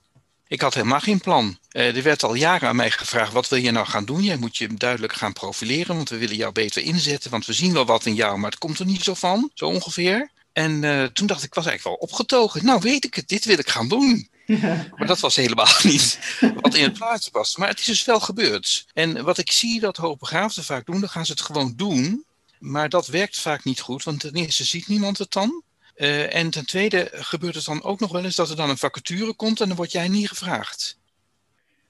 Ik 0.47 0.61
had 0.61 0.75
helemaal 0.75 1.01
geen 1.01 1.21
plan. 1.21 1.59
Uh, 1.73 1.97
er 1.97 2.03
werd 2.03 2.23
al 2.23 2.35
jaren 2.35 2.69
aan 2.69 2.77
mij 2.77 2.91
gevraagd: 2.91 3.33
wat 3.33 3.49
wil 3.49 3.59
je 3.59 3.71
nou 3.71 3.87
gaan 3.87 4.05
doen? 4.05 4.23
Jij 4.23 4.37
moet 4.37 4.57
je 4.57 4.75
duidelijk 4.75 5.13
gaan 5.13 5.33
profileren, 5.33 5.97
want 5.97 6.09
we 6.09 6.19
willen 6.19 6.37
jou 6.37 6.53
beter 6.53 6.83
inzetten. 6.83 7.31
Want 7.31 7.47
we 7.47 7.53
zien 7.53 7.73
wel 7.73 7.85
wat 7.85 8.07
in 8.07 8.15
jou, 8.15 8.39
maar 8.39 8.51
het 8.51 8.59
komt 8.59 8.79
er 8.79 8.87
niet 8.87 9.03
zo 9.03 9.15
van, 9.15 9.51
zo 9.55 9.67
ongeveer. 9.67 10.31
En 10.53 10.83
uh, 10.83 11.05
toen 11.05 11.27
dacht 11.27 11.41
ik, 11.41 11.47
ik 11.47 11.55
was 11.55 11.67
eigenlijk 11.67 11.99
wel 11.99 12.09
opgetogen. 12.09 12.65
Nou, 12.65 12.81
weet 12.81 13.05
ik 13.05 13.15
het, 13.15 13.29
dit 13.29 13.45
wil 13.45 13.59
ik 13.59 13.69
gaan 13.69 13.89
doen. 13.89 14.29
Ja. 14.47 14.87
Maar 14.97 15.07
dat 15.07 15.21
was 15.21 15.37
helemaal 15.37 15.73
niet 15.83 16.19
wat 16.61 16.75
in 16.75 16.83
het 16.83 16.93
plaatje 16.93 17.31
past. 17.31 17.59
Maar 17.59 17.69
het 17.69 17.79
is 17.79 17.85
dus 17.85 18.05
wel 18.05 18.21
gebeurd. 18.21 18.87
En 18.93 19.25
wat 19.25 19.39
ik 19.39 19.51
zie 19.53 19.81
dat 19.81 19.97
hoogbegaafden 19.97 20.65
vaak 20.65 20.87
doen, 20.87 21.01
dan 21.01 21.09
gaan 21.09 21.27
ze 21.27 21.33
het 21.33 21.41
gewoon 21.41 21.73
doen. 21.77 22.25
Maar 22.59 22.89
dat 22.89 23.07
werkt 23.07 23.41
vaak 23.41 23.65
niet 23.65 23.81
goed, 23.81 24.03
want 24.03 24.21
ten 24.21 24.35
eerste 24.35 24.65
ziet 24.65 24.89
niemand 24.89 25.19
het 25.19 25.33
dan. 25.33 25.63
Uh, 25.97 26.35
en 26.35 26.51
ten 26.51 26.67
tweede 26.67 27.09
gebeurt 27.13 27.55
het 27.55 27.65
dan 27.65 27.83
ook 27.83 28.01
nog 28.01 28.13
wel 28.13 28.25
eens 28.25 28.37
dat 28.37 28.51
er 28.51 28.57
dan 28.57 28.71
een 28.71 28.79
vacature 28.79 29.35
komt 29.35 29.61
en 29.61 29.69
dan 29.69 29.77
word 29.77 29.93
jij 29.93 30.09
niet 30.09 30.29
gevraagd. 30.29 30.99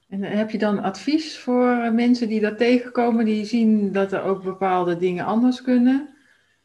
En 0.09 0.23
heb 0.23 0.49
je 0.49 0.57
dan 0.57 0.79
advies 0.79 1.37
voor 1.37 1.93
mensen 1.93 2.27
die 2.27 2.39
dat 2.39 2.57
tegenkomen, 2.57 3.25
die 3.25 3.45
zien 3.45 3.91
dat 3.91 4.11
er 4.11 4.21
ook 4.21 4.43
bepaalde 4.43 4.97
dingen 4.97 5.25
anders 5.25 5.61
kunnen? 5.61 6.15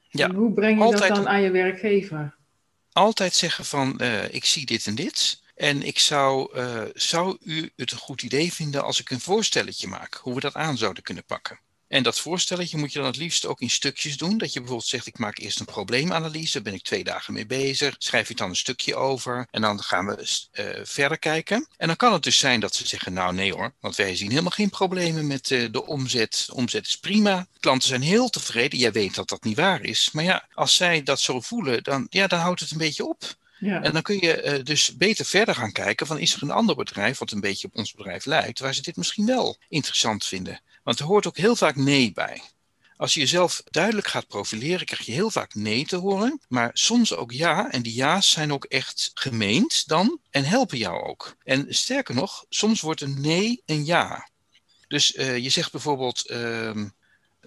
Ja, 0.08 0.28
en 0.28 0.34
hoe 0.34 0.52
breng 0.52 0.78
je 0.78 0.84
altijd, 0.84 1.08
dat 1.08 1.16
dan 1.16 1.28
aan 1.28 1.42
je 1.42 1.50
werkgever? 1.50 2.34
Altijd 2.92 3.34
zeggen 3.34 3.64
van, 3.64 3.98
uh, 4.02 4.34
ik 4.34 4.44
zie 4.44 4.66
dit 4.66 4.86
en 4.86 4.94
dit. 4.94 5.42
En 5.54 5.82
ik 5.82 5.98
zou, 5.98 6.58
uh, 6.58 6.82
zou 6.94 7.36
u 7.44 7.70
het 7.76 7.92
een 7.92 7.98
goed 7.98 8.22
idee 8.22 8.52
vinden 8.52 8.84
als 8.84 9.00
ik 9.00 9.10
een 9.10 9.20
voorstelletje 9.20 9.88
maak, 9.88 10.14
hoe 10.14 10.34
we 10.34 10.40
dat 10.40 10.54
aan 10.54 10.76
zouden 10.76 11.02
kunnen 11.02 11.24
pakken. 11.24 11.58
En 11.90 12.02
dat 12.02 12.20
voorstelletje 12.20 12.76
moet 12.76 12.92
je 12.92 12.98
dan 12.98 13.08
het 13.08 13.16
liefst 13.16 13.46
ook 13.46 13.60
in 13.60 13.70
stukjes 13.70 14.16
doen. 14.16 14.38
Dat 14.38 14.52
je 14.52 14.58
bijvoorbeeld 14.58 14.88
zegt, 14.88 15.06
ik 15.06 15.18
maak 15.18 15.38
eerst 15.38 15.60
een 15.60 15.66
probleemanalyse, 15.66 16.52
daar 16.52 16.62
ben 16.62 16.74
ik 16.74 16.82
twee 16.82 17.04
dagen 17.04 17.32
mee 17.32 17.46
bezig. 17.46 17.94
Schrijf 17.98 18.28
je 18.28 18.34
dan 18.34 18.48
een 18.48 18.56
stukje 18.56 18.94
over 18.94 19.46
en 19.50 19.60
dan 19.60 19.82
gaan 19.82 20.06
we 20.06 20.38
uh, 20.52 20.66
verder 20.82 21.18
kijken. 21.18 21.66
En 21.76 21.86
dan 21.86 21.96
kan 21.96 22.12
het 22.12 22.22
dus 22.22 22.38
zijn 22.38 22.60
dat 22.60 22.74
ze 22.74 22.86
zeggen, 22.86 23.12
nou 23.12 23.34
nee 23.34 23.52
hoor, 23.52 23.72
want 23.80 23.96
wij 23.96 24.16
zien 24.16 24.30
helemaal 24.30 24.50
geen 24.50 24.70
problemen 24.70 25.26
met 25.26 25.50
uh, 25.50 25.72
de 25.72 25.86
omzet. 25.86 26.44
De 26.46 26.54
omzet 26.54 26.86
is 26.86 26.98
prima. 26.98 27.46
Klanten 27.60 27.88
zijn 27.88 28.02
heel 28.02 28.28
tevreden. 28.28 28.78
Jij 28.78 28.92
weet 28.92 29.14
dat 29.14 29.28
dat 29.28 29.44
niet 29.44 29.56
waar 29.56 29.82
is. 29.82 30.10
Maar 30.12 30.24
ja, 30.24 30.46
als 30.54 30.74
zij 30.74 31.02
dat 31.02 31.20
zo 31.20 31.40
voelen, 31.40 31.82
dan, 31.82 32.06
ja, 32.10 32.26
dan 32.26 32.40
houdt 32.40 32.60
het 32.60 32.70
een 32.70 32.78
beetje 32.78 33.06
op. 33.06 33.38
Ja. 33.58 33.82
En 33.82 33.92
dan 33.92 34.02
kun 34.02 34.18
je 34.20 34.58
uh, 34.58 34.64
dus 34.64 34.96
beter 34.96 35.24
verder 35.24 35.54
gaan 35.54 35.72
kijken 35.72 36.06
van 36.06 36.18
is 36.18 36.34
er 36.34 36.42
een 36.42 36.50
ander 36.50 36.76
bedrijf 36.76 37.18
wat 37.18 37.30
een 37.30 37.40
beetje 37.40 37.66
op 37.66 37.76
ons 37.76 37.92
bedrijf 37.92 38.24
lijkt, 38.24 38.58
waar 38.58 38.74
ze 38.74 38.82
dit 38.82 38.96
misschien 38.96 39.26
wel 39.26 39.56
interessant 39.68 40.24
vinden. 40.24 40.60
Want 40.82 40.98
er 40.98 41.06
hoort 41.06 41.26
ook 41.26 41.36
heel 41.36 41.56
vaak 41.56 41.76
nee 41.76 42.12
bij. 42.12 42.42
Als 42.96 43.14
je 43.14 43.20
jezelf 43.20 43.62
duidelijk 43.70 44.06
gaat 44.06 44.26
profileren, 44.26 44.86
krijg 44.86 45.06
je 45.06 45.12
heel 45.12 45.30
vaak 45.30 45.54
nee 45.54 45.86
te 45.86 45.96
horen, 45.96 46.40
maar 46.48 46.70
soms 46.72 47.14
ook 47.14 47.32
ja. 47.32 47.70
En 47.70 47.82
die 47.82 47.94
ja's 47.94 48.30
zijn 48.30 48.52
ook 48.52 48.64
echt 48.64 49.10
gemeend 49.14 49.88
dan 49.88 50.20
en 50.30 50.44
helpen 50.44 50.78
jou 50.78 51.02
ook. 51.02 51.36
En 51.44 51.66
sterker 51.68 52.14
nog, 52.14 52.44
soms 52.48 52.80
wordt 52.80 53.00
een 53.00 53.20
nee 53.20 53.62
een 53.66 53.84
ja. 53.84 54.28
Dus 54.88 55.14
uh, 55.14 55.38
je 55.38 55.48
zegt 55.48 55.72
bijvoorbeeld, 55.72 56.30
uh, 56.30 56.84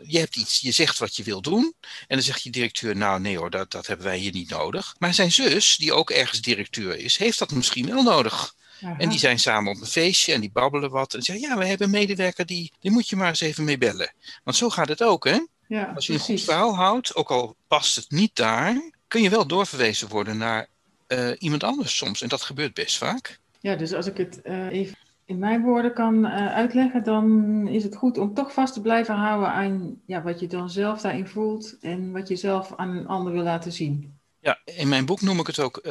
je 0.03 0.19
hebt 0.19 0.35
iets, 0.35 0.59
je 0.59 0.71
zegt 0.71 0.99
wat 0.99 1.15
je 1.15 1.23
wil 1.23 1.41
doen. 1.41 1.73
En 1.81 2.15
dan 2.15 2.21
zegt 2.21 2.43
je 2.43 2.49
directeur, 2.49 2.95
nou 2.95 3.19
nee 3.19 3.37
hoor, 3.37 3.49
dat, 3.49 3.71
dat 3.71 3.87
hebben 3.87 4.05
wij 4.05 4.17
hier 4.17 4.31
niet 4.31 4.49
nodig. 4.49 4.95
Maar 4.99 5.13
zijn 5.13 5.31
zus, 5.31 5.77
die 5.77 5.93
ook 5.93 6.09
ergens 6.09 6.41
directeur 6.41 6.97
is, 6.97 7.17
heeft 7.17 7.39
dat 7.39 7.51
misschien 7.51 7.85
wel 7.85 8.03
nodig. 8.03 8.55
Aha. 8.83 8.97
En 8.97 9.09
die 9.09 9.19
zijn 9.19 9.39
samen 9.39 9.71
op 9.71 9.81
een 9.81 9.87
feestje 9.87 10.33
en 10.33 10.41
die 10.41 10.51
babbelen 10.51 10.89
wat. 10.89 11.13
En 11.13 11.21
zeggen, 11.21 11.49
ja, 11.49 11.57
we 11.57 11.65
hebben 11.65 11.87
een 11.87 11.93
medewerker, 11.93 12.45
die, 12.45 12.71
die 12.79 12.91
moet 12.91 13.09
je 13.09 13.15
maar 13.15 13.27
eens 13.27 13.41
even 13.41 13.63
mee 13.63 13.77
bellen. 13.77 14.13
Want 14.43 14.57
zo 14.57 14.69
gaat 14.69 14.89
het 14.89 15.03
ook, 15.03 15.25
hè? 15.25 15.39
Ja, 15.67 15.91
Als 15.95 16.05
je 16.05 16.13
precies. 16.13 16.29
een 16.29 16.37
goed 16.37 16.45
verhaal 16.45 16.75
houdt, 16.75 17.15
ook 17.15 17.31
al 17.31 17.55
past 17.67 17.95
het 17.95 18.11
niet 18.11 18.35
daar, 18.35 18.91
kun 19.07 19.21
je 19.21 19.29
wel 19.29 19.47
doorverwezen 19.47 20.07
worden 20.07 20.37
naar 20.37 20.67
uh, 21.07 21.29
iemand 21.37 21.63
anders 21.63 21.97
soms. 21.97 22.21
En 22.21 22.29
dat 22.29 22.41
gebeurt 22.41 22.73
best 22.73 22.97
vaak. 22.97 23.39
Ja, 23.59 23.75
dus 23.75 23.93
als 23.93 24.07
ik 24.07 24.17
het 24.17 24.39
uh, 24.43 24.71
even 24.71 24.97
in 25.25 25.39
mijn 25.39 25.61
woorden 25.61 25.93
kan 25.93 26.25
uh, 26.25 26.53
uitleggen, 26.53 27.03
dan 27.03 27.67
is 27.67 27.83
het 27.83 27.95
goed 27.95 28.17
om 28.17 28.33
toch 28.33 28.53
vast 28.53 28.73
te 28.73 28.81
blijven 28.81 29.15
houden 29.15 29.49
aan 29.49 30.01
ja, 30.05 30.21
wat 30.21 30.39
je 30.39 30.47
dan 30.47 30.69
zelf 30.69 31.01
daarin 31.01 31.27
voelt 31.27 31.77
en 31.81 32.11
wat 32.11 32.27
je 32.27 32.35
zelf 32.35 32.73
aan 32.75 32.89
een 32.89 33.07
ander 33.07 33.33
wil 33.33 33.43
laten 33.43 33.71
zien. 33.71 34.17
Ja, 34.39 34.59
in 34.65 34.89
mijn 34.89 35.05
boek 35.05 35.21
noem 35.21 35.39
ik 35.39 35.47
het 35.47 35.59
ook 35.59 35.83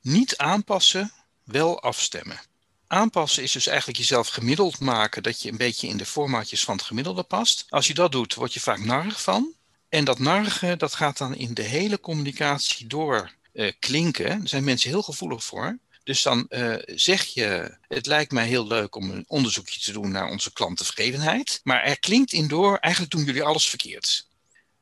niet 0.00 0.36
aanpassen, 0.36 1.10
wel 1.50 1.82
afstemmen. 1.82 2.40
Aanpassen 2.86 3.42
is 3.42 3.52
dus 3.52 3.66
eigenlijk 3.66 3.98
jezelf 3.98 4.28
gemiddeld 4.28 4.80
maken, 4.80 5.22
dat 5.22 5.42
je 5.42 5.50
een 5.50 5.56
beetje 5.56 5.88
in 5.88 5.96
de 5.96 6.06
formaatjes 6.06 6.64
van 6.64 6.76
het 6.76 6.84
gemiddelde 6.84 7.22
past. 7.22 7.66
Als 7.68 7.86
je 7.86 7.94
dat 7.94 8.12
doet, 8.12 8.34
word 8.34 8.54
je 8.54 8.60
vaak 8.60 8.84
narrig 8.84 9.22
van. 9.22 9.54
En 9.88 10.04
dat 10.04 10.18
narige, 10.18 10.76
dat 10.76 10.94
gaat 10.94 11.18
dan 11.18 11.34
in 11.34 11.54
de 11.54 11.62
hele 11.62 12.00
communicatie 12.00 12.86
door 12.86 13.34
uh, 13.52 13.72
klinken. 13.78 14.38
Daar 14.38 14.48
zijn 14.48 14.64
mensen 14.64 14.90
heel 14.90 15.02
gevoelig 15.02 15.44
voor. 15.44 15.78
Dus 16.04 16.22
dan 16.22 16.46
uh, 16.48 16.74
zeg 16.84 17.24
je, 17.24 17.76
het 17.88 18.06
lijkt 18.06 18.32
mij 18.32 18.46
heel 18.46 18.66
leuk 18.66 18.94
om 18.94 19.10
een 19.10 19.24
onderzoekje 19.26 19.80
te 19.80 19.92
doen 19.92 20.10
naar 20.10 20.30
onze 20.30 20.52
klanttevredenheid. 20.52 21.60
Maar 21.62 21.82
er 21.82 21.98
klinkt 21.98 22.32
in 22.32 22.48
door, 22.48 22.76
eigenlijk 22.76 23.12
doen 23.12 23.24
jullie 23.24 23.42
alles 23.42 23.68
verkeerd. 23.68 24.26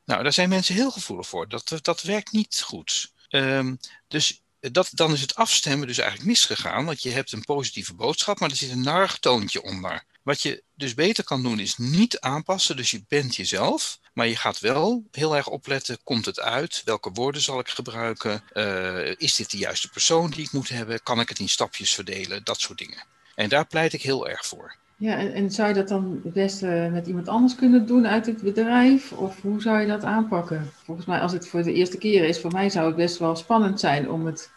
Nou, 0.05 0.23
daar 0.23 0.33
zijn 0.33 0.49
mensen 0.49 0.75
heel 0.75 0.91
gevoelig 0.91 1.27
voor. 1.27 1.47
Dat, 1.49 1.79
dat 1.81 2.01
werkt 2.01 2.31
niet 2.31 2.61
goed. 2.61 3.11
Um, 3.29 3.79
dus 4.07 4.41
dat, 4.59 4.89
dan 4.91 5.13
is 5.13 5.21
het 5.21 5.35
afstemmen 5.35 5.87
dus 5.87 5.97
eigenlijk 5.97 6.29
misgegaan. 6.29 6.85
Want 6.85 7.01
je 7.01 7.09
hebt 7.09 7.31
een 7.31 7.43
positieve 7.43 7.93
boodschap, 7.93 8.39
maar 8.39 8.49
er 8.49 8.55
zit 8.55 8.71
een 8.71 8.81
narig 8.81 9.17
toontje 9.17 9.63
onder. 9.63 10.03
Wat 10.23 10.41
je 10.41 10.63
dus 10.75 10.93
beter 10.93 11.23
kan 11.23 11.43
doen 11.43 11.59
is 11.59 11.77
niet 11.77 12.19
aanpassen. 12.19 12.75
Dus 12.75 12.91
je 12.91 13.03
bent 13.07 13.35
jezelf. 13.35 13.99
Maar 14.13 14.27
je 14.27 14.35
gaat 14.35 14.59
wel 14.59 15.03
heel 15.11 15.35
erg 15.35 15.47
opletten. 15.47 16.03
Komt 16.03 16.25
het 16.25 16.39
uit? 16.39 16.81
Welke 16.85 17.11
woorden 17.11 17.41
zal 17.41 17.59
ik 17.59 17.69
gebruiken? 17.69 18.43
Uh, 18.53 19.15
is 19.17 19.35
dit 19.35 19.51
de 19.51 19.57
juiste 19.57 19.89
persoon 19.89 20.29
die 20.29 20.45
ik 20.45 20.51
moet 20.51 20.69
hebben? 20.69 21.03
Kan 21.03 21.19
ik 21.19 21.29
het 21.29 21.39
in 21.39 21.49
stapjes 21.49 21.93
verdelen? 21.93 22.43
Dat 22.43 22.59
soort 22.59 22.77
dingen. 22.77 23.03
En 23.35 23.49
daar 23.49 23.67
pleit 23.67 23.93
ik 23.93 24.01
heel 24.01 24.29
erg 24.29 24.45
voor. 24.45 24.77
Ja, 24.99 25.17
en, 25.17 25.51
zou 25.51 25.67
je 25.67 25.73
dat 25.73 25.87
dan 25.87 26.21
het 26.23 26.33
beste 26.33 26.89
met 26.91 27.07
iemand 27.07 27.27
anders 27.27 27.55
kunnen 27.55 27.85
doen 27.85 28.07
uit 28.07 28.25
het 28.25 28.41
bedrijf? 28.41 29.11
Of 29.11 29.41
hoe 29.41 29.61
zou 29.61 29.79
je 29.79 29.87
dat 29.87 30.03
aanpakken? 30.03 30.71
Volgens 30.83 31.07
mij, 31.07 31.19
als 31.19 31.31
het 31.31 31.47
voor 31.47 31.63
de 31.63 31.73
eerste 31.73 31.97
keer 31.97 32.23
is, 32.23 32.39
voor 32.39 32.51
mij 32.51 32.69
zou 32.69 32.87
het 32.87 32.95
best 32.95 33.17
wel 33.17 33.35
spannend 33.35 33.79
zijn 33.79 34.09
om 34.09 34.25
het 34.25 34.51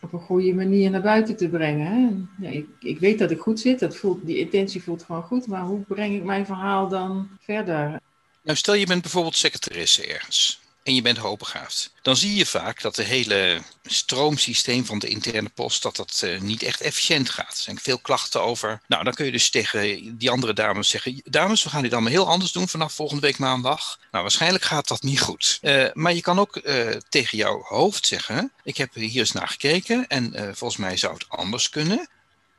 op 0.00 0.12
een 0.12 0.20
goede 0.20 0.54
manier 0.54 0.90
naar 0.90 1.02
buiten 1.02 1.36
te 1.36 1.48
brengen. 1.48 1.86
Hè? 1.86 2.08
Ja, 2.46 2.52
ik, 2.54 2.66
ik 2.80 2.98
weet 2.98 3.18
dat 3.18 3.30
ik 3.30 3.40
goed 3.40 3.60
zit, 3.60 3.78
dat 3.78 3.96
voelt, 3.96 4.26
die 4.26 4.38
intentie 4.38 4.82
voelt 4.82 5.02
gewoon 5.02 5.22
goed, 5.22 5.46
maar 5.46 5.62
hoe 5.62 5.80
breng 5.80 6.16
ik 6.16 6.24
mijn 6.24 6.46
verhaal 6.46 6.88
dan 6.88 7.28
verder? 7.40 8.00
Nou, 8.42 8.58
stel 8.58 8.74
je 8.74 8.86
bent 8.86 9.02
bijvoorbeeld 9.02 9.36
secretaresse 9.36 10.06
ergens 10.06 10.60
en 10.86 10.94
je 10.94 11.02
bent 11.02 11.18
hoogbegaafd. 11.18 11.90
Dan 12.02 12.16
zie 12.16 12.34
je 12.34 12.46
vaak 12.46 12.80
dat 12.80 12.94
de 12.94 13.02
hele 13.02 13.62
stroomsysteem 13.84 14.84
van 14.84 14.98
de 14.98 15.08
interne 15.08 15.48
post 15.48 15.82
dat 15.82 15.96
dat 15.96 16.20
uh, 16.24 16.40
niet 16.40 16.62
echt 16.62 16.80
efficiënt 16.80 17.30
gaat. 17.30 17.56
Er 17.56 17.62
zijn 17.62 17.78
veel 17.78 17.98
klachten 17.98 18.42
over. 18.42 18.80
Nou, 18.86 19.04
dan 19.04 19.14
kun 19.14 19.24
je 19.24 19.32
dus 19.32 19.50
tegen 19.50 20.18
die 20.18 20.30
andere 20.30 20.52
dames 20.52 20.88
zeggen: 20.88 21.20
Dames, 21.24 21.62
we 21.62 21.70
gaan 21.70 21.82
dit 21.82 21.92
allemaal 21.92 22.10
heel 22.10 22.28
anders 22.28 22.52
doen 22.52 22.68
vanaf 22.68 22.92
volgende 22.92 23.22
week 23.22 23.38
maandag. 23.38 23.98
Nou, 24.10 24.22
waarschijnlijk 24.22 24.64
gaat 24.64 24.88
dat 24.88 25.02
niet 25.02 25.20
goed. 25.20 25.58
Uh, 25.62 25.86
maar 25.92 26.14
je 26.14 26.20
kan 26.20 26.38
ook 26.38 26.56
uh, 26.56 26.90
tegen 27.08 27.38
jouw 27.38 27.62
hoofd 27.62 28.06
zeggen: 28.06 28.52
Ik 28.62 28.76
heb 28.76 28.94
hier 28.94 29.18
eens 29.18 29.32
naar 29.32 29.48
gekeken 29.48 30.06
en 30.06 30.54
volgens 30.56 30.80
mij 30.80 30.96
zou 30.96 31.14
het 31.14 31.28
anders 31.28 31.68
kunnen. 31.68 32.08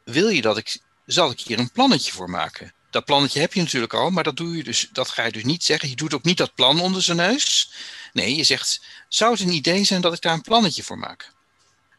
Wil 0.04 0.30
je 0.30 0.42
dat 0.42 0.58
ik, 0.58 0.78
zal 1.06 1.32
ik 1.32 1.40
hier 1.40 1.60
een 1.60 1.72
plannetje 1.72 2.12
voor 2.12 2.30
maken? 2.30 2.74
Dat 2.90 3.06
plannetje 3.06 3.40
heb 3.40 3.54
je 3.54 3.62
natuurlijk 3.62 3.94
al, 3.94 4.10
maar 4.10 4.24
dat, 4.24 4.38
doe 4.38 4.58
je 4.58 4.64
dus, 4.64 4.90
dat 4.92 5.10
ga 5.10 5.24
je 5.24 5.32
dus 5.32 5.44
niet 5.44 5.64
zeggen. 5.64 5.90
Je 5.90 5.96
doet 5.96 6.14
ook 6.14 6.24
niet 6.24 6.38
dat 6.38 6.56
plan 6.56 6.80
onder 6.80 7.02
zijn 7.02 7.18
neus. 7.18 7.72
Nee, 8.18 8.36
je 8.36 8.44
zegt, 8.44 8.82
zou 9.08 9.32
het 9.32 9.42
een 9.42 9.54
idee 9.54 9.84
zijn 9.84 10.02
dat 10.02 10.14
ik 10.14 10.22
daar 10.22 10.34
een 10.34 10.42
plannetje 10.42 10.84
voor 10.84 10.98
maak? 10.98 11.32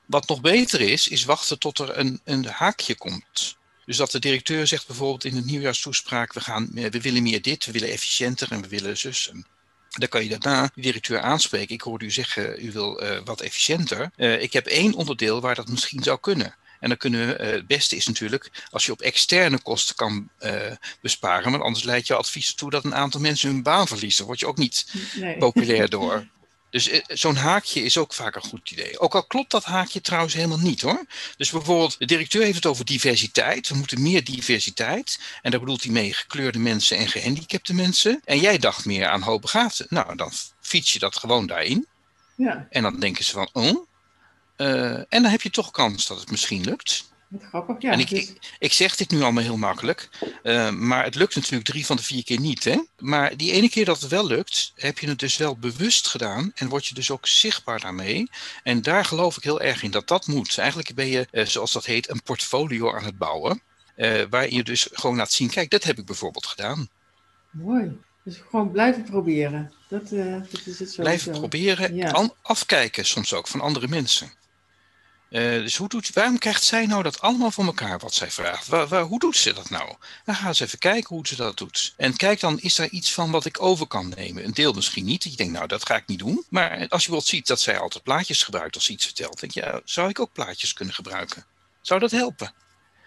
Wat 0.06 0.28
nog 0.28 0.40
beter 0.40 0.80
is, 0.80 1.08
is 1.08 1.24
wachten 1.24 1.58
tot 1.58 1.78
er 1.78 1.98
een, 1.98 2.20
een 2.24 2.46
haakje 2.46 2.94
komt. 2.94 3.56
Dus 3.84 3.96
dat 3.96 4.10
de 4.10 4.18
directeur 4.18 4.66
zegt 4.66 4.86
bijvoorbeeld 4.86 5.24
in 5.24 5.34
de 5.34 5.44
nieuwjaarstoespraak, 5.44 6.32
we, 6.32 6.40
gaan, 6.40 6.70
we 6.72 7.00
willen 7.00 7.22
meer 7.22 7.42
dit, 7.42 7.66
we 7.66 7.72
willen 7.72 7.88
efficiënter 7.88 8.52
en 8.52 8.60
we 8.60 8.68
willen 8.68 8.98
zus. 8.98 9.30
Dan 9.88 10.08
kan 10.08 10.22
je 10.22 10.28
daarna 10.28 10.70
de 10.74 10.80
directeur 10.80 11.20
aanspreken. 11.20 11.74
Ik 11.74 11.80
hoorde 11.80 12.04
u 12.04 12.10
zeggen, 12.10 12.64
u 12.64 12.72
wil 12.72 13.02
uh, 13.02 13.20
wat 13.24 13.40
efficiënter. 13.40 14.10
Uh, 14.16 14.42
ik 14.42 14.52
heb 14.52 14.66
één 14.66 14.94
onderdeel 14.94 15.40
waar 15.40 15.54
dat 15.54 15.68
misschien 15.68 16.02
zou 16.02 16.18
kunnen. 16.20 16.54
En 16.80 16.88
dan 16.88 16.98
kunnen 16.98 17.26
we, 17.26 17.44
uh, 17.44 17.50
het 17.50 17.66
beste 17.66 17.96
is 17.96 18.06
natuurlijk 18.06 18.50
als 18.70 18.86
je 18.86 18.92
op 18.92 19.00
externe 19.00 19.60
kosten 19.62 19.94
kan 19.94 20.28
uh, 20.40 20.52
besparen. 21.00 21.50
Want 21.50 21.62
anders 21.62 21.84
leidt 21.84 22.06
je 22.06 22.14
advies 22.14 22.54
toe 22.54 22.70
dat 22.70 22.84
een 22.84 22.94
aantal 22.94 23.20
mensen 23.20 23.50
hun 23.50 23.62
baan 23.62 23.88
verliezen. 23.88 24.24
Word 24.24 24.40
je 24.40 24.46
ook 24.46 24.56
niet 24.56 24.92
nee. 25.14 25.36
populair 25.36 25.88
door. 25.98 26.26
Dus 26.70 26.92
uh, 26.92 27.00
zo'n 27.06 27.36
haakje 27.36 27.82
is 27.82 27.98
ook 27.98 28.14
vaak 28.14 28.34
een 28.34 28.42
goed 28.42 28.70
idee. 28.70 28.98
Ook 28.98 29.14
al 29.14 29.26
klopt 29.26 29.50
dat 29.50 29.64
haakje 29.64 30.00
trouwens 30.00 30.34
helemaal 30.34 30.58
niet 30.58 30.80
hoor. 30.80 31.04
Dus 31.36 31.50
bijvoorbeeld, 31.50 31.98
de 31.98 32.04
directeur 32.04 32.42
heeft 32.42 32.54
het 32.54 32.66
over 32.66 32.84
diversiteit. 32.84 33.68
We 33.68 33.76
moeten 33.76 34.02
meer 34.02 34.24
diversiteit. 34.24 35.20
En 35.42 35.50
daar 35.50 35.60
bedoelt 35.60 35.82
hij 35.82 35.92
mee 35.92 36.12
gekleurde 36.12 36.58
mensen 36.58 36.96
en 36.96 37.08
gehandicapte 37.08 37.74
mensen. 37.74 38.20
En 38.24 38.38
jij 38.38 38.58
dacht 38.58 38.84
meer 38.84 39.06
aan 39.06 39.22
hoogbegaafden. 39.22 39.86
Nou, 39.90 40.16
dan 40.16 40.32
fiets 40.60 40.92
je 40.92 40.98
dat 40.98 41.16
gewoon 41.16 41.46
daarin. 41.46 41.86
Ja. 42.36 42.66
En 42.70 42.82
dan 42.82 43.00
denken 43.00 43.24
ze 43.24 43.32
van, 43.32 43.48
oh, 43.52 43.87
uh, 44.58 44.96
en 44.98 45.22
dan 45.22 45.24
heb 45.24 45.42
je 45.42 45.50
toch 45.50 45.70
kans 45.70 46.06
dat 46.06 46.20
het 46.20 46.30
misschien 46.30 46.64
lukt. 46.64 47.08
Grappig, 47.40 47.76
ja. 47.78 47.92
En 47.92 47.98
ik, 47.98 48.08
dus... 48.08 48.18
ik, 48.18 48.38
ik, 48.58 48.72
zeg 48.72 48.96
dit 48.96 49.10
nu 49.10 49.22
allemaal 49.22 49.42
heel 49.42 49.56
makkelijk, 49.56 50.08
uh, 50.42 50.70
maar 50.70 51.04
het 51.04 51.14
lukt 51.14 51.34
natuurlijk 51.34 51.64
drie 51.64 51.86
van 51.86 51.96
de 51.96 52.02
vier 52.02 52.24
keer 52.24 52.40
niet. 52.40 52.64
Hè? 52.64 52.82
Maar 52.98 53.36
die 53.36 53.52
ene 53.52 53.68
keer 53.68 53.84
dat 53.84 54.00
het 54.00 54.10
wel 54.10 54.26
lukt, 54.26 54.72
heb 54.74 54.98
je 54.98 55.08
het 55.08 55.18
dus 55.18 55.36
wel 55.36 55.56
bewust 55.56 56.06
gedaan 56.06 56.52
en 56.54 56.68
word 56.68 56.86
je 56.86 56.94
dus 56.94 57.10
ook 57.10 57.26
zichtbaar 57.26 57.80
daarmee. 57.80 58.30
En 58.62 58.82
daar 58.82 59.04
geloof 59.04 59.36
ik 59.36 59.42
heel 59.42 59.60
erg 59.60 59.82
in 59.82 59.90
dat 59.90 60.08
dat 60.08 60.26
moet. 60.26 60.58
Eigenlijk 60.58 60.94
ben 60.94 61.06
je, 61.06 61.28
uh, 61.32 61.44
zoals 61.44 61.72
dat 61.72 61.84
heet, 61.84 62.10
een 62.10 62.22
portfolio 62.22 62.94
aan 62.94 63.04
het 63.04 63.18
bouwen. 63.18 63.62
Uh, 63.96 64.22
waarin 64.30 64.54
je 64.56 64.64
dus 64.64 64.88
gewoon 64.92 65.16
laat 65.16 65.32
zien, 65.32 65.50
kijk, 65.50 65.70
dat 65.70 65.84
heb 65.84 65.98
ik 65.98 66.06
bijvoorbeeld 66.06 66.46
gedaan. 66.46 66.88
Mooi. 67.50 67.98
Dus 68.24 68.42
gewoon 68.50 68.70
blijven 68.70 69.04
proberen. 69.04 69.72
Dat, 69.88 70.08
dat 70.08 70.60
is 70.64 70.78
het 70.78 70.90
zo. 70.92 71.02
Blijven 71.02 71.32
proberen, 71.32 71.94
ja. 71.94 72.30
afkijken 72.42 73.06
soms 73.06 73.34
ook 73.34 73.48
van 73.48 73.60
andere 73.60 73.88
mensen. 73.88 74.32
Uh, 75.30 75.40
dus 75.40 75.76
hoe 75.76 75.88
doet, 75.88 76.12
waarom 76.12 76.38
krijgt 76.38 76.64
zij 76.64 76.86
nou 76.86 77.02
dat 77.02 77.20
allemaal 77.20 77.50
voor 77.50 77.64
elkaar 77.64 77.98
wat 77.98 78.14
zij 78.14 78.30
vraagt? 78.30 78.66
Hoe 78.90 79.18
doet 79.18 79.36
ze 79.36 79.52
dat 79.52 79.70
nou? 79.70 79.94
Dan 80.24 80.34
gaan 80.34 80.54
ze 80.54 80.64
even 80.64 80.78
kijken 80.78 81.16
hoe 81.16 81.26
ze 81.26 81.36
dat 81.36 81.56
doet. 81.56 81.94
En 81.96 82.16
kijk 82.16 82.40
dan, 82.40 82.60
is 82.60 82.78
er 82.78 82.90
iets 82.90 83.12
van 83.12 83.30
wat 83.30 83.44
ik 83.44 83.62
over 83.62 83.86
kan 83.86 84.12
nemen? 84.16 84.44
Een 84.44 84.54
deel 84.54 84.72
misschien 84.72 85.04
niet. 85.04 85.24
Je 85.24 85.36
denkt, 85.36 85.52
nou, 85.52 85.66
dat 85.66 85.86
ga 85.86 85.96
ik 85.96 86.06
niet 86.06 86.18
doen. 86.18 86.44
Maar 86.48 86.70
als 86.70 86.78
je 86.78 86.88
bijvoorbeeld 86.88 87.26
ziet 87.26 87.46
dat 87.46 87.60
zij 87.60 87.78
altijd 87.78 88.04
plaatjes 88.04 88.42
gebruikt 88.42 88.74
als 88.74 88.84
ze 88.84 88.92
iets 88.92 89.04
vertelt, 89.04 89.40
denk 89.40 89.52
je, 89.52 89.60
ja, 89.60 89.80
zou 89.84 90.08
ik 90.08 90.20
ook 90.20 90.32
plaatjes 90.32 90.72
kunnen 90.72 90.94
gebruiken? 90.94 91.44
Zou 91.80 92.00
dat 92.00 92.10
helpen? 92.10 92.52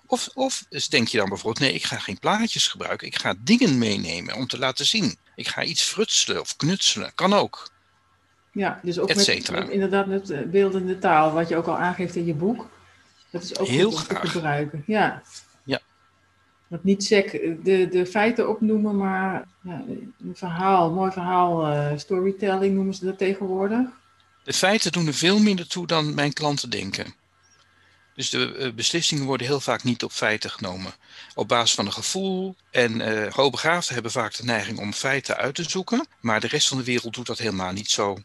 Of, 0.05 0.29
of 0.33 0.65
denk 0.89 1.07
je 1.07 1.17
dan 1.17 1.29
bijvoorbeeld, 1.29 1.59
nee, 1.59 1.73
ik 1.73 1.83
ga 1.83 1.97
geen 1.97 2.19
plaatjes 2.19 2.67
gebruiken. 2.67 3.07
Ik 3.07 3.15
ga 3.15 3.35
dingen 3.37 3.77
meenemen 3.77 4.35
om 4.35 4.47
te 4.47 4.59
laten 4.59 4.85
zien. 4.85 5.17
Ik 5.35 5.47
ga 5.47 5.63
iets 5.63 5.83
frutselen 5.83 6.41
of 6.41 6.55
knutselen. 6.55 7.15
Kan 7.15 7.33
ook. 7.33 7.71
Ja, 8.51 8.79
dus 8.83 8.99
ook 8.99 9.07
met, 9.07 9.51
met, 9.51 9.69
inderdaad 9.69 10.07
met 10.07 10.29
eh, 10.29 10.41
beeldende 10.41 10.97
taal, 10.97 11.33
wat 11.33 11.49
je 11.49 11.55
ook 11.55 11.67
al 11.67 11.77
aangeeft 11.77 12.15
in 12.15 12.25
je 12.25 12.33
boek. 12.33 12.69
Dat 13.29 13.43
is 13.43 13.57
ook 13.57 13.67
Heel 13.67 13.91
goed 13.91 14.09
te 14.09 14.27
gebruiken. 14.27 14.83
Ja. 14.85 15.21
ja. 15.63 15.79
Want 16.67 16.83
niet 16.83 17.03
sec 17.03 17.31
de, 17.63 17.87
de 17.91 18.05
feiten 18.05 18.49
opnoemen, 18.49 18.97
maar 18.97 19.47
ja, 19.63 19.83
een 20.23 20.35
verhaal, 20.35 20.91
mooi 20.91 21.11
verhaal, 21.11 21.67
uh, 21.67 21.91
storytelling 21.95 22.75
noemen 22.75 22.93
ze 22.93 23.05
dat 23.05 23.17
tegenwoordig. 23.17 23.87
De 24.43 24.53
feiten 24.53 24.91
doen 24.91 25.07
er 25.07 25.13
veel 25.13 25.39
minder 25.39 25.67
toe 25.67 25.87
dan 25.87 26.13
mijn 26.13 26.33
klanten 26.33 26.69
denken. 26.69 27.13
Dus 28.13 28.29
de 28.29 28.55
uh, 28.57 28.73
beslissingen 28.73 29.25
worden 29.25 29.47
heel 29.47 29.59
vaak 29.59 29.83
niet 29.83 30.03
op 30.03 30.11
feiten 30.11 30.49
genomen. 30.49 30.93
Op 31.35 31.47
basis 31.47 31.75
van 31.75 31.85
een 31.85 31.91
gevoel. 31.93 32.55
En 32.71 32.99
uh, 32.99 33.33
hoogbegaafden 33.33 33.93
hebben 33.93 34.11
vaak 34.11 34.35
de 34.35 34.43
neiging 34.43 34.79
om 34.79 34.93
feiten 34.93 35.37
uit 35.37 35.55
te 35.55 35.69
zoeken. 35.69 36.07
Maar 36.19 36.39
de 36.39 36.47
rest 36.47 36.67
van 36.67 36.77
de 36.77 36.83
wereld 36.83 37.13
doet 37.13 37.25
dat 37.25 37.37
helemaal 37.37 37.71
niet 37.71 37.89
zo. 37.89 38.17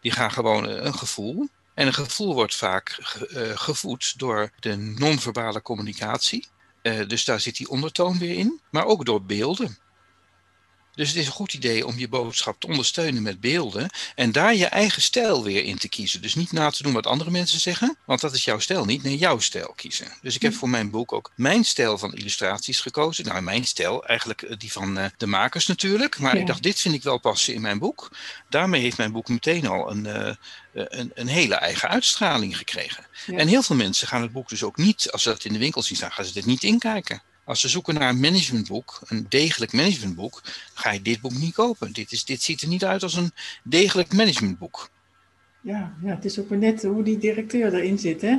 Die 0.00 0.12
gaan 0.12 0.30
gewoon 0.30 0.68
een 0.68 0.94
gevoel. 0.94 1.48
En 1.74 1.86
een 1.86 1.94
gevoel 1.94 2.34
wordt 2.34 2.56
vaak 2.56 2.96
ge, 3.00 3.48
uh, 3.48 3.58
gevoed 3.58 4.18
door 4.18 4.50
de 4.58 4.76
non-verbale 4.76 5.62
communicatie. 5.62 6.46
Uh, 6.82 7.08
dus 7.08 7.24
daar 7.24 7.40
zit 7.40 7.56
die 7.56 7.68
ondertoon 7.68 8.18
weer 8.18 8.38
in. 8.38 8.60
Maar 8.70 8.84
ook 8.84 9.04
door 9.04 9.22
beelden. 9.22 9.78
Dus 10.98 11.08
het 11.08 11.16
is 11.16 11.26
een 11.26 11.32
goed 11.32 11.52
idee 11.52 11.86
om 11.86 11.98
je 11.98 12.08
boodschap 12.08 12.60
te 12.60 12.66
ondersteunen 12.66 13.22
met 13.22 13.40
beelden 13.40 13.90
en 14.14 14.32
daar 14.32 14.54
je 14.54 14.66
eigen 14.66 15.02
stijl 15.02 15.44
weer 15.44 15.64
in 15.64 15.78
te 15.78 15.88
kiezen. 15.88 16.22
Dus 16.22 16.34
niet 16.34 16.52
na 16.52 16.70
te 16.70 16.82
doen 16.82 16.92
wat 16.92 17.06
andere 17.06 17.30
mensen 17.30 17.60
zeggen, 17.60 17.96
want 18.04 18.20
dat 18.20 18.34
is 18.34 18.44
jouw 18.44 18.58
stijl 18.58 18.84
niet. 18.84 19.02
Nee, 19.02 19.16
jouw 19.16 19.38
stijl 19.38 19.72
kiezen. 19.76 20.06
Dus 20.22 20.34
ik 20.34 20.42
heb 20.42 20.54
voor 20.54 20.68
mijn 20.68 20.90
boek 20.90 21.12
ook 21.12 21.32
mijn 21.34 21.64
stijl 21.64 21.98
van 21.98 22.14
illustraties 22.14 22.80
gekozen. 22.80 23.24
Nou, 23.24 23.42
mijn 23.42 23.64
stijl, 23.64 24.06
eigenlijk 24.06 24.42
eh, 24.42 24.56
die 24.56 24.72
van 24.72 24.98
uh, 24.98 25.04
de 25.16 25.26
makers 25.26 25.66
natuurlijk. 25.66 26.18
Maar 26.18 26.34
ja. 26.34 26.40
ik 26.40 26.46
dacht, 26.46 26.62
dit 26.62 26.80
vind 26.80 26.94
ik 26.94 27.02
wel 27.02 27.18
passen 27.18 27.54
in 27.54 27.60
mijn 27.60 27.78
boek. 27.78 28.10
Daarmee 28.48 28.80
heeft 28.80 28.96
mijn 28.96 29.12
boek 29.12 29.28
meteen 29.28 29.66
al 29.66 29.90
een, 29.90 30.04
uh, 30.04 30.34
een, 30.72 31.10
een, 31.14 31.28
hele 31.28 31.54
eigen 31.54 31.88
uitstraling 31.88 32.56
gekregen. 32.56 33.06
Ja. 33.26 33.36
En 33.36 33.48
heel 33.48 33.62
veel 33.62 33.76
mensen 33.76 34.08
gaan 34.08 34.22
het 34.22 34.32
boek 34.32 34.48
dus 34.48 34.62
ook 34.62 34.76
niet, 34.76 35.12
als 35.12 35.22
ze 35.22 35.28
dat 35.28 35.44
in 35.44 35.52
de 35.52 35.58
winkel 35.58 35.82
zien 35.82 35.96
staan, 35.96 36.12
gaan 36.12 36.24
ze 36.24 36.32
dit 36.32 36.46
niet 36.46 36.62
inkijken. 36.62 37.22
Als 37.48 37.60
ze 37.60 37.68
zoeken 37.68 37.94
naar 37.94 38.08
een 38.08 38.20
managementboek, 38.20 39.00
een 39.06 39.26
degelijk 39.28 39.72
managementboek, 39.72 40.42
ga 40.74 40.90
je 40.90 41.02
dit 41.02 41.20
boek 41.20 41.32
niet 41.32 41.54
kopen. 41.54 41.92
Dit, 41.92 42.12
is, 42.12 42.24
dit 42.24 42.42
ziet 42.42 42.62
er 42.62 42.68
niet 42.68 42.84
uit 42.84 43.02
als 43.02 43.14
een 43.14 43.32
degelijk 43.62 44.12
managementboek. 44.12 44.90
Ja, 45.60 45.92
ja, 46.02 46.14
het 46.14 46.24
is 46.24 46.38
ook 46.38 46.48
maar 46.48 46.58
net 46.58 46.82
hoe 46.82 47.02
die 47.02 47.18
directeur 47.18 47.74
erin 47.74 47.98
zit, 47.98 48.20
hè? 48.20 48.36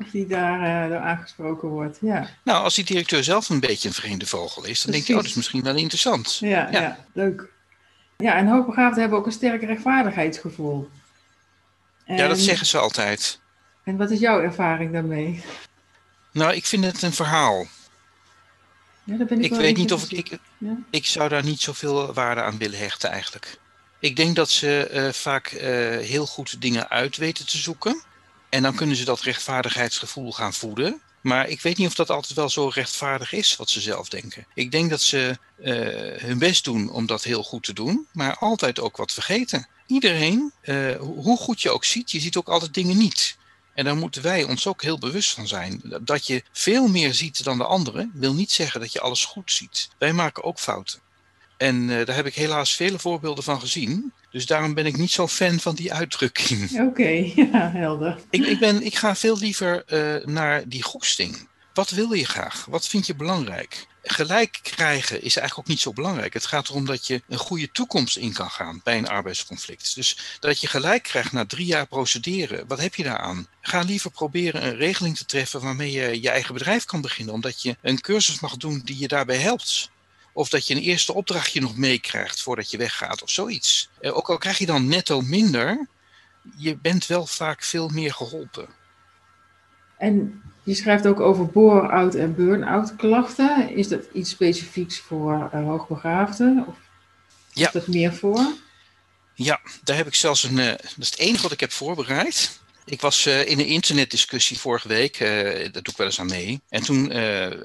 of 0.00 0.10
die 0.12 0.26
daar 0.26 0.90
uh, 0.90 1.04
aangesproken 1.04 1.68
wordt. 1.68 1.98
Ja. 2.00 2.28
Nou, 2.44 2.64
als 2.64 2.74
die 2.74 2.84
directeur 2.84 3.24
zelf 3.24 3.48
een 3.48 3.60
beetje 3.60 3.88
een 3.88 3.94
vreemde 3.94 4.26
vogel 4.26 4.64
is, 4.64 4.82
dan 4.82 4.90
Precies. 4.90 4.92
denk 4.92 5.06
je, 5.06 5.12
oh, 5.12 5.18
dat 5.18 5.28
is 5.28 5.34
misschien 5.34 5.62
wel 5.62 5.76
interessant. 5.76 6.38
Ja, 6.40 6.48
ja. 6.48 6.80
ja 6.80 6.98
leuk. 7.12 7.52
Ja, 8.16 8.36
en 8.36 8.46
hoogbegaafden 8.46 9.00
hebben 9.00 9.18
ook 9.18 9.26
een 9.26 9.32
sterk 9.32 9.62
rechtvaardigheidsgevoel. 9.62 10.88
En... 12.04 12.16
Ja, 12.16 12.28
dat 12.28 12.38
zeggen 12.38 12.66
ze 12.66 12.78
altijd. 12.78 13.40
En 13.84 13.96
wat 13.96 14.10
is 14.10 14.18
jouw 14.18 14.40
ervaring 14.40 14.92
daarmee? 14.92 15.42
Nou, 16.32 16.54
ik 16.54 16.66
vind 16.66 16.84
het 16.84 17.02
een 17.02 17.12
verhaal. 17.12 17.66
Ja, 19.04 19.16
ik, 19.18 19.30
ik 19.30 19.54
weet 19.54 19.76
niet 19.76 19.92
of 19.92 20.10
ik, 20.10 20.30
ik, 20.30 20.38
ja? 20.58 20.76
ik 20.90 21.06
zou 21.06 21.28
daar 21.28 21.44
niet 21.44 21.60
zoveel 21.60 22.12
waarde 22.12 22.42
aan 22.42 22.58
willen 22.58 22.78
hechten 22.78 23.10
eigenlijk. 23.10 23.58
Ik 24.00 24.16
denk 24.16 24.36
dat 24.36 24.50
ze 24.50 24.90
uh, 24.92 25.12
vaak 25.12 25.52
uh, 25.52 25.60
heel 25.98 26.26
goed 26.26 26.60
dingen 26.60 26.88
uit 26.90 27.16
weten 27.16 27.46
te 27.46 27.58
zoeken. 27.58 28.02
En 28.48 28.62
dan 28.62 28.74
kunnen 28.74 28.96
ze 28.96 29.04
dat 29.04 29.20
rechtvaardigheidsgevoel 29.20 30.32
gaan 30.32 30.52
voeden. 30.52 31.00
Maar 31.20 31.48
ik 31.48 31.60
weet 31.60 31.78
niet 31.78 31.86
of 31.86 31.94
dat 31.94 32.10
altijd 32.10 32.32
wel 32.32 32.48
zo 32.48 32.70
rechtvaardig 32.74 33.32
is 33.32 33.56
wat 33.56 33.70
ze 33.70 33.80
zelf 33.80 34.08
denken. 34.08 34.46
Ik 34.54 34.70
denk 34.70 34.90
dat 34.90 35.00
ze 35.00 35.38
uh, 35.58 35.66
hun 36.22 36.38
best 36.38 36.64
doen 36.64 36.90
om 36.90 37.06
dat 37.06 37.24
heel 37.24 37.42
goed 37.42 37.62
te 37.62 37.72
doen, 37.72 38.06
maar 38.12 38.36
altijd 38.36 38.80
ook 38.80 38.96
wat 38.96 39.12
vergeten. 39.12 39.66
Iedereen, 39.86 40.52
hoe 40.98 41.36
goed 41.36 41.62
je 41.62 41.70
ook 41.70 41.84
ziet, 41.84 42.10
je 42.10 42.20
ziet 42.20 42.36
ook 42.36 42.48
altijd 42.48 42.74
dingen 42.74 42.96
niet. 42.96 43.36
En 43.74 43.84
daar 43.84 43.96
moeten 43.96 44.22
wij 44.22 44.44
ons 44.44 44.66
ook 44.66 44.82
heel 44.82 44.98
bewust 44.98 45.30
van 45.30 45.48
zijn. 45.48 45.82
Dat 46.00 46.26
je 46.26 46.42
veel 46.52 46.88
meer 46.88 47.14
ziet 47.14 47.44
dan 47.44 47.58
de 47.58 47.64
anderen, 47.64 48.10
wil 48.14 48.34
niet 48.34 48.52
zeggen 48.52 48.80
dat 48.80 48.92
je 48.92 49.00
alles 49.00 49.24
goed 49.24 49.52
ziet. 49.52 49.88
Wij 49.98 50.12
maken 50.12 50.44
ook 50.44 50.58
fouten. 50.58 51.00
En 51.56 51.88
uh, 51.88 52.04
daar 52.06 52.16
heb 52.16 52.26
ik 52.26 52.34
helaas 52.34 52.74
vele 52.74 52.98
voorbeelden 52.98 53.44
van 53.44 53.60
gezien. 53.60 54.12
Dus 54.30 54.46
daarom 54.46 54.74
ben 54.74 54.86
ik 54.86 54.96
niet 54.96 55.10
zo 55.10 55.28
fan 55.28 55.60
van 55.60 55.74
die 55.74 55.92
uitdrukking. 55.92 56.70
Oké, 56.72 56.82
okay, 56.82 57.32
ja, 57.52 57.70
helder. 57.70 58.18
Ik, 58.30 58.46
ik, 58.46 58.58
ben, 58.58 58.82
ik 58.82 58.94
ga 58.94 59.16
veel 59.16 59.38
liever 59.38 59.84
uh, 59.86 60.26
naar 60.26 60.68
die 60.68 60.82
goesting. 60.82 61.48
Wat 61.74 61.90
wil 61.90 62.12
je 62.12 62.24
graag? 62.24 62.64
Wat 62.64 62.88
vind 62.88 63.06
je 63.06 63.14
belangrijk? 63.14 63.86
Gelijk 64.02 64.58
krijgen 64.62 65.22
is 65.22 65.36
eigenlijk 65.36 65.58
ook 65.58 65.66
niet 65.66 65.80
zo 65.80 65.92
belangrijk. 65.92 66.34
Het 66.34 66.46
gaat 66.46 66.68
erom 66.68 66.86
dat 66.86 67.06
je 67.06 67.22
een 67.28 67.38
goede 67.38 67.70
toekomst 67.72 68.16
in 68.16 68.32
kan 68.32 68.50
gaan 68.50 68.80
bij 68.84 68.98
een 68.98 69.08
arbeidsconflict. 69.08 69.94
Dus 69.94 70.36
dat 70.40 70.60
je 70.60 70.66
gelijk 70.66 71.02
krijgt 71.02 71.32
na 71.32 71.46
drie 71.46 71.66
jaar 71.66 71.86
procederen, 71.86 72.66
wat 72.66 72.80
heb 72.80 72.94
je 72.94 73.02
daaraan? 73.02 73.46
Ga 73.60 73.80
liever 73.80 74.10
proberen 74.10 74.66
een 74.66 74.76
regeling 74.76 75.16
te 75.16 75.24
treffen 75.24 75.60
waarmee 75.60 75.92
je 75.92 76.20
je 76.20 76.30
eigen 76.30 76.54
bedrijf 76.54 76.84
kan 76.84 77.00
beginnen, 77.00 77.34
omdat 77.34 77.62
je 77.62 77.76
een 77.82 78.00
cursus 78.00 78.40
mag 78.40 78.56
doen 78.56 78.80
die 78.84 78.98
je 78.98 79.08
daarbij 79.08 79.38
helpt. 79.38 79.90
Of 80.32 80.48
dat 80.48 80.66
je 80.66 80.74
een 80.74 80.80
eerste 80.80 81.14
opdrachtje 81.14 81.60
nog 81.60 81.76
meekrijgt 81.76 82.42
voordat 82.42 82.70
je 82.70 82.76
weggaat 82.76 83.22
of 83.22 83.30
zoiets. 83.30 83.88
Eh, 84.00 84.16
ook 84.16 84.30
al 84.30 84.38
krijg 84.38 84.58
je 84.58 84.66
dan 84.66 84.88
netto 84.88 85.20
minder, 85.20 85.88
je 86.56 86.76
bent 86.76 87.06
wel 87.06 87.26
vaak 87.26 87.62
veel 87.62 87.88
meer 87.88 88.12
geholpen. 88.12 88.68
En 90.02 90.42
je 90.62 90.74
schrijft 90.74 91.06
ook 91.06 91.20
over 91.20 91.46
bore-out 91.46 92.14
en 92.14 92.34
burn-out 92.34 92.96
klachten. 92.96 93.76
Is 93.76 93.88
dat 93.88 94.04
iets 94.12 94.30
specifieks 94.30 94.98
voor 94.98 95.50
uh, 95.54 95.64
hoogbegaafden? 95.64 96.64
Of 96.66 96.74
ja. 97.52 97.66
is 97.66 97.72
dat 97.72 97.86
meer 97.86 98.14
voor? 98.14 98.52
Ja, 99.34 99.60
daar 99.84 99.96
heb 99.96 100.06
ik 100.06 100.14
zelfs 100.14 100.42
een. 100.42 100.56
Uh, 100.56 100.66
dat 100.66 100.94
is 100.98 101.10
het 101.10 101.18
enige 101.18 101.42
wat 101.42 101.52
ik 101.52 101.60
heb 101.60 101.72
voorbereid. 101.72 102.60
Ik 102.84 103.00
was 103.00 103.26
uh, 103.26 103.48
in 103.48 103.58
een 103.58 103.66
internetdiscussie 103.66 104.58
vorige 104.58 104.88
week, 104.88 105.18
dat 105.72 105.84
doe 105.84 105.92
ik 105.92 105.96
wel 105.96 106.06
eens 106.06 106.20
aan 106.20 106.26
mee. 106.26 106.60
En 106.68 106.82
toen 106.82 107.08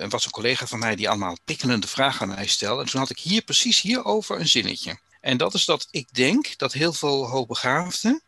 was 0.10 0.26
een 0.26 0.32
collega 0.32 0.68
van 0.68 0.80
mij 0.80 0.96
die 0.96 1.10
allemaal 1.10 1.38
pikkelende 1.46 1.88
vragen 1.88 2.22
aan 2.22 2.36
mij 2.36 2.48
stelde. 2.48 2.82
En 2.82 2.90
toen 2.90 3.00
had 3.00 3.10
ik 3.10 3.20
hier 3.20 3.42
precies 3.42 3.82
hierover 3.82 4.40
een 4.40 4.48
zinnetje. 4.48 5.00
En 5.22 5.38
dat 5.38 5.54
is 5.54 5.66
dat 5.66 5.88
ik 5.92 6.08
denk 6.12 6.58
dat 6.58 6.74
heel 6.74 6.94
veel 6.94 7.28
hoogbegaafden 7.28 8.22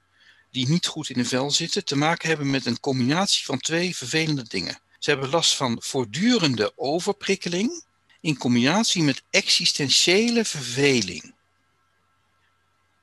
die 0.52 0.70
niet 0.70 0.88
goed 0.88 1.10
in 1.10 1.18
de 1.18 1.26
vel 1.26 1.52
zitten, 1.52 1.86
te 1.86 1.96
maken 1.96 2.28
hebben 2.28 2.50
met 2.50 2.66
een 2.66 2.80
combinatie 2.80 3.46
van 3.46 3.60
twee 3.60 3.96
vervelende 3.96 4.44
dingen. 4.48 4.80
Ze 5.00 5.10
hebben 5.10 5.30
last 5.30 5.56
van 5.56 5.78
voortdurende 5.82 6.74
overprikkeling 6.76 7.84
in 8.22 8.38
combinatie 8.38 9.04
met 9.04 9.24
existentiële 9.30 10.46
verveling. 10.46 11.34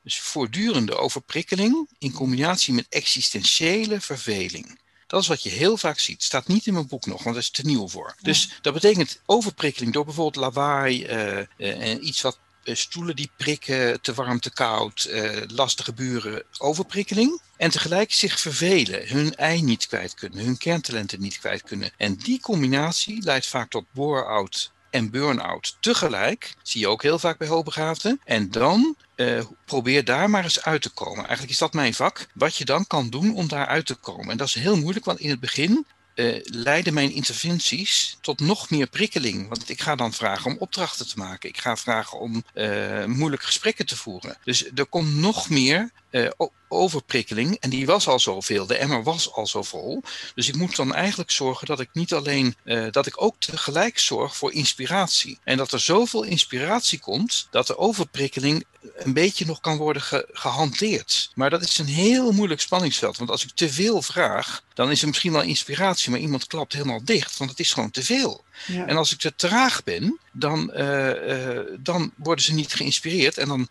Dus 0.02 0.18
voortdurende 0.18 0.96
overprikkeling 0.96 1.88
in 1.98 2.12
combinatie 2.12 2.74
met 2.74 2.86
existentiële 2.88 4.00
verveling. 4.00 4.78
Dat 5.06 5.22
is 5.22 5.28
wat 5.28 5.42
je 5.42 5.50
heel 5.50 5.76
vaak 5.76 5.98
ziet. 5.98 6.22
Staat 6.22 6.46
niet 6.46 6.66
in 6.66 6.72
mijn 6.72 6.86
boek 6.86 7.06
nog, 7.06 7.22
want 7.22 7.34
dat 7.34 7.44
is 7.44 7.50
te 7.50 7.62
nieuw 7.62 7.88
voor. 7.88 8.14
Dus 8.20 8.58
dat 8.62 8.72
betekent 8.72 9.20
overprikkeling 9.26 9.92
door 9.92 10.04
bijvoorbeeld 10.04 10.44
lawaai 10.44 11.06
uh, 11.06 11.36
uh, 11.36 11.90
en 11.90 12.06
iets 12.06 12.20
wat 12.20 12.38
stoelen 12.72 13.16
die 13.16 13.30
prikken, 13.36 14.00
te 14.00 14.14
warm, 14.14 14.40
te 14.40 14.50
koud, 14.50 15.04
eh, 15.04 15.30
lastige 15.46 15.92
buren, 15.92 16.42
overprikkeling. 16.58 17.40
En 17.56 17.70
tegelijk 17.70 18.12
zich 18.12 18.40
vervelen, 18.40 19.08
hun 19.08 19.34
ei 19.34 19.62
niet 19.62 19.86
kwijt 19.86 20.14
kunnen, 20.14 20.44
hun 20.44 20.58
kerntalenten 20.58 21.20
niet 21.20 21.38
kwijt 21.38 21.62
kunnen. 21.62 21.90
En 21.96 22.14
die 22.14 22.40
combinatie 22.40 23.22
leidt 23.22 23.46
vaak 23.46 23.70
tot 23.70 23.84
bore-out 23.92 24.70
en 24.90 25.10
burn-out 25.10 25.76
tegelijk. 25.80 26.54
Zie 26.62 26.80
je 26.80 26.88
ook 26.88 27.02
heel 27.02 27.18
vaak 27.18 27.38
bij 27.38 27.48
hoogbegaafden. 27.48 28.20
En 28.24 28.50
dan 28.50 28.96
uh, 29.16 29.44
probeer 29.64 30.04
daar 30.04 30.30
maar 30.30 30.44
eens 30.44 30.62
uit 30.62 30.82
te 30.82 30.90
komen. 30.90 31.16
Eigenlijk 31.16 31.50
is 31.50 31.58
dat 31.58 31.72
mijn 31.72 31.94
vak. 31.94 32.26
Wat 32.34 32.56
je 32.56 32.64
dan 32.64 32.86
kan 32.86 33.10
doen 33.10 33.34
om 33.34 33.48
daar 33.48 33.66
uit 33.66 33.86
te 33.86 33.94
komen. 33.94 34.30
En 34.30 34.36
dat 34.36 34.48
is 34.48 34.54
heel 34.54 34.76
moeilijk, 34.76 35.04
want 35.04 35.20
in 35.20 35.30
het 35.30 35.40
begin 35.40 35.86
uh, 36.16 36.40
leiden 36.44 36.94
mijn 36.94 37.12
interventies 37.12 38.16
tot 38.20 38.40
nog 38.40 38.70
meer 38.70 38.86
prikkeling. 38.86 39.48
Want 39.48 39.68
ik 39.68 39.80
ga 39.80 39.94
dan 39.94 40.12
vragen 40.12 40.50
om 40.50 40.56
opdrachten 40.58 41.08
te 41.08 41.18
maken. 41.18 41.48
Ik 41.48 41.58
ga 41.58 41.76
vragen 41.76 42.18
om 42.18 42.44
uh, 42.54 43.04
moeilijke 43.04 43.46
gesprekken 43.46 43.86
te 43.86 43.96
voeren. 43.96 44.36
Dus 44.44 44.70
er 44.74 44.86
komt 44.86 45.14
nog 45.14 45.48
meer 45.48 45.90
uh, 46.16 46.48
overprikkeling. 46.68 47.56
En 47.60 47.70
die 47.70 47.86
was 47.86 48.08
al 48.08 48.20
zoveel. 48.20 48.66
De 48.66 48.76
emmer 48.76 49.02
was 49.02 49.32
al 49.32 49.46
zo 49.46 49.62
vol. 49.62 50.02
Dus 50.34 50.48
ik 50.48 50.56
moet 50.56 50.76
dan 50.76 50.94
eigenlijk 50.94 51.30
zorgen 51.30 51.66
dat 51.66 51.80
ik 51.80 51.88
niet 51.92 52.12
alleen, 52.12 52.56
uh, 52.64 52.86
dat 52.90 53.06
ik 53.06 53.22
ook 53.22 53.34
tegelijk 53.38 53.98
zorg 53.98 54.36
voor 54.36 54.52
inspiratie. 54.52 55.38
En 55.44 55.56
dat 55.56 55.72
er 55.72 55.80
zoveel 55.80 56.22
inspiratie 56.22 56.98
komt 56.98 57.46
dat 57.50 57.66
de 57.66 57.78
overprikkeling 57.78 58.64
een 58.96 59.12
beetje 59.12 59.46
nog 59.46 59.60
kan 59.60 59.76
worden 59.76 60.02
ge 60.02 60.28
gehanteerd. 60.32 61.30
Maar 61.34 61.50
dat 61.50 61.62
is 61.62 61.78
een 61.78 61.86
heel 61.86 62.32
moeilijk 62.32 62.60
spanningsveld. 62.60 63.16
Want 63.16 63.30
als 63.30 63.44
ik 63.44 63.50
te 63.54 63.68
veel 63.68 64.02
vraag, 64.02 64.62
dan 64.74 64.90
is 64.90 65.00
er 65.00 65.08
misschien 65.08 65.32
wel 65.32 65.42
inspiratie, 65.42 66.10
maar 66.10 66.20
iemand 66.20 66.46
klapt 66.46 66.72
helemaal 66.72 67.04
dicht. 67.04 67.36
Want 67.36 67.50
het 67.50 67.60
is 67.60 67.72
gewoon 67.72 67.90
te 67.90 68.04
veel. 68.04 68.44
Ja. 68.66 68.86
En 68.86 68.96
als 68.96 69.12
ik 69.12 69.18
te 69.18 69.34
traag 69.34 69.84
ben, 69.84 70.18
dan, 70.32 70.72
uh, 70.76 71.58
dan 71.78 72.12
worden 72.16 72.44
ze 72.44 72.54
niet 72.54 72.74
geïnspireerd. 72.74 73.38
En 73.38 73.48
dan 73.48 73.68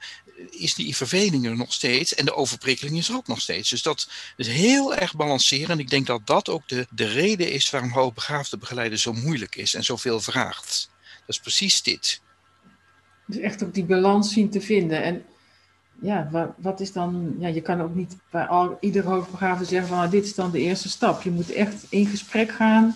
is 0.49 0.73
die 0.73 0.95
verveling 0.95 1.45
er 1.45 1.55
nog 1.55 1.73
steeds 1.73 2.15
en 2.15 2.25
de 2.25 2.36
overprikkeling 2.36 2.97
is 2.97 3.09
er 3.09 3.15
ook 3.15 3.27
nog 3.27 3.41
steeds. 3.41 3.69
Dus 3.69 3.81
dat 3.81 4.09
is 4.38 4.47
heel 4.47 4.95
erg 4.95 5.15
balanceren. 5.15 5.69
En 5.69 5.79
ik 5.79 5.89
denk 5.89 6.07
dat 6.07 6.27
dat 6.27 6.49
ook 6.49 6.67
de, 6.67 6.88
de 6.89 7.05
reden 7.05 7.51
is 7.51 7.69
waarom 7.69 7.91
hoogbegaafde 7.91 8.57
begeleiden 8.57 8.99
zo 8.99 9.13
moeilijk 9.13 9.55
is 9.55 9.73
en 9.73 9.83
zoveel 9.83 10.19
vraagt. 10.19 10.89
Dat 11.01 11.36
is 11.36 11.39
precies 11.39 11.83
dit. 11.83 12.21
Dus 13.25 13.38
echt 13.38 13.63
ook 13.63 13.73
die 13.73 13.86
balans 13.86 14.33
zien 14.33 14.49
te 14.49 14.61
vinden. 14.61 15.03
En 15.03 15.25
ja, 16.01 16.29
wat, 16.31 16.49
wat 16.57 16.79
is 16.79 16.91
dan, 16.91 17.36
ja, 17.39 17.47
je 17.47 17.61
kan 17.61 17.81
ook 17.81 17.95
niet 17.95 18.15
bij 18.31 18.45
al, 18.45 18.77
ieder 18.79 19.03
hoogbegaafde 19.03 19.65
zeggen 19.65 19.88
van 19.88 19.97
nou, 19.97 20.09
dit 20.09 20.25
is 20.25 20.36
dan 20.36 20.51
de 20.51 20.59
eerste 20.59 20.89
stap. 20.89 21.21
Je 21.21 21.31
moet 21.31 21.51
echt 21.51 21.86
in 21.89 22.05
gesprek 22.05 22.51
gaan 22.51 22.95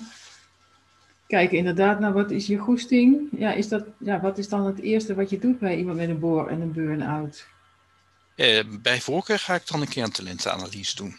kijken 1.29 1.57
inderdaad 1.57 1.99
naar 1.99 2.13
wat 2.13 2.31
is 2.31 2.47
je 2.47 2.57
goesting. 2.57 3.29
Ja, 3.37 3.53
is 3.53 3.67
dat, 3.67 3.85
ja, 3.97 4.21
wat 4.21 4.37
is 4.37 4.49
dan 4.49 4.65
het 4.65 4.79
eerste 4.79 5.15
wat 5.15 5.29
je 5.29 5.39
doet 5.39 5.59
bij 5.59 5.77
iemand 5.77 5.97
met 5.97 6.09
een 6.09 6.19
boor 6.19 6.47
en 6.47 6.61
een 6.61 6.73
burn-out? 6.73 7.47
Eh, 8.35 8.63
bij 8.81 9.01
voorkeur 9.01 9.39
ga 9.39 9.55
ik 9.55 9.67
dan 9.67 9.81
een 9.81 9.87
kerntalentenanalyse 9.87 10.95
doen 10.95 11.15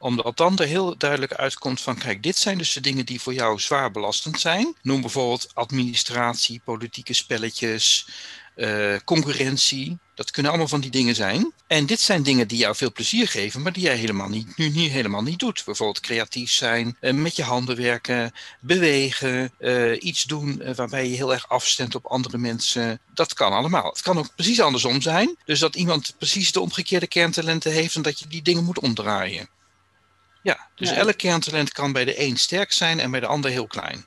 omdat 0.00 0.36
dan 0.36 0.58
er 0.58 0.66
heel 0.66 0.96
duidelijk 0.98 1.32
uitkomt 1.32 1.80
van, 1.80 1.98
kijk, 1.98 2.22
dit 2.22 2.36
zijn 2.36 2.58
dus 2.58 2.72
de 2.72 2.80
dingen 2.80 3.06
die 3.06 3.20
voor 3.20 3.34
jou 3.34 3.58
zwaar 3.58 3.90
belastend 3.90 4.40
zijn. 4.40 4.74
Noem 4.82 5.00
bijvoorbeeld 5.00 5.50
administratie, 5.54 6.60
politieke 6.64 7.12
spelletjes, 7.12 8.08
uh, 8.60 8.96
concurrentie. 9.04 9.98
Dat 10.14 10.30
kunnen 10.30 10.50
allemaal 10.50 10.70
van 10.70 10.80
die 10.80 10.90
dingen 10.90 11.14
zijn. 11.14 11.52
En 11.66 11.86
dit 11.86 12.00
zijn 12.00 12.22
dingen 12.22 12.48
die 12.48 12.58
jou 12.58 12.76
veel 12.76 12.92
plezier 12.92 13.28
geven, 13.28 13.62
maar 13.62 13.72
die 13.72 13.82
jij 13.82 13.96
helemaal 13.96 14.28
niet, 14.28 14.56
nu 14.56 14.68
niet, 14.68 14.90
helemaal 14.90 15.22
niet 15.22 15.38
doet. 15.38 15.62
Bijvoorbeeld 15.64 16.00
creatief 16.00 16.50
zijn, 16.50 16.96
uh, 17.00 17.12
met 17.12 17.36
je 17.36 17.42
handen 17.42 17.76
werken, 17.76 18.32
bewegen, 18.60 19.52
uh, 19.58 20.02
iets 20.02 20.24
doen 20.24 20.62
waarbij 20.76 21.08
je 21.08 21.16
heel 21.16 21.32
erg 21.32 21.48
afstemt 21.48 21.94
op 21.94 22.06
andere 22.06 22.38
mensen. 22.38 23.00
Dat 23.14 23.34
kan 23.34 23.52
allemaal. 23.52 23.90
Het 23.90 24.02
kan 24.02 24.18
ook 24.18 24.34
precies 24.34 24.60
andersom 24.60 25.00
zijn. 25.00 25.36
Dus 25.44 25.58
dat 25.58 25.76
iemand 25.76 26.14
precies 26.18 26.52
de 26.52 26.60
omgekeerde 26.60 27.06
kerntalenten 27.06 27.72
heeft 27.72 27.94
en 27.94 28.02
dat 28.02 28.18
je 28.18 28.26
die 28.26 28.42
dingen 28.42 28.64
moet 28.64 28.78
omdraaien. 28.78 29.48
Ja, 30.42 30.68
dus 30.74 30.88
ja. 30.90 30.96
elk 30.96 31.16
kerntalent 31.16 31.72
kan 31.72 31.92
bij 31.92 32.04
de 32.04 32.20
een 32.20 32.36
sterk 32.36 32.72
zijn 32.72 33.00
en 33.00 33.10
bij 33.10 33.20
de 33.20 33.26
ander 33.26 33.50
heel 33.50 33.66
klein. 33.66 34.04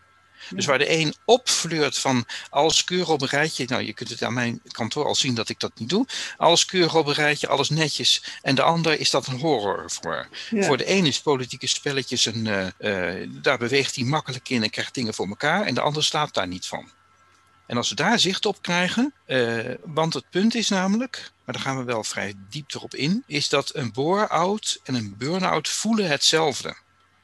Dus 0.50 0.66
waar 0.66 0.78
de 0.78 0.91
een 0.91 1.16
opfleurt 1.26 1.98
van 1.98 2.26
alles 2.50 2.84
keurig 2.84 3.10
op 3.10 3.22
een 3.22 3.28
rijtje. 3.28 3.66
Nou, 3.68 3.84
je 3.84 3.94
kunt 3.94 4.10
het 4.10 4.24
aan 4.24 4.34
mijn 4.34 4.62
kantoor 4.72 5.06
al 5.06 5.16
zien 5.16 5.36
dat 5.36 5.50
ik 5.50 5.60
dat 5.60 5.72
niet 5.76 5.89
doe. 5.89 6.06
Alles 6.38 6.66
keurig 6.66 6.96
op 6.96 7.08
een 7.08 7.14
rijtje, 7.14 7.48
alles 7.48 7.70
netjes. 7.70 8.24
En 8.41 8.56
de 8.56 8.62
ander 8.62 9.00
is 9.00 9.10
dat 9.10 9.28
een 9.28 9.39
horror 9.39 9.91
voor. 9.91 10.28
Ja. 10.50 10.64
Voor 10.64 10.78
de 10.78 10.89
een 10.89 11.06
is 11.06 11.22
politieke 11.22 11.68
spelletjes 11.68 12.26
een. 12.26 12.46
Uh, 12.46 12.66
uh, 12.80 13.30
daar 13.41 13.58
beweegt 13.58 13.96
hij 13.96 14.06
makkelijk 14.06 14.50
in 14.50 14.64
en 14.64 14.70
krijgt 14.70 14.94
dingen 14.94 15.14
voor 15.14 15.28
elkaar. 15.28 15.66
En 15.66 15.74
de 15.74 15.82
ander 15.82 16.04
slaapt 16.04 16.34
daar 16.34 16.48
niet 16.48 16.66
van. 16.66 16.91
En 17.66 17.78
als 17.78 17.89
we 17.89 17.96
daar 17.96 18.20
zicht 18.20 18.46
op 18.46 18.62
krijgen, 18.62 19.14
uh, 19.28 19.76
want 19.84 20.14
het 20.14 20.30
punt 20.30 20.56
is 20.56 20.70
namelijk, 20.70 21.32
maar 21.46 21.56
daar 21.56 21.64
gaan 21.64 21.78
we 21.78 21.84
wel 21.84 22.04
vrij 22.04 22.34
diep 22.50 22.74
erop 22.74 22.96
in, 22.96 23.24
is 23.28 23.50
dat 23.50 23.76
een 23.76 23.91
bore-out 23.91 24.80
en 24.84 24.96
een 24.96 25.16
burn-out 25.18 25.70
voelen 25.70 26.10
hetzelfde. 26.10 26.76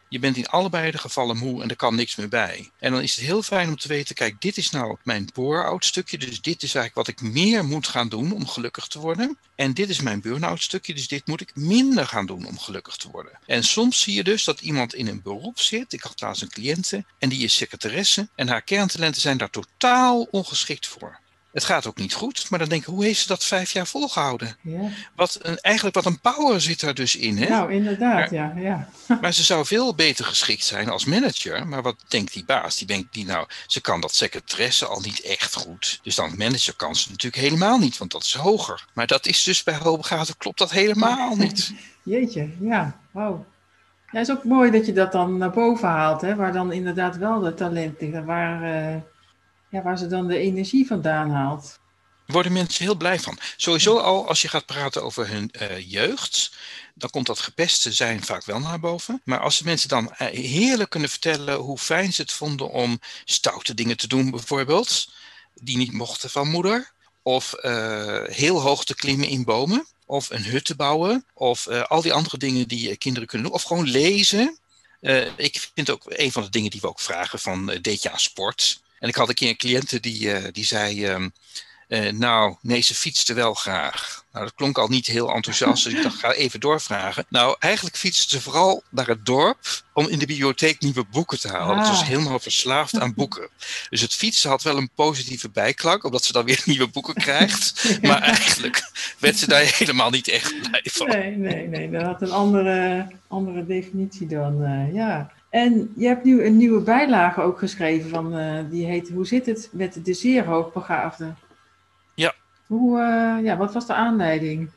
Je 0.10 0.20
bent 0.20 0.38
in 0.38 0.47
allebei 0.47 0.91
de 0.91 0.97
gevallen 0.97 1.38
moe 1.38 1.62
en 1.62 1.70
er 1.70 1.76
kan 1.76 1.95
niks 1.95 2.16
meer 2.16 2.30
bij. 2.30 2.72
En 2.80 2.91
dan 2.91 3.01
is 3.01 3.16
het 3.16 3.26
heel 3.26 3.43
fijn 3.43 3.68
om 3.68 3.78
te 3.78 3.88
weten, 3.88 4.16
kijk, 4.16 4.41
dit 4.41 4.57
is 4.57 4.70
nou 4.70 4.97
mijn 5.03 5.30
bore-out 5.34 5.86
stukje. 5.86 6.18
Dus 6.18 6.41
dit 6.41 6.64
is 6.64 6.76
eigenlijk 6.76 6.95
wat 6.95 7.07
ik 7.07 7.34
meer 7.34 7.66
moet 7.66 7.88
gaan 7.88 8.10
doen 8.10 8.32
om 8.32 8.47
gelukkig 8.47 8.88
te 8.88 8.99
worden. 8.99 9.38
En 9.55 9.74
dit 9.74 9.89
is 9.89 10.01
mijn 10.01 10.22
burn-out 10.22 10.62
stukje, 10.62 10.93
dus 10.93 11.07
dit 11.07 11.28
moet 11.28 11.41
ik 11.41 11.55
minder 11.55 12.07
gaan 12.07 12.26
doen 12.26 12.45
om 12.45 12.60
gelukkig 12.60 12.95
te 12.95 13.10
worden. 13.10 13.39
En 13.45 13.64
soms 13.64 14.01
zie 14.01 14.14
je 14.14 14.24
dus 14.24 14.43
dat 14.43 14.62
iemand 14.62 14.93
in 14.93 15.07
een 15.07 15.22
beroep 15.22 15.60
zit. 15.60 15.93
Ik 15.93 16.01
had 16.01 16.22
laatst 16.22 16.41
een 16.41 16.49
cliënte 16.49 17.03
en 17.18 17.30
die 17.30 17.43
is 17.43 17.55
secretaresse. 17.55 18.28
En 18.36 18.47
haar 18.47 18.62
kerntalenten 18.62 19.22
zijn 19.22 19.38
daar 19.38 19.49
totaal 19.49 20.28
ongeschikt 20.32 20.88
voor. 20.88 21.20
Het 21.51 21.63
gaat 21.63 21.87
ook 21.87 21.97
niet 21.97 22.13
goed, 22.13 22.49
maar 22.49 22.59
dan 22.59 22.69
denk 22.69 22.81
ik, 22.81 22.87
hoe 22.87 23.03
heeft 23.03 23.19
ze 23.19 23.27
dat 23.27 23.43
vijf 23.43 23.71
jaar 23.71 23.87
volgehouden? 23.87 24.57
Ja. 24.61 24.89
Wat 25.15 25.39
een, 25.41 25.57
eigenlijk 25.57 25.95
wat 25.95 26.05
een 26.05 26.19
power 26.19 26.61
zit 26.61 26.79
daar 26.79 26.93
dus 26.93 27.15
in. 27.15 27.37
Hè? 27.37 27.49
Nou, 27.49 27.73
inderdaad, 27.73 28.31
maar, 28.31 28.33
ja, 28.33 28.53
ja. 28.55 28.89
maar 29.21 29.33
ze 29.33 29.43
zou 29.43 29.65
veel 29.65 29.95
beter 29.95 30.25
geschikt 30.25 30.63
zijn 30.63 30.89
als 30.89 31.05
manager. 31.05 31.67
Maar 31.67 31.81
wat 31.81 31.95
denkt 32.07 32.33
die 32.33 32.45
baas? 32.45 32.77
Die 32.77 32.87
denkt, 32.87 33.13
die 33.13 33.25
nou, 33.25 33.47
ze 33.67 33.81
kan 33.81 34.01
dat 34.01 34.13
secretaresse 34.13 34.85
al 34.85 34.99
niet 34.99 35.21
echt 35.21 35.55
goed. 35.55 35.99
Dus 36.03 36.15
dan 36.15 36.37
manager 36.37 36.75
kan 36.75 36.95
ze 36.95 37.09
natuurlijk 37.09 37.43
helemaal 37.43 37.77
niet, 37.77 37.97
want 37.97 38.11
dat 38.11 38.23
is 38.23 38.33
hoger. 38.33 38.85
Maar 38.93 39.07
dat 39.07 39.25
is 39.25 39.43
dus 39.43 39.63
bij 39.63 39.75
hoogbegaafden 39.75 40.37
klopt 40.37 40.57
dat 40.57 40.71
helemaal 40.71 41.35
niet. 41.45 41.73
Jeetje, 42.03 42.49
ja, 42.59 42.99
wow. 43.11 43.45
Ja, 44.11 44.19
het 44.19 44.27
is 44.29 44.35
ook 44.35 44.43
mooi 44.43 44.71
dat 44.71 44.85
je 44.85 44.93
dat 44.93 45.11
dan 45.11 45.37
naar 45.37 45.51
boven 45.51 45.87
haalt, 45.87 46.21
hè, 46.21 46.35
waar 46.35 46.53
dan 46.53 46.71
inderdaad 46.71 47.17
wel 47.17 47.39
de 47.39 47.53
talent 47.53 48.01
ligt. 48.01 48.23
Waar... 48.25 48.63
Uh 48.93 49.01
ja, 49.70 49.82
waar 49.82 49.97
ze 49.97 50.07
dan 50.07 50.28
de 50.28 50.38
energie 50.38 50.88
vandaan 50.88 51.30
haalt. 51.32 51.80
worden 52.26 52.51
mensen 52.51 52.84
heel 52.84 52.95
blij 52.95 53.20
van. 53.20 53.38
Sowieso 53.57 53.97
al 53.97 54.28
als 54.28 54.41
je 54.41 54.47
gaat 54.47 54.65
praten 54.65 55.03
over 55.03 55.28
hun 55.30 55.51
uh, 55.61 55.91
jeugd, 55.91 56.51
dan 56.93 57.09
komt 57.09 57.26
dat 57.26 57.39
gepeste 57.39 57.91
zijn 57.91 58.24
vaak 58.24 58.45
wel 58.45 58.59
naar 58.59 58.80
boven. 58.80 59.22
Maar 59.24 59.39
als 59.39 59.57
de 59.57 59.63
mensen 59.63 59.89
dan 59.89 60.03
uh, 60.05 60.28
heerlijk 60.28 60.89
kunnen 60.89 61.09
vertellen 61.09 61.55
hoe 61.55 61.78
fijn 61.78 62.13
ze 62.13 62.22
het 62.22 62.32
vonden 62.32 62.70
om 62.70 62.99
stoute 63.26 63.74
dingen 63.74 63.97
te 63.97 64.07
doen, 64.07 64.32
bijvoorbeeld, 64.32 65.11
die 65.53 65.78
niet 65.78 65.91
mochten 65.91 66.30
van 66.30 66.49
moeder, 66.49 66.91
of 67.22 67.55
uh, 67.61 68.24
heel 68.24 68.61
hoog 68.61 68.86
te 68.86 68.95
klimmen 68.95 69.28
in 69.28 69.43
bomen, 69.43 69.88
of 70.05 70.30
een 70.30 70.43
hut 70.43 70.65
te 70.65 70.76
bouwen, 70.76 71.26
of 71.34 71.67
al 71.67 72.01
die 72.01 72.13
andere 72.13 72.38
dingen 72.38 72.67
die 72.67 72.97
kinderen 72.97 73.28
kunnen 73.28 73.47
doen, 73.47 73.55
of 73.55 73.63
gewoon 73.63 73.88
lezen. 73.88 74.57
ik 75.36 75.70
vind 75.74 75.89
ook 75.89 76.03
een 76.07 76.32
van 76.32 76.43
de 76.43 76.49
dingen 76.49 76.72
die 76.72 76.82
we 76.82 76.88
ook 76.88 76.99
vragen 76.99 77.39
van 77.39 77.65
deed 77.82 78.01
je 78.01 78.11
aan 78.11 78.20
sport? 78.20 78.82
En 78.99 79.09
ik 79.09 79.15
had 79.15 79.29
een 79.29 79.35
keer 79.35 79.49
een 79.49 79.57
cliënte 79.57 79.99
die, 79.99 80.51
die 80.51 80.65
zei. 80.65 81.07
Um, 81.07 81.33
uh, 81.89 82.11
nou, 82.11 82.55
nee, 82.61 82.81
ze 82.81 82.95
fietste 82.95 83.33
wel 83.33 83.53
graag. 83.53 84.25
Nou, 84.31 84.45
dat 84.45 84.53
klonk 84.55 84.77
al 84.77 84.87
niet 84.87 85.05
heel 85.05 85.33
enthousiast, 85.33 85.83
dus 85.83 85.93
ik 85.93 86.03
dacht, 86.03 86.19
ga 86.19 86.31
even 86.31 86.59
doorvragen. 86.59 87.25
Nou, 87.29 87.55
eigenlijk 87.59 87.97
fietste 87.97 88.35
ze 88.35 88.41
vooral 88.41 88.83
naar 88.89 89.07
het 89.07 89.25
dorp 89.25 89.57
om 89.93 90.07
in 90.07 90.19
de 90.19 90.25
bibliotheek 90.25 90.81
nieuwe 90.81 91.05
boeken 91.11 91.39
te 91.39 91.47
halen. 91.47 91.77
Ah. 91.77 91.83
Ze 91.83 91.91
was 91.91 92.03
helemaal 92.03 92.39
verslaafd 92.39 92.99
aan 92.99 93.13
boeken. 93.13 93.49
Dus 93.89 94.01
het 94.01 94.13
fietsen 94.13 94.49
had 94.49 94.63
wel 94.63 94.77
een 94.77 94.89
positieve 94.95 95.49
bijklank, 95.49 96.03
omdat 96.03 96.23
ze 96.23 96.31
dan 96.31 96.45
weer 96.45 96.61
nieuwe 96.65 96.87
boeken 96.87 97.13
krijgt. 97.13 97.99
Maar 98.01 98.21
eigenlijk 98.21 98.91
werd 99.19 99.37
ze 99.37 99.47
daar 99.47 99.73
helemaal 99.77 100.09
niet 100.09 100.27
echt 100.27 100.61
blij 100.61 100.83
van. 100.83 101.07
Nee, 101.07 101.35
nee, 101.35 101.67
nee. 101.67 101.89
Dat 101.89 102.01
had 102.01 102.21
een 102.21 102.31
andere, 102.31 103.07
andere 103.27 103.65
definitie 103.65 104.27
dan, 104.27 104.61
uh, 104.61 104.93
ja. 104.93 105.31
En 105.49 105.93
je 105.95 106.07
hebt 106.07 106.23
nu 106.23 106.45
een 106.45 106.57
nieuwe 106.57 106.81
bijlage 106.81 107.41
ook 107.41 107.59
geschreven, 107.59 108.09
van, 108.09 108.39
uh, 108.39 108.59
die 108.69 108.85
heet 108.85 109.09
Hoe 109.09 109.27
zit 109.27 109.45
het 109.45 109.69
met 109.71 110.05
de 110.05 110.13
zeer 110.13 110.45
hoogbegaafden? 110.45 111.37
Hoe, 112.69 112.99
uh, 112.99 113.45
ja, 113.45 113.57
wat 113.57 113.73
was 113.73 113.87
de 113.87 113.93
aanleiding? 113.93 114.69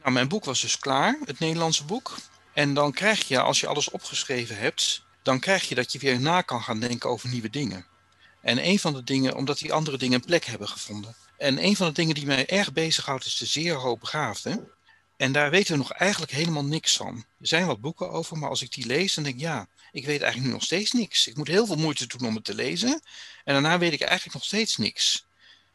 Nou, 0.00 0.12
mijn 0.12 0.28
boek 0.28 0.44
was 0.44 0.60
dus 0.60 0.78
klaar, 0.78 1.18
het 1.24 1.38
Nederlandse 1.38 1.84
boek. 1.84 2.16
En 2.52 2.74
dan 2.74 2.92
krijg 2.92 3.28
je, 3.28 3.40
als 3.40 3.60
je 3.60 3.66
alles 3.66 3.90
opgeschreven 3.90 4.56
hebt, 4.56 5.04
dan 5.22 5.38
krijg 5.38 5.68
je 5.68 5.74
dat 5.74 5.92
je 5.92 5.98
weer 5.98 6.20
na 6.20 6.40
kan 6.40 6.62
gaan 6.62 6.80
denken 6.80 7.10
over 7.10 7.28
nieuwe 7.28 7.50
dingen. 7.50 7.86
En 8.40 8.66
een 8.66 8.78
van 8.78 8.92
de 8.92 9.04
dingen, 9.04 9.36
omdat 9.36 9.58
die 9.58 9.72
andere 9.72 9.98
dingen 9.98 10.14
een 10.14 10.26
plek 10.26 10.44
hebben 10.44 10.68
gevonden. 10.68 11.14
En 11.38 11.64
een 11.64 11.76
van 11.76 11.86
de 11.86 11.92
dingen 11.92 12.14
die 12.14 12.26
mij 12.26 12.46
erg 12.46 12.72
bezighoudt 12.72 13.24
is 13.24 13.38
de 13.38 13.46
zeer 13.46 13.74
hoogbegaafde. 13.74 14.68
En 15.16 15.32
daar 15.32 15.50
weten 15.50 15.72
we 15.72 15.78
nog 15.78 15.92
eigenlijk 15.92 16.32
helemaal 16.32 16.64
niks 16.64 16.96
van. 16.96 17.16
Er 17.16 17.46
zijn 17.46 17.66
wat 17.66 17.80
boeken 17.80 18.10
over, 18.10 18.38
maar 18.38 18.48
als 18.48 18.62
ik 18.62 18.72
die 18.72 18.86
lees, 18.86 19.14
dan 19.14 19.24
denk 19.24 19.36
ik, 19.36 19.42
ja, 19.42 19.66
ik 19.94 20.06
weet 20.06 20.20
eigenlijk 20.20 20.52
nog 20.52 20.62
steeds 20.62 20.92
niks. 20.92 21.26
Ik 21.26 21.36
moet 21.36 21.48
heel 21.48 21.66
veel 21.66 21.76
moeite 21.76 22.06
doen 22.06 22.28
om 22.28 22.34
het 22.34 22.44
te 22.44 22.54
lezen. 22.54 23.00
En 23.44 23.52
daarna 23.52 23.78
weet 23.78 23.92
ik 23.92 24.00
eigenlijk 24.00 24.34
nog 24.34 24.44
steeds 24.44 24.76
niks. 24.76 25.26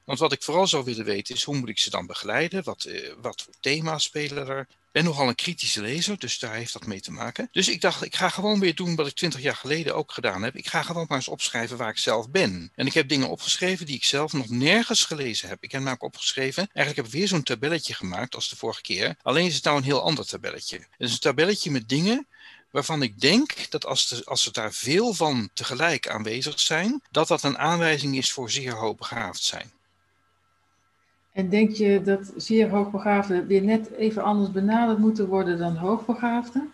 Want 0.03 0.20
wat 0.20 0.32
ik 0.32 0.43
vooral 0.43 0.67
zou 0.67 0.84
willen 0.84 1.05
weten 1.05 1.36
is 1.36 1.43
hoe 1.43 1.55
moet 1.55 1.70
ik 1.70 1.80
ze 1.80 1.89
dan 1.89 2.05
begeleiden? 2.05 2.63
Wat, 2.63 2.86
uh, 2.86 3.13
wat 3.22 3.41
voor 3.41 3.53
thema's 3.59 4.03
spelen 4.03 4.47
er? 4.47 4.59
Ik 4.59 4.91
ben 4.91 5.03
nogal 5.03 5.28
een 5.28 5.36
kritische 5.36 5.82
lezer, 5.82 6.20
dus 6.20 6.39
daar 6.39 6.53
heeft 6.53 6.74
dat 6.74 6.86
mee 6.86 7.01
te 7.01 7.11
maken. 7.11 7.47
Dus 7.51 7.67
ik 7.67 7.82
dacht, 7.82 8.03
ik 8.03 8.15
ga 8.15 8.30
gewoon 8.30 8.59
weer 8.59 8.76
doen 8.76 8.95
wat 8.95 9.07
ik 9.07 9.13
twintig 9.13 9.41
jaar 9.41 9.55
geleden 9.55 9.95
ook 9.95 10.11
gedaan 10.11 10.43
heb. 10.43 10.55
Ik 10.55 10.67
ga 10.67 10.82
gewoon 10.82 11.05
maar 11.07 11.17
eens 11.17 11.28
opschrijven 11.28 11.78
waar 11.78 11.89
ik 11.89 11.97
zelf 11.97 12.30
ben. 12.30 12.72
En 12.76 12.86
ik 12.86 12.93
heb 12.93 13.07
dingen 13.07 13.30
opgeschreven 13.30 13.86
die 13.86 13.95
ik 13.95 14.03
zelf 14.03 14.34
nog 14.34 14.49
nergens 14.49 15.05
gelezen 15.05 15.49
heb. 15.49 15.63
Ik 15.63 15.72
heb 15.72 15.82
namelijk 15.82 16.03
opgeschreven, 16.03 16.70
eigenlijk 16.74 16.95
heb 16.95 17.05
ik 17.05 17.20
weer 17.20 17.28
zo'n 17.28 17.43
tabelletje 17.43 17.93
gemaakt 17.93 18.36
als 18.36 18.49
de 18.49 18.55
vorige 18.55 18.82
keer. 18.82 19.15
Alleen 19.22 19.45
is 19.45 19.55
het 19.55 19.63
nou 19.63 19.78
een 19.78 19.84
heel 19.84 20.01
ander 20.01 20.26
tabelletje. 20.26 20.78
Het 20.78 21.07
is 21.07 21.11
een 21.11 21.20
tabelletje 21.20 21.72
met 21.72 21.89
dingen 21.89 22.28
waarvan 22.72 23.01
ik 23.01 23.22
denk 23.22 23.70
dat 23.70 23.86
als, 23.86 24.07
de, 24.07 24.22
als 24.26 24.45
er 24.45 24.53
daar 24.53 24.74
veel 24.74 25.13
van 25.13 25.49
tegelijk 25.53 26.09
aanwezig 26.09 26.59
zijn, 26.59 27.01
dat 27.11 27.28
dat 27.28 27.43
een 27.43 27.57
aanwijzing 27.57 28.17
is 28.17 28.32
voor 28.32 28.51
zeer 28.51 28.74
hoogbegaafd 28.74 29.43
zijn. 29.43 29.72
En 31.34 31.49
denk 31.49 31.76
je 31.76 32.01
dat 32.01 32.32
zeer 32.36 32.70
hoogbegaafden 32.70 33.47
weer 33.47 33.61
net 33.61 33.91
even 33.91 34.24
anders 34.24 34.51
benaderd 34.51 34.97
moeten 34.97 35.28
worden 35.28 35.57
dan 35.57 35.76
hoogbegaafden? 35.76 36.74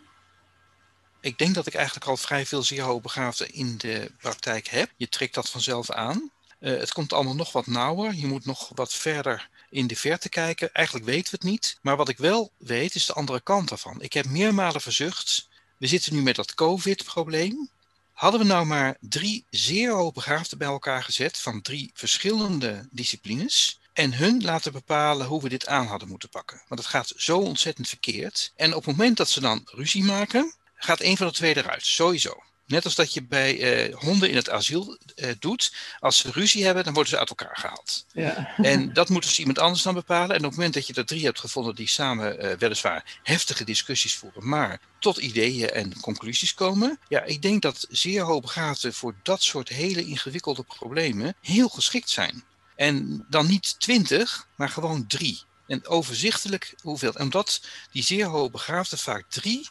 Ik 1.21 1.37
denk 1.37 1.55
dat 1.55 1.67
ik 1.67 1.73
eigenlijk 1.73 2.05
al 2.05 2.17
vrij 2.17 2.45
veel 2.45 2.63
zeer 2.63 2.81
hoogbegaafden 2.81 3.53
in 3.53 3.77
de 3.77 4.11
praktijk 4.17 4.67
heb. 4.67 4.89
Je 4.95 5.09
trekt 5.09 5.33
dat 5.33 5.49
vanzelf 5.49 5.91
aan. 5.91 6.31
Uh, 6.59 6.77
het 6.77 6.93
komt 6.93 7.13
allemaal 7.13 7.35
nog 7.35 7.51
wat 7.51 7.67
nauwer. 7.67 8.13
Je 8.13 8.27
moet 8.27 8.45
nog 8.45 8.71
wat 8.75 8.93
verder 8.93 9.49
in 9.69 9.87
de 9.87 9.95
verte 9.95 10.29
kijken. 10.29 10.73
Eigenlijk 10.73 11.05
weten 11.05 11.31
we 11.31 11.37
het 11.41 11.49
niet. 11.49 11.77
Maar 11.81 11.97
wat 11.97 12.09
ik 12.09 12.17
wel 12.17 12.51
weet 12.57 12.95
is 12.95 13.05
de 13.05 13.13
andere 13.13 13.41
kant 13.41 13.69
daarvan. 13.69 14.01
Ik 14.01 14.13
heb 14.13 14.25
meermalen 14.25 14.81
verzucht. 14.81 15.47
We 15.85 15.91
zitten 15.91 16.13
nu 16.13 16.21
met 16.21 16.35
dat 16.35 16.53
COVID-probleem. 16.53 17.69
Hadden 18.13 18.39
we 18.39 18.45
nou 18.45 18.65
maar 18.65 18.97
drie 18.99 19.45
zeer 19.49 19.91
hoogbegaafden 19.91 20.57
bij 20.57 20.67
elkaar 20.67 21.03
gezet 21.03 21.37
van 21.37 21.61
drie 21.61 21.91
verschillende 21.93 22.87
disciplines, 22.91 23.79
en 23.93 24.13
hun 24.13 24.43
laten 24.43 24.71
bepalen 24.71 25.27
hoe 25.27 25.41
we 25.41 25.49
dit 25.49 25.67
aan 25.67 25.85
hadden 25.85 26.07
moeten 26.07 26.29
pakken. 26.29 26.61
Want 26.67 26.81
het 26.81 26.89
gaat 26.89 27.13
zo 27.15 27.37
ontzettend 27.37 27.87
verkeerd. 27.87 28.51
En 28.55 28.75
op 28.75 28.85
het 28.85 28.97
moment 28.97 29.17
dat 29.17 29.29
ze 29.29 29.41
dan 29.41 29.61
ruzie 29.65 30.03
maken, 30.03 30.55
gaat 30.75 31.01
een 31.01 31.17
van 31.17 31.27
de 31.27 31.33
twee 31.33 31.57
eruit, 31.57 31.85
sowieso. 31.85 32.43
Net 32.67 32.85
als 32.85 32.95
dat 32.95 33.13
je 33.13 33.23
bij 33.23 33.61
eh, 33.61 33.95
honden 33.95 34.29
in 34.29 34.35
het 34.35 34.49
asiel 34.49 34.97
eh, 35.15 35.29
doet. 35.39 35.73
Als 35.99 36.17
ze 36.17 36.31
ruzie 36.31 36.65
hebben, 36.65 36.83
dan 36.83 36.93
worden 36.93 37.11
ze 37.11 37.19
uit 37.19 37.29
elkaar 37.29 37.57
gehaald. 37.57 38.05
Ja. 38.11 38.55
En 38.57 38.93
dat 38.93 39.09
moet 39.09 39.23
dus 39.23 39.39
iemand 39.39 39.59
anders 39.59 39.83
dan 39.83 39.93
bepalen. 39.93 40.29
En 40.29 40.37
op 40.37 40.45
het 40.45 40.55
moment 40.55 40.73
dat 40.73 40.87
je 40.87 40.93
er 40.93 41.05
drie 41.05 41.25
hebt 41.25 41.39
gevonden 41.39 41.75
die 41.75 41.87
samen 41.87 42.45
uh, 42.45 42.51
weliswaar 42.51 43.19
heftige 43.23 43.63
discussies 43.63 44.15
voeren, 44.15 44.47
maar 44.47 44.79
tot 44.99 45.17
ideeën 45.17 45.69
en 45.69 45.99
conclusies 45.99 46.53
komen. 46.53 46.99
Ja, 47.07 47.23
ik 47.23 47.41
denk 47.41 47.61
dat 47.61 47.87
zeer 47.89 48.21
hoogbegaafden 48.21 48.93
voor 48.93 49.15
dat 49.23 49.43
soort 49.43 49.69
hele 49.69 50.05
ingewikkelde 50.05 50.63
problemen 50.63 51.35
heel 51.41 51.69
geschikt 51.69 52.09
zijn. 52.09 52.43
En 52.75 53.25
dan 53.29 53.47
niet 53.47 53.79
twintig, 53.79 54.47
maar 54.55 54.69
gewoon 54.69 55.07
drie. 55.07 55.43
En 55.67 55.87
overzichtelijk 55.87 56.73
hoeveel. 56.81 57.11
Omdat 57.11 57.61
die 57.91 58.03
zeer 58.03 58.25
hoogbegaafden 58.25 58.97
vaak 58.97 59.25
drie 59.29 59.69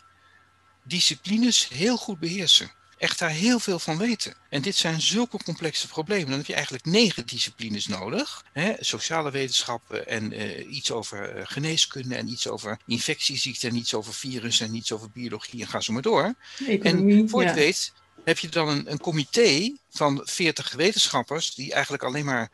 disciplines 0.84 1.68
heel 1.68 1.96
goed 1.96 2.18
beheersen. 2.18 2.72
Echt 3.04 3.18
daar 3.18 3.30
heel 3.30 3.58
veel 3.58 3.78
van 3.78 3.98
weten. 3.98 4.34
En 4.48 4.62
dit 4.62 4.76
zijn 4.76 5.00
zulke 5.00 5.42
complexe 5.44 5.88
problemen. 5.88 6.28
Dan 6.28 6.38
heb 6.38 6.46
je 6.46 6.54
eigenlijk 6.54 6.84
negen 6.84 7.26
disciplines 7.26 7.86
nodig. 7.86 8.44
Hè? 8.52 8.72
Sociale 8.78 9.30
wetenschappen 9.30 10.08
en 10.08 10.32
uh, 10.32 10.74
iets 10.74 10.90
over 10.90 11.36
uh, 11.36 11.42
geneeskunde 11.44 12.14
en 12.14 12.28
iets 12.28 12.48
over 12.48 12.78
infectieziekten 12.86 13.68
en 13.68 13.76
iets 13.76 13.94
over 13.94 14.14
virussen 14.14 14.66
en 14.66 14.74
iets 14.74 14.92
over 14.92 15.10
biologie 15.10 15.60
en 15.60 15.68
ga 15.68 15.80
zo 15.80 15.92
maar 15.92 16.02
door. 16.02 16.34
Economie, 16.66 17.22
en 17.22 17.28
voor 17.28 17.40
je 17.40 17.46
ja. 17.46 17.54
het 17.54 17.62
weet 17.62 17.92
heb 18.24 18.38
je 18.38 18.48
dan 18.48 18.68
een, 18.68 18.90
een 18.90 19.00
comité 19.00 19.76
van 19.90 20.20
veertig 20.24 20.72
wetenschappers 20.72 21.54
die 21.54 21.72
eigenlijk 21.72 22.02
alleen 22.02 22.24
maar 22.24 22.50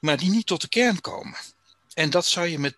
maar 0.00 0.16
die 0.16 0.30
niet 0.30 0.46
tot 0.46 0.60
de 0.60 0.68
kern 0.68 1.00
komen. 1.00 1.38
En 1.94 2.10
dat 2.10 2.26
zou 2.26 2.46
je 2.46 2.58
met. 2.58 2.76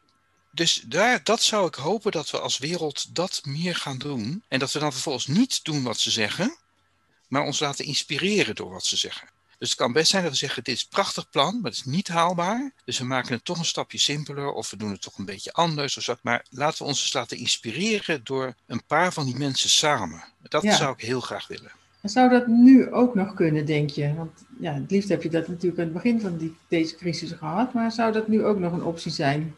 Dus 0.50 0.82
daar, 0.86 1.20
dat 1.22 1.42
zou 1.42 1.66
ik 1.66 1.74
hopen 1.74 2.12
dat 2.12 2.30
we 2.30 2.40
als 2.40 2.58
wereld 2.58 3.14
dat 3.14 3.40
meer 3.44 3.76
gaan 3.76 3.98
doen. 3.98 4.42
En 4.48 4.58
dat 4.58 4.72
we 4.72 4.78
dan 4.78 4.92
vervolgens 4.92 5.26
niet 5.26 5.64
doen 5.64 5.82
wat 5.82 5.98
ze 5.98 6.10
zeggen, 6.10 6.56
maar 7.28 7.42
ons 7.42 7.60
laten 7.60 7.84
inspireren 7.84 8.54
door 8.54 8.70
wat 8.70 8.84
ze 8.84 8.96
zeggen. 8.96 9.28
Dus 9.58 9.68
het 9.68 9.78
kan 9.78 9.92
best 9.92 10.10
zijn 10.10 10.22
dat 10.22 10.32
we 10.32 10.38
zeggen: 10.38 10.64
dit 10.64 10.74
is 10.74 10.82
een 10.82 10.88
prachtig 10.88 11.30
plan, 11.30 11.54
maar 11.54 11.70
het 11.70 11.80
is 11.80 11.84
niet 11.84 12.08
haalbaar. 12.08 12.72
Dus 12.84 12.98
we 12.98 13.04
maken 13.04 13.34
het 13.34 13.44
toch 13.44 13.58
een 13.58 13.64
stapje 13.64 13.98
simpeler 13.98 14.52
of 14.52 14.70
we 14.70 14.76
doen 14.76 14.90
het 14.90 15.02
toch 15.02 15.18
een 15.18 15.24
beetje 15.24 15.52
anders. 15.52 15.96
Of 15.96 16.02
zo. 16.02 16.14
Maar 16.22 16.46
laten 16.50 16.78
we 16.78 16.84
ons 16.84 17.00
eens 17.00 17.12
laten 17.12 17.36
inspireren 17.36 18.24
door 18.24 18.54
een 18.66 18.84
paar 18.86 19.12
van 19.12 19.24
die 19.24 19.36
mensen 19.36 19.68
samen. 19.68 20.24
Dat 20.42 20.64
zou 20.64 20.92
ik 20.92 21.00
heel 21.00 21.20
graag 21.20 21.46
willen. 21.46 21.72
Zou 22.02 22.30
dat 22.30 22.46
nu 22.46 22.92
ook 22.92 23.14
nog 23.14 23.34
kunnen, 23.34 23.66
denk 23.66 23.90
je? 23.90 24.14
Want 24.14 24.44
ja, 24.60 24.72
het 24.72 24.90
liefst 24.90 25.08
heb 25.08 25.22
je 25.22 25.30
dat 25.30 25.48
natuurlijk 25.48 25.78
aan 25.78 25.84
het 25.84 25.94
begin 25.94 26.20
van 26.20 26.36
die, 26.36 26.56
deze 26.68 26.96
crisis 26.96 27.32
gehad, 27.32 27.72
maar 27.72 27.92
zou 27.92 28.12
dat 28.12 28.28
nu 28.28 28.44
ook 28.44 28.58
nog 28.58 28.72
een 28.72 28.82
optie 28.82 29.12
zijn? 29.12 29.54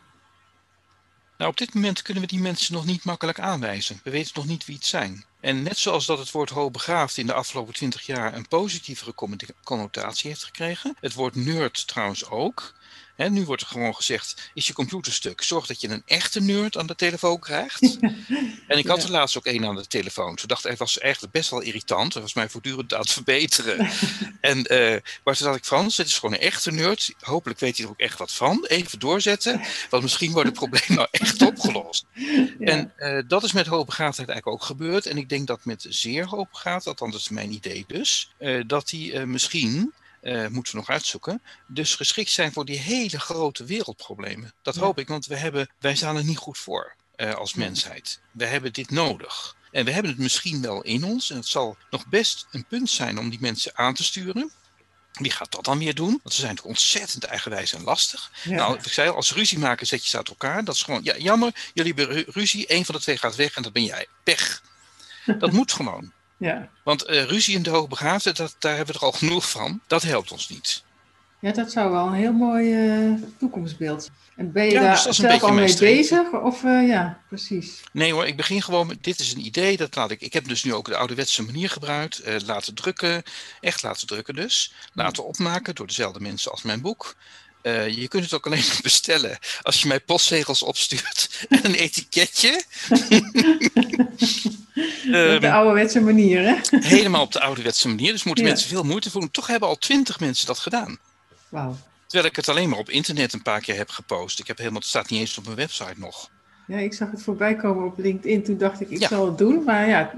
Nou, 1.39 1.51
op 1.51 1.57
dit 1.57 1.75
moment 1.75 2.03
kunnen 2.03 2.23
we 2.23 2.29
die 2.29 2.41
mensen 2.41 2.75
nog 2.75 2.85
niet 2.85 3.05
makkelijk 3.05 3.41
aanwijzen. 3.41 4.01
We 4.05 4.11
weten 4.11 4.33
nog 4.35 4.47
niet 4.47 4.65
wie 4.65 4.77
het 4.77 4.87
zijn. 4.87 5.25
En 5.41 5.63
net 5.63 5.79
zoals 5.79 6.07
dat 6.07 6.19
het 6.19 6.31
woord 6.31 6.51
hoogbegaafd 6.51 7.17
in 7.17 7.27
de 7.27 7.33
afgelopen 7.33 7.75
twintig 7.75 8.07
jaar 8.07 8.35
een 8.35 8.49
positievere 8.49 9.15
connotatie 9.65 10.31
heeft 10.31 10.45
gekregen, 10.45 10.97
het 11.01 11.15
woord 11.15 11.35
nerd 11.35 11.87
trouwens 11.87 12.29
ook, 12.29 12.75
nu 13.17 13.45
wordt 13.45 13.63
er 13.63 13.69
gewoon 13.69 13.95
gezegd, 13.95 14.51
is 14.55 14.67
je 14.67 14.73
computer 14.73 15.13
stuk? 15.13 15.43
Zorg 15.43 15.67
dat 15.67 15.81
je 15.81 15.89
een 15.89 16.03
echte 16.07 16.41
nerd 16.41 16.77
aan 16.77 16.87
de 16.87 16.95
telefoon 16.95 17.39
krijgt. 17.39 17.99
en 18.69 18.79
ik 18.79 18.87
had 18.87 19.03
er 19.03 19.11
laatst 19.11 19.37
ook 19.37 19.47
één 19.47 19.65
aan 19.65 19.77
de 19.77 19.87
telefoon. 19.87 20.35
Toen 20.37 20.49
dacht 20.49 20.63
hij 20.63 20.77
was 20.77 20.99
eigenlijk 20.99 21.33
best 21.33 21.51
wel 21.51 21.61
irritant. 21.61 22.13
Hij 22.13 22.23
was 22.23 22.35
mij 22.35 22.49
voortdurend 22.49 22.95
aan 22.95 23.01
het 23.01 23.11
verbeteren. 23.11 23.91
en, 24.41 24.59
uh, 24.59 24.97
maar 25.25 25.37
toen 25.37 25.47
dacht 25.47 25.59
ik, 25.59 25.65
Frans, 25.65 25.97
het 25.97 26.07
is 26.07 26.19
gewoon 26.19 26.35
een 26.35 26.41
echte 26.41 26.71
nerd. 26.71 27.15
Hopelijk 27.21 27.61
weet 27.61 27.77
hij 27.77 27.85
er 27.85 27.93
ook 27.93 27.99
echt 27.99 28.19
wat 28.19 28.33
van. 28.33 28.65
Even 28.65 28.99
doorzetten, 28.99 29.61
want 29.91 30.03
misschien 30.03 30.33
wordt 30.33 30.49
het 30.49 30.59
probleem 30.65 30.97
nou 30.97 31.09
echt 31.11 31.43
opgelost. 31.43 32.05
En 32.61 32.93
uh, 32.99 33.23
dat 33.27 33.43
is 33.43 33.53
met 33.53 33.67
hoogbegaafdheid 33.67 34.29
eigenlijk 34.29 34.61
ook 34.61 34.67
gebeurd. 34.67 35.07
En 35.07 35.17
ik 35.17 35.29
denk 35.29 35.47
dat 35.47 35.65
met 35.65 35.87
zeer 35.89 36.27
hoogbegaafd, 36.27 36.87
althans 36.87 37.13
dat 37.13 37.21
is 37.21 37.29
mijn 37.29 37.53
idee 37.53 37.85
dus, 37.87 38.31
uh, 38.39 38.63
dat 38.67 38.91
hij 38.91 39.27
misschien 39.27 39.93
uh, 40.27 40.47
moeten 40.47 40.73
we 40.73 40.79
nog 40.79 40.89
uitzoeken. 40.89 41.43
Dus 41.67 41.95
geschikt 41.95 42.31
zijn 42.31 42.53
voor 42.53 42.65
die 42.65 42.79
hele 42.79 43.21
grote 43.21 43.65
wereldproblemen. 43.65 44.53
Dat 44.63 44.75
ja. 44.75 44.81
hoop 44.81 44.99
ik, 44.99 45.09
want 45.09 45.27
we 45.27 45.37
hebben, 45.37 45.71
wij 45.79 45.97
staan 45.97 46.17
er 46.17 46.25
niet 46.25 46.37
goed 46.37 46.59
voor 46.59 46.95
uh, 47.17 47.35
als 47.35 47.55
mensheid. 47.55 48.21
We 48.33 48.47
hebben 48.47 48.73
dit 48.73 48.91
nodig. 48.91 49.57
En 49.71 49.85
we 49.85 49.91
hebben 49.91 50.11
het 50.11 50.21
misschien 50.21 50.63
wel 50.63 50.83
in 50.83 51.05
ons. 51.05 51.31
En 51.31 51.37
het 51.37 51.47
zal 51.47 51.77
nog 51.91 52.07
best 52.07 52.47
een 52.51 52.67
punt 52.67 52.91
zijn 52.91 53.19
om 53.19 53.31
die 53.31 53.41
mensen 53.41 53.77
aan 53.77 53.95
te 53.95 54.05
sturen. 54.05 54.53
Wie 55.13 55.31
gaat 55.31 55.53
dat 55.53 55.65
dan 55.65 55.79
weer 55.79 55.95
doen? 55.95 56.21
Want 56.23 56.35
ze 56.35 56.41
zijn 56.41 56.55
natuurlijk 56.55 56.79
ontzettend 56.79 57.25
eigenwijs 57.25 57.73
en 57.73 57.83
lastig. 57.83 58.31
Ja. 58.45 58.55
Nou, 58.55 58.77
ik 58.77 58.93
zei 58.93 59.09
al, 59.09 59.15
als 59.15 59.33
ruzie 59.33 59.59
maken 59.59 59.87
zet 59.87 60.03
je 60.03 60.09
ze 60.09 60.17
uit 60.17 60.29
elkaar. 60.29 60.65
Dat 60.65 60.75
is 60.75 60.83
gewoon, 60.83 61.01
ja, 61.05 61.17
jammer, 61.17 61.71
jullie 61.75 61.95
hebben 61.95 62.15
ru- 62.15 62.31
ruzie, 62.31 62.67
één 62.67 62.85
van 62.85 62.95
de 62.95 63.01
twee 63.01 63.17
gaat 63.17 63.37
weg 63.37 63.57
en 63.57 63.63
dat 63.63 63.73
ben 63.73 63.85
jij. 63.85 64.07
Pech. 64.25 64.63
Dat 65.39 65.53
moet 65.59 65.73
gewoon. 65.73 66.13
Ja. 66.37 66.69
Want 66.85 67.05
eh, 67.05 67.25
ruzie 67.25 67.55
in 67.57 67.63
de 67.63 67.71
hoogbegaafde, 67.71 68.33
dat, 68.33 68.57
daar 68.59 68.77
hebben 68.77 68.95
we 68.95 69.01
er 69.01 69.07
al 69.07 69.13
genoeg 69.23 69.51
van. 69.51 69.81
Dat 69.87 70.03
helpt 70.03 70.33
ons 70.33 70.49
niet. 70.49 70.85
ja, 71.41 71.53
dat 71.53 71.73
zou 71.73 71.91
wel 71.91 72.07
een 72.07 72.13
heel 72.13 72.33
mooi 72.33 72.73
eh, 72.75 73.13
toekomstbeeld. 73.39 74.11
En 74.37 74.53
ben 74.53 74.65
je 74.65 74.73
Ja, 74.73 74.81
daar 74.81 75.05
dus 75.05 75.17
zelf 75.17 75.43
al 75.43 75.53
mee 75.53 75.79
bezig? 75.79 76.33
Of 76.33 76.65
eh, 76.65 76.89
ja, 76.89 77.21
precies. 77.29 77.83
Nee 77.93 78.13
hoor, 78.13 78.27
ik 78.27 78.37
begin 78.37 78.63
gewoon 78.63 78.87
met, 78.87 79.05
dit 79.05 79.19
is 79.19 79.33
een 79.33 79.47
idee, 79.47 79.77
dat 79.77 79.97
laat 79.97 80.11
ik, 80.11 80.21
ik 80.21 80.33
heb 80.33 80.49
dus 80.49 80.65
nu 80.65 80.75
ook 80.75 80.87
de 80.87 80.97
ouderwetse 80.97 81.43
manier 81.43 81.71
gebruikt. 81.71 82.23
laten 82.47 82.75
drukken, 82.75 83.23
echt 83.61 83.83
laten 83.83 84.07
drukken 84.07 84.35
dus. 84.35 84.75
Laten 84.93 85.25
opmaken 85.27 85.75
door 85.75 85.87
dezelfde 85.87 86.21
mensen 86.21 86.51
als 86.51 86.63
mijn 86.63 86.81
boek. 86.81 87.15
Eh, 87.67 87.89
je 87.89 88.09
kunt 88.09 88.25
het 88.25 88.33
ook 88.33 88.47
alleen 88.47 88.65
maar 88.69 88.79
bestellen 88.91 89.39
als 89.63 89.83
je 89.83 89.89
mij 89.89 90.01
postzegels 90.01 90.63
opstuurt 90.63 91.29
en 91.49 91.65
een 91.65 91.75
etiketje. 91.75 92.63
Op 95.07 95.13
Ehm, 95.13 95.41
de 95.41 95.53
ouderwetse 95.53 96.01
manier, 96.01 96.43
hè? 96.43 96.79
helemaal 96.81 97.23
op 97.23 97.33
de 97.33 97.41
ouderwetse 97.41 97.89
manier. 97.89 98.13
Dus 98.13 98.25
moeten 98.25 98.45
Ja. 98.45 98.51
mensen 98.51 98.69
veel 98.69 98.83
moeite 98.83 99.11
voor 99.11 99.21
doen. 99.21 99.31
Toch 99.31 99.47
hebben 99.47 99.69
al 99.69 99.77
twintig 99.79 100.21
mensen 100.21 100.47
dat 100.47 100.59
gedaan. 100.59 100.99
Wauw. 101.49 101.77
Terwijl 102.07 102.31
ik 102.31 102.37
het 102.37 102.49
alleen 102.49 102.69
maar 102.69 102.79
op 102.79 102.91
internet 102.91 103.33
een 103.33 103.43
paar 103.43 103.61
keer 103.61 103.77
heb 103.77 103.89
gepost. 103.91 104.39
Ik 104.39 104.47
heb 104.47 104.59
helemaal, 104.59 104.81
het 104.81 104.89
staat 104.89 105.11
niet 105.11 105.21
eens 105.21 105.39
op 105.39 105.45
mijn 105.45 105.57
website 105.57 105.95
nog. 105.97 106.31
Ja, 106.67 106.77
ik 106.79 106.95
zag 106.95 107.11
het 107.11 107.23
voorbij 107.23 107.55
komen 107.57 107.87
op 107.87 107.99
LinkedIn. 107.99 108.45
Toen 108.45 108.59
dacht 108.59 108.81
ik, 108.81 108.91
ik 108.91 109.01
Ja. 109.01 109.09
zal 109.09 109.27
het 109.27 109.39
doen. 109.39 109.65
Maar 109.65 109.89
ja, 109.89 110.13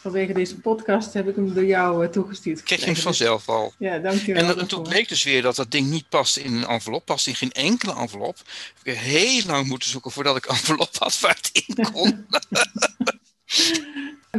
vanwege 0.00 0.32
deze 0.32 0.60
podcast 0.60 1.12
heb 1.12 1.28
ik 1.28 1.34
hem 1.34 1.54
door 1.54 1.64
jou 1.64 2.04
eh, 2.04 2.10
toegestuurd. 2.10 2.62
Krijg 2.62 2.80
je 2.80 2.86
hem. 2.86 2.94
Dus- 2.94 3.04
vanzelf 3.04 3.48
al. 3.48 3.72
Ja, 3.78 3.98
dankjewel. 3.98 4.58
En, 4.58 4.66
toen 4.66 4.82
bleek 4.82 5.08
dus 5.08 5.22
weer 5.22 5.42
dat 5.42 5.56
dat 5.56 5.70
ding 5.70 5.90
niet 5.90 6.08
past 6.08 6.36
in 6.36 6.54
een 6.54 6.66
envelop, 6.66 7.04
past 7.04 7.26
in 7.26 7.34
geen 7.34 7.52
enkele 7.52 7.94
envelop. 7.94 8.38
Ik 8.82 8.94
heb 8.94 8.96
heel 8.96 9.42
lang 9.46 9.66
moeten 9.66 9.88
zoeken 9.88 10.10
voordat 10.10 10.36
ik 10.36 10.46
envelop 10.46 10.96
had 10.98 11.20
waar 11.20 11.36
het 11.36 11.64
in 11.66 11.84
kon. 11.92 12.26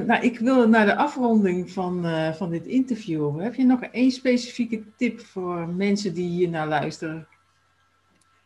Nou, 0.08 0.24
ik 0.24 0.40
wil 0.40 0.68
naar 0.68 0.86
de 0.86 0.96
afronding 0.96 1.72
van, 1.72 2.06
eh, 2.06 2.34
van 2.34 2.50
dit 2.50 2.66
interview. 2.66 3.42
Heb 3.42 3.56
je 3.56 3.64
nog 3.64 3.82
één 3.82 4.12
specifieke 4.12 4.84
tip 4.98 5.26
voor 5.26 5.68
mensen 5.68 6.14
die 6.14 6.30
hier 6.30 6.50
naar 6.50 6.68
luisteren? 6.68 7.28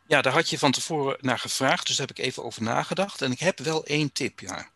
ja, 0.08 0.22
daar 0.22 0.34
had 0.34 0.50
je 0.50 0.60
van 0.60 0.72
tevoren 0.72 1.18
naar 1.22 1.40
gevraagd, 1.40 1.88
dus 1.88 1.98
daar 1.98 2.08
heb 2.08 2.18
ik 2.18 2.26
even 2.26 2.44
over 2.44 2.64
nagedacht. 2.64 3.22
En 3.22 3.32
ik 3.32 3.40
heb 3.40 3.60
wel 3.60 3.86
één 3.86 4.12
tip, 4.12 4.40
ja. 4.40 4.70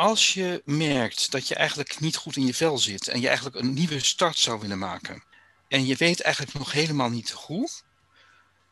Als 0.00 0.34
je 0.34 0.62
merkt 0.64 1.30
dat 1.30 1.48
je 1.48 1.54
eigenlijk 1.54 2.00
niet 2.00 2.16
goed 2.16 2.36
in 2.36 2.46
je 2.46 2.54
vel 2.54 2.78
zit 2.78 3.08
en 3.08 3.20
je 3.20 3.26
eigenlijk 3.26 3.56
een 3.56 3.72
nieuwe 3.72 4.00
start 4.00 4.38
zou 4.38 4.60
willen 4.60 4.78
maken, 4.78 5.22
en 5.68 5.86
je 5.86 5.96
weet 5.96 6.20
eigenlijk 6.20 6.58
nog 6.58 6.72
helemaal 6.72 7.10
niet 7.10 7.30
hoe, 7.30 7.68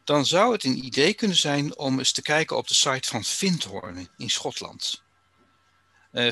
dan 0.04 0.26
zou 0.26 0.52
het 0.52 0.64
een 0.64 0.84
idee 0.84 1.14
kunnen 1.14 1.36
zijn 1.36 1.78
om 1.78 1.98
eens 1.98 2.12
te 2.12 2.22
kijken 2.22 2.56
op 2.56 2.68
de 2.68 2.74
site 2.74 3.08
van 3.08 3.24
Vindhorn 3.24 4.08
in 4.16 4.30
Schotland. 4.30 5.02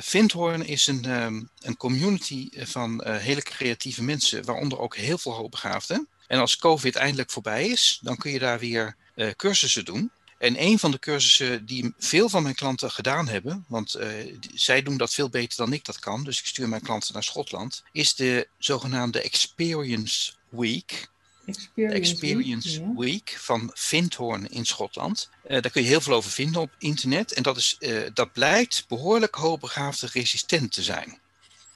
Vindhorn 0.01 0.67
is 0.67 0.87
een, 0.87 1.05
ehm, 1.05 1.43
een 1.59 1.77
community 1.77 2.49
van 2.53 3.01
eh, 3.01 3.17
hele 3.17 3.43
creatieve 3.43 4.03
mensen, 4.03 4.45
waaronder 4.45 4.79
ook 4.79 4.97
heel 4.97 5.19
veel 5.19 5.33
hoogbegaafden. 5.33 6.09
En 6.27 6.39
als 6.39 6.57
COVID 6.57 6.97
eindelijk 6.97 7.31
voorbij 7.31 7.69
is, 7.69 7.99
dan 8.03 8.17
kun 8.17 8.31
je 8.31 8.39
daar 8.39 8.59
weer 8.59 8.97
eh, 9.15 9.31
cursussen 9.31 9.85
doen. 9.85 10.11
En 10.39 10.63
een 10.63 10.79
van 10.79 10.91
de 10.91 10.99
cursussen 10.99 11.67
die 11.67 11.95
veel 11.99 12.29
van 12.29 12.43
mijn 12.43 12.55
klanten 12.55 12.91
gedaan 12.91 13.29
hebben, 13.29 13.65
want 13.69 13.95
eh, 13.95 14.09
zij 14.55 14.83
doen 14.83 14.97
dat 14.97 15.15
veel 15.15 15.29
beter 15.29 15.57
dan 15.57 15.73
ik 15.73 15.85
dat 15.85 15.99
kan, 15.99 16.25
dus 16.25 16.39
ik 16.39 16.47
stuur 16.47 16.69
mijn 16.69 16.83
klanten 16.83 17.13
naar 17.15 17.23
Schotland, 17.23 17.83
is 17.93 18.15
de 18.15 18.49
zogenaamde 18.59 19.21
Experience 19.21 20.33
Week. 20.49 21.09
Experience, 21.47 21.97
Experience 21.97 22.69
Week, 22.69 22.89
ja. 22.89 22.95
Week 22.97 23.37
van 23.39 23.71
Vindhorn 23.75 24.51
in 24.51 24.67
Schotland. 24.67 25.31
Eh, 25.43 25.63
daar 25.63 25.71
kun 25.71 25.83
je 25.83 25.89
heel 25.89 26.01
veel 26.01 26.15
over 26.15 26.31
vinden 26.31 26.61
op 26.61 26.71
internet. 26.79 27.33
En 27.33 27.43
dat, 27.43 27.57
is, 27.57 27.77
eh, 27.79 28.03
dat 28.15 28.33
blijkt 28.33 28.85
behoorlijk 28.89 29.35
hoogbegaafde 29.35 30.09
resistent 30.13 30.73
te 30.73 30.83
zijn, 30.83 31.19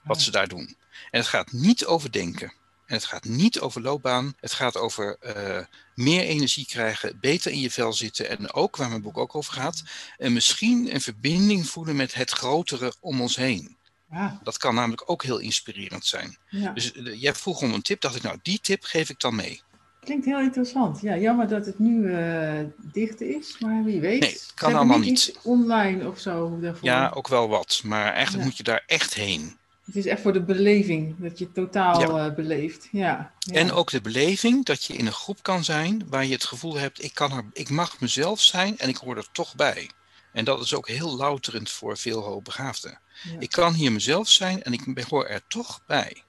wat 0.04 0.16
Ah. 0.16 0.22
ze 0.22 0.30
daar 0.30 0.48
doen. 0.48 0.76
En 1.11 1.20
het 1.20 1.28
gaat 1.28 1.52
niet 1.52 1.86
over 1.86 2.12
denken. 2.12 2.52
En 2.91 2.97
het 2.97 3.05
gaat 3.05 3.24
niet 3.24 3.61
over 3.61 3.80
loopbaan. 3.82 4.34
Het 4.41 4.53
gaat 4.53 4.76
over 4.76 5.16
eh, 5.20 5.64
meer 5.95 6.22
energie 6.22 6.66
krijgen, 6.66 7.18
beter 7.20 7.51
in 7.53 7.61
je 7.61 7.70
vel 7.70 7.93
zitten. 7.93 8.28
En 8.28 8.53
ook, 8.53 8.76
waar 8.76 8.88
mijn 8.88 9.03
boek 9.03 9.18
ook 9.18 9.34
over 9.34 9.53
gaat, 9.53 9.82
en 10.18 10.32
misschien 10.32 10.95
een 10.95 11.01
verbinding 11.01 11.66
voelen 11.68 11.97
met 11.97 12.14
het 12.14 12.30
grotere 12.30 12.93
om 13.01 13.20
ons 13.20 13.36
heen. 13.36 13.76
Ah, 14.11 14.32
Dat 14.43 14.57
kan 14.59 14.74
namelijk 14.74 15.11
ook 15.11 15.22
heel 15.22 15.38
inspirerend 15.38 16.07
zijn. 16.07 16.36
ja. 16.49 16.72
Dus 16.72 16.93
eh, 16.93 17.20
jij 17.20 17.34
vroeg 17.34 17.62
om 17.62 17.72
een 17.72 17.82
tip, 17.82 18.01
dacht 18.01 18.16
ik, 18.16 18.22
nou, 18.22 18.38
die 18.43 18.61
tip 18.61 18.84
geef 18.84 19.09
ik 19.11 19.20
dan 19.20 19.34
mee. 19.34 19.61
Klinkt 20.05 20.24
heel 20.24 20.41
interessant. 20.41 21.01
Ja, 21.01 21.16
jammer 21.16 21.49
dat 21.49 21.66
het 21.66 21.78
nu 21.78 22.12
eh, 22.14 22.59
dicht 22.93 23.20
is, 23.20 23.57
maar 23.59 23.84
wie 23.84 24.01
weet. 24.01 24.20
Nee, 24.20 24.38
kan 24.55 24.74
allemaal 24.74 24.99
niet. 24.99 25.11
iets 25.11 25.32
online 25.43 26.09
of 26.09 26.18
zo 26.18 26.59
daarvoor. 26.61 26.88
Ja, 26.88 27.11
ook 27.14 27.28
wel 27.28 27.49
wat. 27.49 27.80
Maar 27.84 28.05
eigenlijk 28.12 28.38
Ja. 28.38 28.45
moet 28.45 28.57
je 28.57 28.62
daar 28.62 28.82
echt 28.86 29.14
heen. 29.14 29.59
Het 29.91 29.99
is 29.99 30.07
echt 30.07 30.20
voor 30.22 30.32
de 30.32 30.43
beleving, 30.43 31.14
dat 31.18 31.38
je 31.38 31.53
totaal 31.53 32.01
Ja. 32.16 32.26
eh, 32.26 32.34
beleeft. 32.34 32.88
Ja. 32.93 33.32
ja. 33.38 33.55
En 33.55 33.72
ook 33.72 33.91
de 33.91 34.01
beleving 34.01 34.64
dat 34.64 34.84
je 34.84 34.95
in 34.95 35.07
een 35.07 35.12
groep 35.12 35.43
kan 35.43 35.64
zijn 35.64 36.09
waar 36.09 36.24
je 36.24 36.32
het 36.32 36.45
gevoel 36.45 36.76
hebt, 36.76 37.05
ik, 37.05 37.14
kan 37.14 37.32
er, 37.32 37.45
ik 37.53 37.70
mag 37.70 38.01
mezelf 38.01 38.41
zijn 38.41 38.78
en 38.78 38.88
ik 38.88 38.97
hoor 38.97 39.16
er 39.16 39.30
toch 39.32 39.55
bij. 39.55 39.91
En 40.32 40.45
dat 40.45 40.61
is 40.61 40.74
ook 40.74 40.88
heel 40.88 41.16
louterend 41.16 41.70
voor 41.70 41.97
veel 41.97 42.22
hoogbegaafden. 42.22 42.99
Ja. 43.22 43.38
Ik 43.38 43.51
kan 43.51 43.72
hier 43.72 43.93
mezelf 43.93 44.28
zijn 44.28 44.62
en 44.62 44.72
ik 44.72 45.05
hoor 45.09 45.26
er 45.26 45.47
toch 45.49 45.80
bij. 45.86 46.22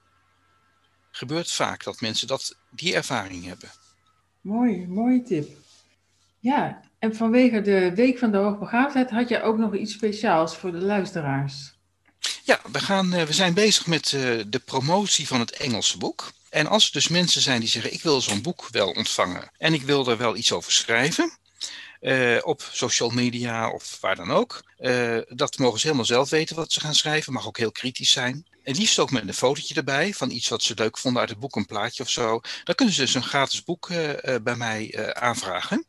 Gebeurt 1.10 1.50
vaak 1.50 1.84
dat 1.84 2.00
mensen 2.00 2.26
dat, 2.26 2.56
die 2.70 2.94
ervaring 2.94 3.44
hebben. 3.44 3.68
Mooi, 4.40 4.86
mooie 4.88 5.22
tip. 5.22 5.48
Ja, 6.38 6.80
en 6.98 7.16
vanwege 7.16 7.60
de 7.60 7.94
Week 7.94 8.18
van 8.18 8.30
de 8.30 8.38
Hoogbegaafdheid 8.38 9.10
had 9.10 9.28
je 9.28 9.42
ook 9.42 9.58
nog 9.58 9.76
iets 9.76 9.92
speciaals 9.92 10.56
voor 10.56 10.72
de 10.72 10.80
luisteraars. 10.80 11.80
Ja, 12.44 12.60
we, 12.72 12.80
gaan, 12.80 13.12
eh, 13.12 13.24
we 13.24 13.32
zijn 13.32 13.54
bezig 13.54 13.86
met 13.86 14.12
eh, 14.12 14.20
de 14.46 14.62
promotie 14.64 15.26
van 15.26 15.40
het 15.40 15.50
Engelse 15.50 15.98
boek. 15.98 16.32
En 16.50 16.66
als 16.66 16.86
er 16.86 16.92
dus 16.92 17.08
mensen 17.08 17.42
zijn 17.42 17.60
die 17.60 17.68
zeggen, 17.68 17.92
ik 17.92 18.02
wil 18.02 18.20
zo'n 18.20 18.42
boek 18.42 18.68
wel 18.70 18.90
ontvangen 18.90 19.50
en 19.58 19.74
ik 19.74 19.82
wil 19.82 20.06
er 20.06 20.16
wel 20.16 20.36
iets 20.36 20.52
over 20.52 20.72
schrijven, 20.72 21.38
eh, 22.00 22.38
op 22.42 22.68
social 22.72 23.10
media 23.10 23.70
of 23.70 23.98
waar 24.00 24.16
dan 24.16 24.30
ook, 24.30 24.62
dat 25.28 25.58
mogen 25.58 25.80
ze 25.80 25.86
helemaal 25.86 26.06
zelf 26.06 26.30
weten 26.30 26.56
wat 26.56 26.72
ze 26.72 26.80
gaan 26.80 26.94
schrijven, 26.94 27.32
mag 27.32 27.46
ook 27.46 27.58
heel 27.58 27.72
kritisch 27.72 28.10
zijn. 28.10 28.46
En 28.64 28.76
liefst 28.76 28.98
ook 28.98 29.10
met 29.10 29.28
een 29.28 29.34
fotootje 29.34 29.74
erbij 29.74 30.14
van 30.14 30.30
iets 30.30 30.48
wat 30.48 30.62
ze 30.62 30.74
leuk 30.74 30.98
vonden 30.98 31.20
uit 31.20 31.30
het 31.30 31.38
boek, 31.38 31.56
een 31.56 31.66
plaatje 31.66 32.02
of 32.02 32.10
zo. 32.10 32.40
Dan 32.64 32.74
kunnen 32.74 32.94
ze 32.94 33.00
dus 33.00 33.14
een 33.14 33.22
gratis 33.22 33.64
boek 33.64 33.88
bij 34.42 34.56
mij 34.56 35.14
aanvragen. 35.14 35.86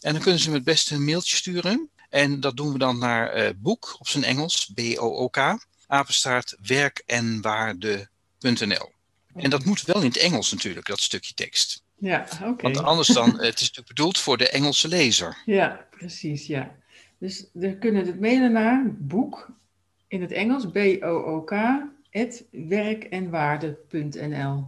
En 0.00 0.12
dan 0.12 0.22
kunnen 0.22 0.40
ze 0.40 0.48
me 0.48 0.54
het 0.54 0.64
beste 0.64 0.94
een 0.94 1.04
mailtje 1.04 1.36
sturen. 1.36 1.90
En 2.08 2.40
dat 2.40 2.56
doen 2.56 2.72
we 2.72 2.78
dan 2.78 2.98
naar 2.98 3.54
boek 3.56 3.96
op 3.98 4.08
zijn 4.08 4.24
Engels, 4.24 4.70
B-O-O-K, 4.74 5.56
apenstaart 5.86 6.56
werkenwaarde.nl. 6.62 8.92
En 9.34 9.50
dat 9.50 9.64
moet 9.64 9.82
wel 9.82 10.00
in 10.00 10.06
het 10.06 10.16
Engels 10.16 10.52
natuurlijk, 10.52 10.86
dat 10.86 11.00
stukje 11.00 11.34
tekst. 11.34 11.82
Ja, 11.98 12.26
oké. 12.42 12.62
Want 12.62 12.78
anders 12.78 13.08
dan, 13.08 13.40
eh, 13.40 13.46
het 13.46 13.54
is 13.54 13.60
natuurlijk 13.60 13.88
bedoeld 13.88 14.18
voor 14.18 14.36
de 14.36 14.48
Engelse 14.48 14.88
lezer. 14.88 15.36
Ja, 15.44 15.86
precies, 15.90 16.46
ja. 16.46 16.74
Dus 17.18 17.46
we 17.52 17.78
kunnen 17.78 18.06
het 18.06 18.20
mailen 18.20 18.52
naar 18.52 18.82
boek 18.98 19.48
in 20.08 20.22
het 20.22 20.32
Engels, 20.32 20.66
B-O-O-K, 20.66 21.52
werkenwaarde.nl. 22.50 24.66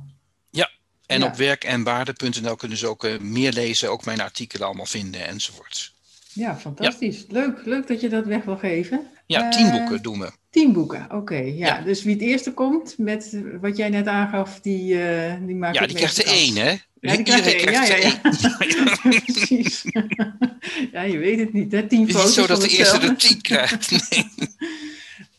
En 1.06 1.20
Ja. 1.20 1.26
op 1.26 1.34
werkenwaarde.nl 1.34 2.56
kunnen 2.56 2.78
ze 2.78 2.86
ook 2.86 3.04
eh, 3.04 3.18
meer 3.18 3.52
lezen, 3.52 3.90
ook 3.90 4.04
mijn 4.04 4.20
artikelen 4.20 4.66
allemaal 4.66 4.86
vinden 4.86 5.26
enzovoort. 5.26 5.92
Ja, 6.36 6.56
fantastisch. 6.56 7.24
Leuk, 7.28 7.60
leuk 7.64 7.86
dat 7.86 8.00
je 8.00 8.08
dat 8.08 8.26
weg 8.26 8.44
wil 8.44 8.56
geven. 8.56 9.00
Ja, 9.26 9.42
Eh, 9.42 9.50
tien 9.56 9.70
boeken 9.70 10.02
doen 10.02 10.18
we. 10.18 10.30
Tien 10.50 10.72
boeken, 10.72 11.06
oké. 11.10 11.36
ja. 11.36 11.66
Ja. 11.66 11.80
Dus 11.80 12.02
wie 12.02 12.12
het 12.14 12.22
eerste 12.22 12.52
komt 12.52 12.98
met 12.98 13.42
wat 13.60 13.76
jij 13.76 13.88
net 13.88 14.06
aangaf, 14.06 14.60
die, 14.60 15.02
eh, 15.02 15.34
die 15.46 15.54
maakt 15.56 15.74
Ja, 15.78 15.86
die 15.86 15.96
krijgt 15.96 16.18
er 16.18 16.26
één, 16.26 16.56
hè? 16.56 16.74
Ja, 17.00 17.16
die 17.16 17.22
krijgt 17.22 17.46
er 17.46 17.54
één. 17.54 17.72
Ja, 17.72 17.84
ja, 17.84 17.96
ja. 17.96 18.20
één. 18.58 18.98
Precies. 19.24 19.84
ja, 20.92 21.02
je 21.02 21.18
weet 21.18 21.38
het 21.38 21.52
niet, 21.52 21.72
hè? 21.72 21.86
Tien 21.86 22.00
Het 22.06 22.16
is 22.16 22.24
niet 22.24 22.32
zo 22.32 22.46
dat 22.46 22.60
de 22.60 22.68
eerste 22.68 22.98
er 22.98 23.16
tien 23.16 23.40
krijgt. 23.40 23.90
Nee. 24.10 24.24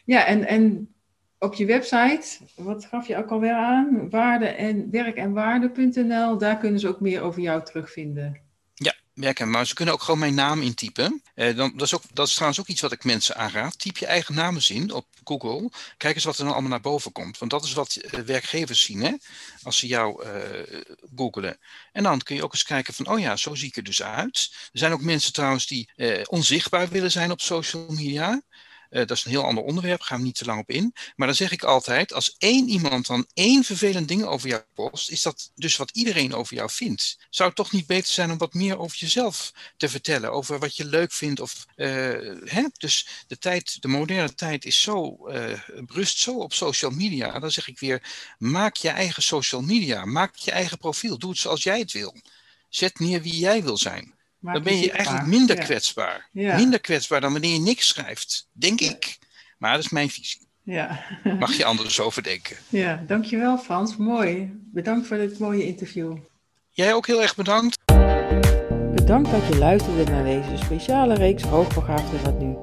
Ja, 0.05 0.25
en, 0.25 0.47
en 0.47 0.87
op 1.39 1.53
je 1.53 1.65
website, 1.65 2.23
wat 2.55 2.85
gaf 2.85 3.07
je 3.07 3.17
ook 3.17 3.29
alweer 3.31 3.53
aan? 3.53 4.09
Waarde 4.09 4.45
en 4.45 4.87
werkenwaarde.nl, 4.91 6.37
daar 6.37 6.57
kunnen 6.57 6.79
ze 6.79 6.87
ook 6.87 6.99
meer 6.99 7.21
over 7.21 7.41
jou 7.41 7.63
terugvinden. 7.63 8.37
Werken. 9.17 9.49
Maar 9.49 9.67
ze 9.67 9.73
kunnen 9.73 9.93
ook 9.93 10.01
gewoon 10.01 10.19
mijn 10.19 10.33
naam 10.33 10.61
intypen. 10.61 11.21
Eh, 11.33 11.55
dan, 11.55 11.71
dat, 11.75 11.81
is 11.81 11.95
ook, 11.95 12.03
dat 12.13 12.27
is 12.27 12.33
trouwens 12.33 12.59
ook 12.59 12.67
iets 12.67 12.81
wat 12.81 12.91
ik 12.91 13.03
mensen 13.03 13.35
aanraad. 13.35 13.79
Typ 13.79 13.97
je 13.97 14.05
eigen 14.05 14.35
naam 14.35 14.57
in 14.67 14.93
op 14.93 15.05
Google. 15.23 15.69
Kijk 15.97 16.15
eens 16.15 16.23
wat 16.23 16.37
er 16.37 16.43
dan 16.43 16.53
allemaal 16.53 16.69
naar 16.69 16.81
boven 16.81 17.11
komt. 17.11 17.37
Want 17.37 17.51
dat 17.51 17.63
is 17.63 17.73
wat 17.73 17.95
eh, 17.95 18.19
werkgevers 18.19 18.81
zien 18.81 19.01
hè? 19.01 19.13
als 19.63 19.77
ze 19.77 19.87
jou 19.87 20.23
eh 20.23 20.81
googelen. 21.15 21.57
En 21.91 22.03
dan 22.03 22.21
kun 22.21 22.35
je 22.35 22.43
ook 22.43 22.53
eens 22.53 22.63
kijken 22.63 22.93
van, 22.93 23.07
oh 23.07 23.19
ja, 23.19 23.35
zo 23.35 23.55
zie 23.55 23.67
ik 23.67 23.75
er 23.75 23.83
dus 23.83 24.03
uit. 24.03 24.49
Er 24.51 24.79
zijn 24.79 24.93
ook 24.93 25.01
mensen 25.01 25.33
trouwens 25.33 25.67
die 25.67 25.89
onzichtbaar 26.25 26.89
willen 26.89 27.11
zijn 27.11 27.31
op 27.31 27.41
social 27.41 27.85
media. 27.89 28.41
Eh, 28.89 29.05
dat 29.05 29.17
is 29.17 29.25
een 29.25 29.31
heel 29.31 29.43
ander 29.43 29.63
onderwerp, 29.63 30.01
gaan 30.01 30.17
we 30.17 30.23
niet 30.23 30.35
te 30.35 30.45
lang 30.45 30.59
op 30.59 30.69
in. 30.69 30.93
Maar 31.15 31.27
dan 31.27 31.35
zeg 31.35 31.51
ik 31.51 31.63
altijd, 31.63 32.13
als 32.13 32.35
één 32.37 32.69
iemand 32.69 33.07
dan 33.07 33.27
één 33.33 33.63
vervelend 33.63 34.07
ding 34.07 34.23
over 34.23 34.49
jou 34.49 34.61
post, 34.73 35.09
is 35.09 35.21
dat 35.21 35.51
dus 35.55 35.77
wat 35.77 35.91
iedereen 35.91 36.33
over 36.33 36.55
jou 36.55 36.69
vindt. 36.69 37.17
Zou 37.29 37.49
het 37.49 37.57
toch 37.57 37.71
niet 37.71 37.87
beter 37.87 38.13
zijn 38.13 38.31
om 38.31 38.37
wat 38.37 38.53
meer 38.53 38.77
over 38.77 38.97
jezelf 38.97 39.51
te 39.77 39.89
vertellen, 39.89 40.31
over 40.31 40.59
wat 40.59 40.75
je 40.75 40.85
leuk 40.85 41.11
vindt? 41.11 41.39
Of, 41.39 41.65
uh, 41.75 41.87
hè? 42.43 42.63
Dus 42.77 43.07
de 43.27 43.37
tijd, 43.37 43.81
de 43.81 43.87
moderne 43.87 44.33
tijd 44.33 44.65
is 44.65 44.81
zo, 44.81 45.17
uh, 45.29 45.59
brust 45.85 46.17
zo 46.19 46.37
op 46.37 46.53
social 46.53 46.91
media. 46.91 47.39
Dan 47.39 47.51
zeg 47.51 47.67
ik 47.67 47.79
weer, 47.79 48.03
maak 48.37 48.75
je 48.75 48.89
eigen 48.89 49.23
social 49.23 49.61
media, 49.61 50.05
maak 50.05 50.35
je 50.35 50.51
eigen 50.51 50.77
profiel, 50.77 51.17
doe 51.17 51.29
het 51.29 51.39
zoals 51.39 51.63
jij 51.63 51.79
het 51.79 51.91
wil. 51.91 52.15
Zet 52.69 52.99
neer 52.99 53.21
wie 53.21 53.39
jij 53.39 53.63
wil 53.63 53.77
zijn 53.77 54.16
dan 54.39 54.63
ben 54.63 54.79
je 54.79 54.91
eigenlijk 54.91 55.27
minder 55.27 55.55
kwetsbaar. 55.55 56.29
Minder 56.31 56.79
kwetsbaar 56.79 57.21
dan 57.21 57.31
wanneer 57.31 57.53
je 57.53 57.59
niks 57.59 57.87
schrijft, 57.87 58.47
denk 58.51 58.81
ik. 58.81 59.17
Maar 59.57 59.73
dat 59.73 59.83
is 59.83 59.89
mijn 59.89 60.09
visie. 60.09 60.47
Ja. 60.63 61.03
Mag 61.39 61.53
je 61.53 61.65
anders 61.65 61.99
over 61.99 62.23
denken. 62.23 62.57
Ja, 62.69 63.03
dankjewel 63.07 63.57
Frans. 63.57 63.97
Mooi. 63.97 64.51
Bedankt 64.73 65.07
voor 65.07 65.17
dit 65.17 65.39
mooie 65.39 65.65
interview. 65.65 66.17
Jij 66.71 66.93
ook 66.93 67.07
heel 67.07 67.21
erg 67.21 67.35
bedankt. 67.35 67.77
Bedankt 68.93 69.31
dat 69.31 69.47
je 69.47 69.57
luisterde 69.57 70.03
naar 70.03 70.23
deze 70.23 70.57
speciale 70.57 71.13
reeks 71.13 71.43
Hoogbegaafd 71.43 72.13
en 72.13 72.23
Wat 72.23 72.39
Nu. 72.39 72.55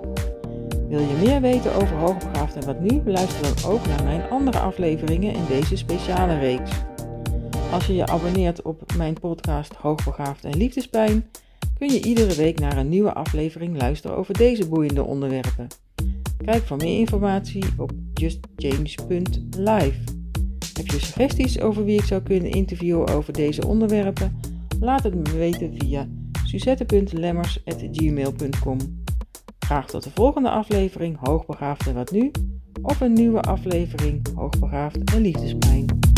Wil 0.89 1.01
je 1.01 1.15
meer 1.15 1.41
weten 1.41 1.75
over 1.75 1.97
Hoogbegaafd 1.97 2.55
en 2.55 2.65
Wat 2.65 2.81
Nu? 2.81 3.03
Luister 3.05 3.43
dan 3.43 3.71
ook 3.71 3.87
naar 3.87 4.05
mijn 4.05 4.31
andere 4.31 4.59
afleveringen 4.59 5.35
in 5.35 5.47
deze 5.47 5.77
speciale 5.77 6.39
reeks. 6.39 6.71
Als 7.73 7.87
je 7.87 7.95
je 7.95 8.07
abonneert 8.07 8.63
op 8.63 8.95
mijn 8.97 9.21
podcast 9.21 9.75
Hoogbegaafd 9.75 10.45
en 10.45 10.57
Liefdespijn 10.57 11.31
kun 11.85 11.95
je 11.95 12.03
iedere 12.03 12.35
week 12.35 12.61
naar 12.61 12.77
een 12.77 12.89
nieuwe 12.89 13.13
aflevering 13.13 13.81
luisteren 13.81 14.17
over 14.17 14.35
deze 14.35 14.69
boeiende 14.69 15.03
onderwerpen. 15.03 15.67
Kijk 16.45 16.63
voor 16.63 16.77
meer 16.77 16.99
informatie 16.99 17.65
op 17.77 17.93
justchange.live. 18.15 19.99
Heb 20.75 20.87
je 20.87 20.99
suggesties 20.99 21.61
over 21.61 21.85
wie 21.85 21.99
ik 21.99 22.05
zou 22.05 22.23
kunnen 22.23 22.51
interviewen 22.51 23.09
over 23.09 23.33
deze 23.33 23.67
onderwerpen? 23.67 24.41
Laat 24.81 25.03
het 25.03 25.15
me 25.15 25.37
weten 25.37 25.75
via 25.79 26.09
suzette.lemmers.gmail.com 26.45 28.79
Graag 29.59 29.87
tot 29.87 30.03
de 30.03 30.11
volgende 30.11 30.51
aflevering 30.51 31.17
Hoogbegaafd 31.21 31.87
en 31.87 31.95
wat 31.95 32.11
nu? 32.11 32.31
Of 32.83 33.01
een 33.01 33.13
nieuwe 33.13 33.41
aflevering 33.41 34.27
Hoogbegaafd 34.35 35.15
en 35.15 35.21
Liefdespijn. 35.21 36.14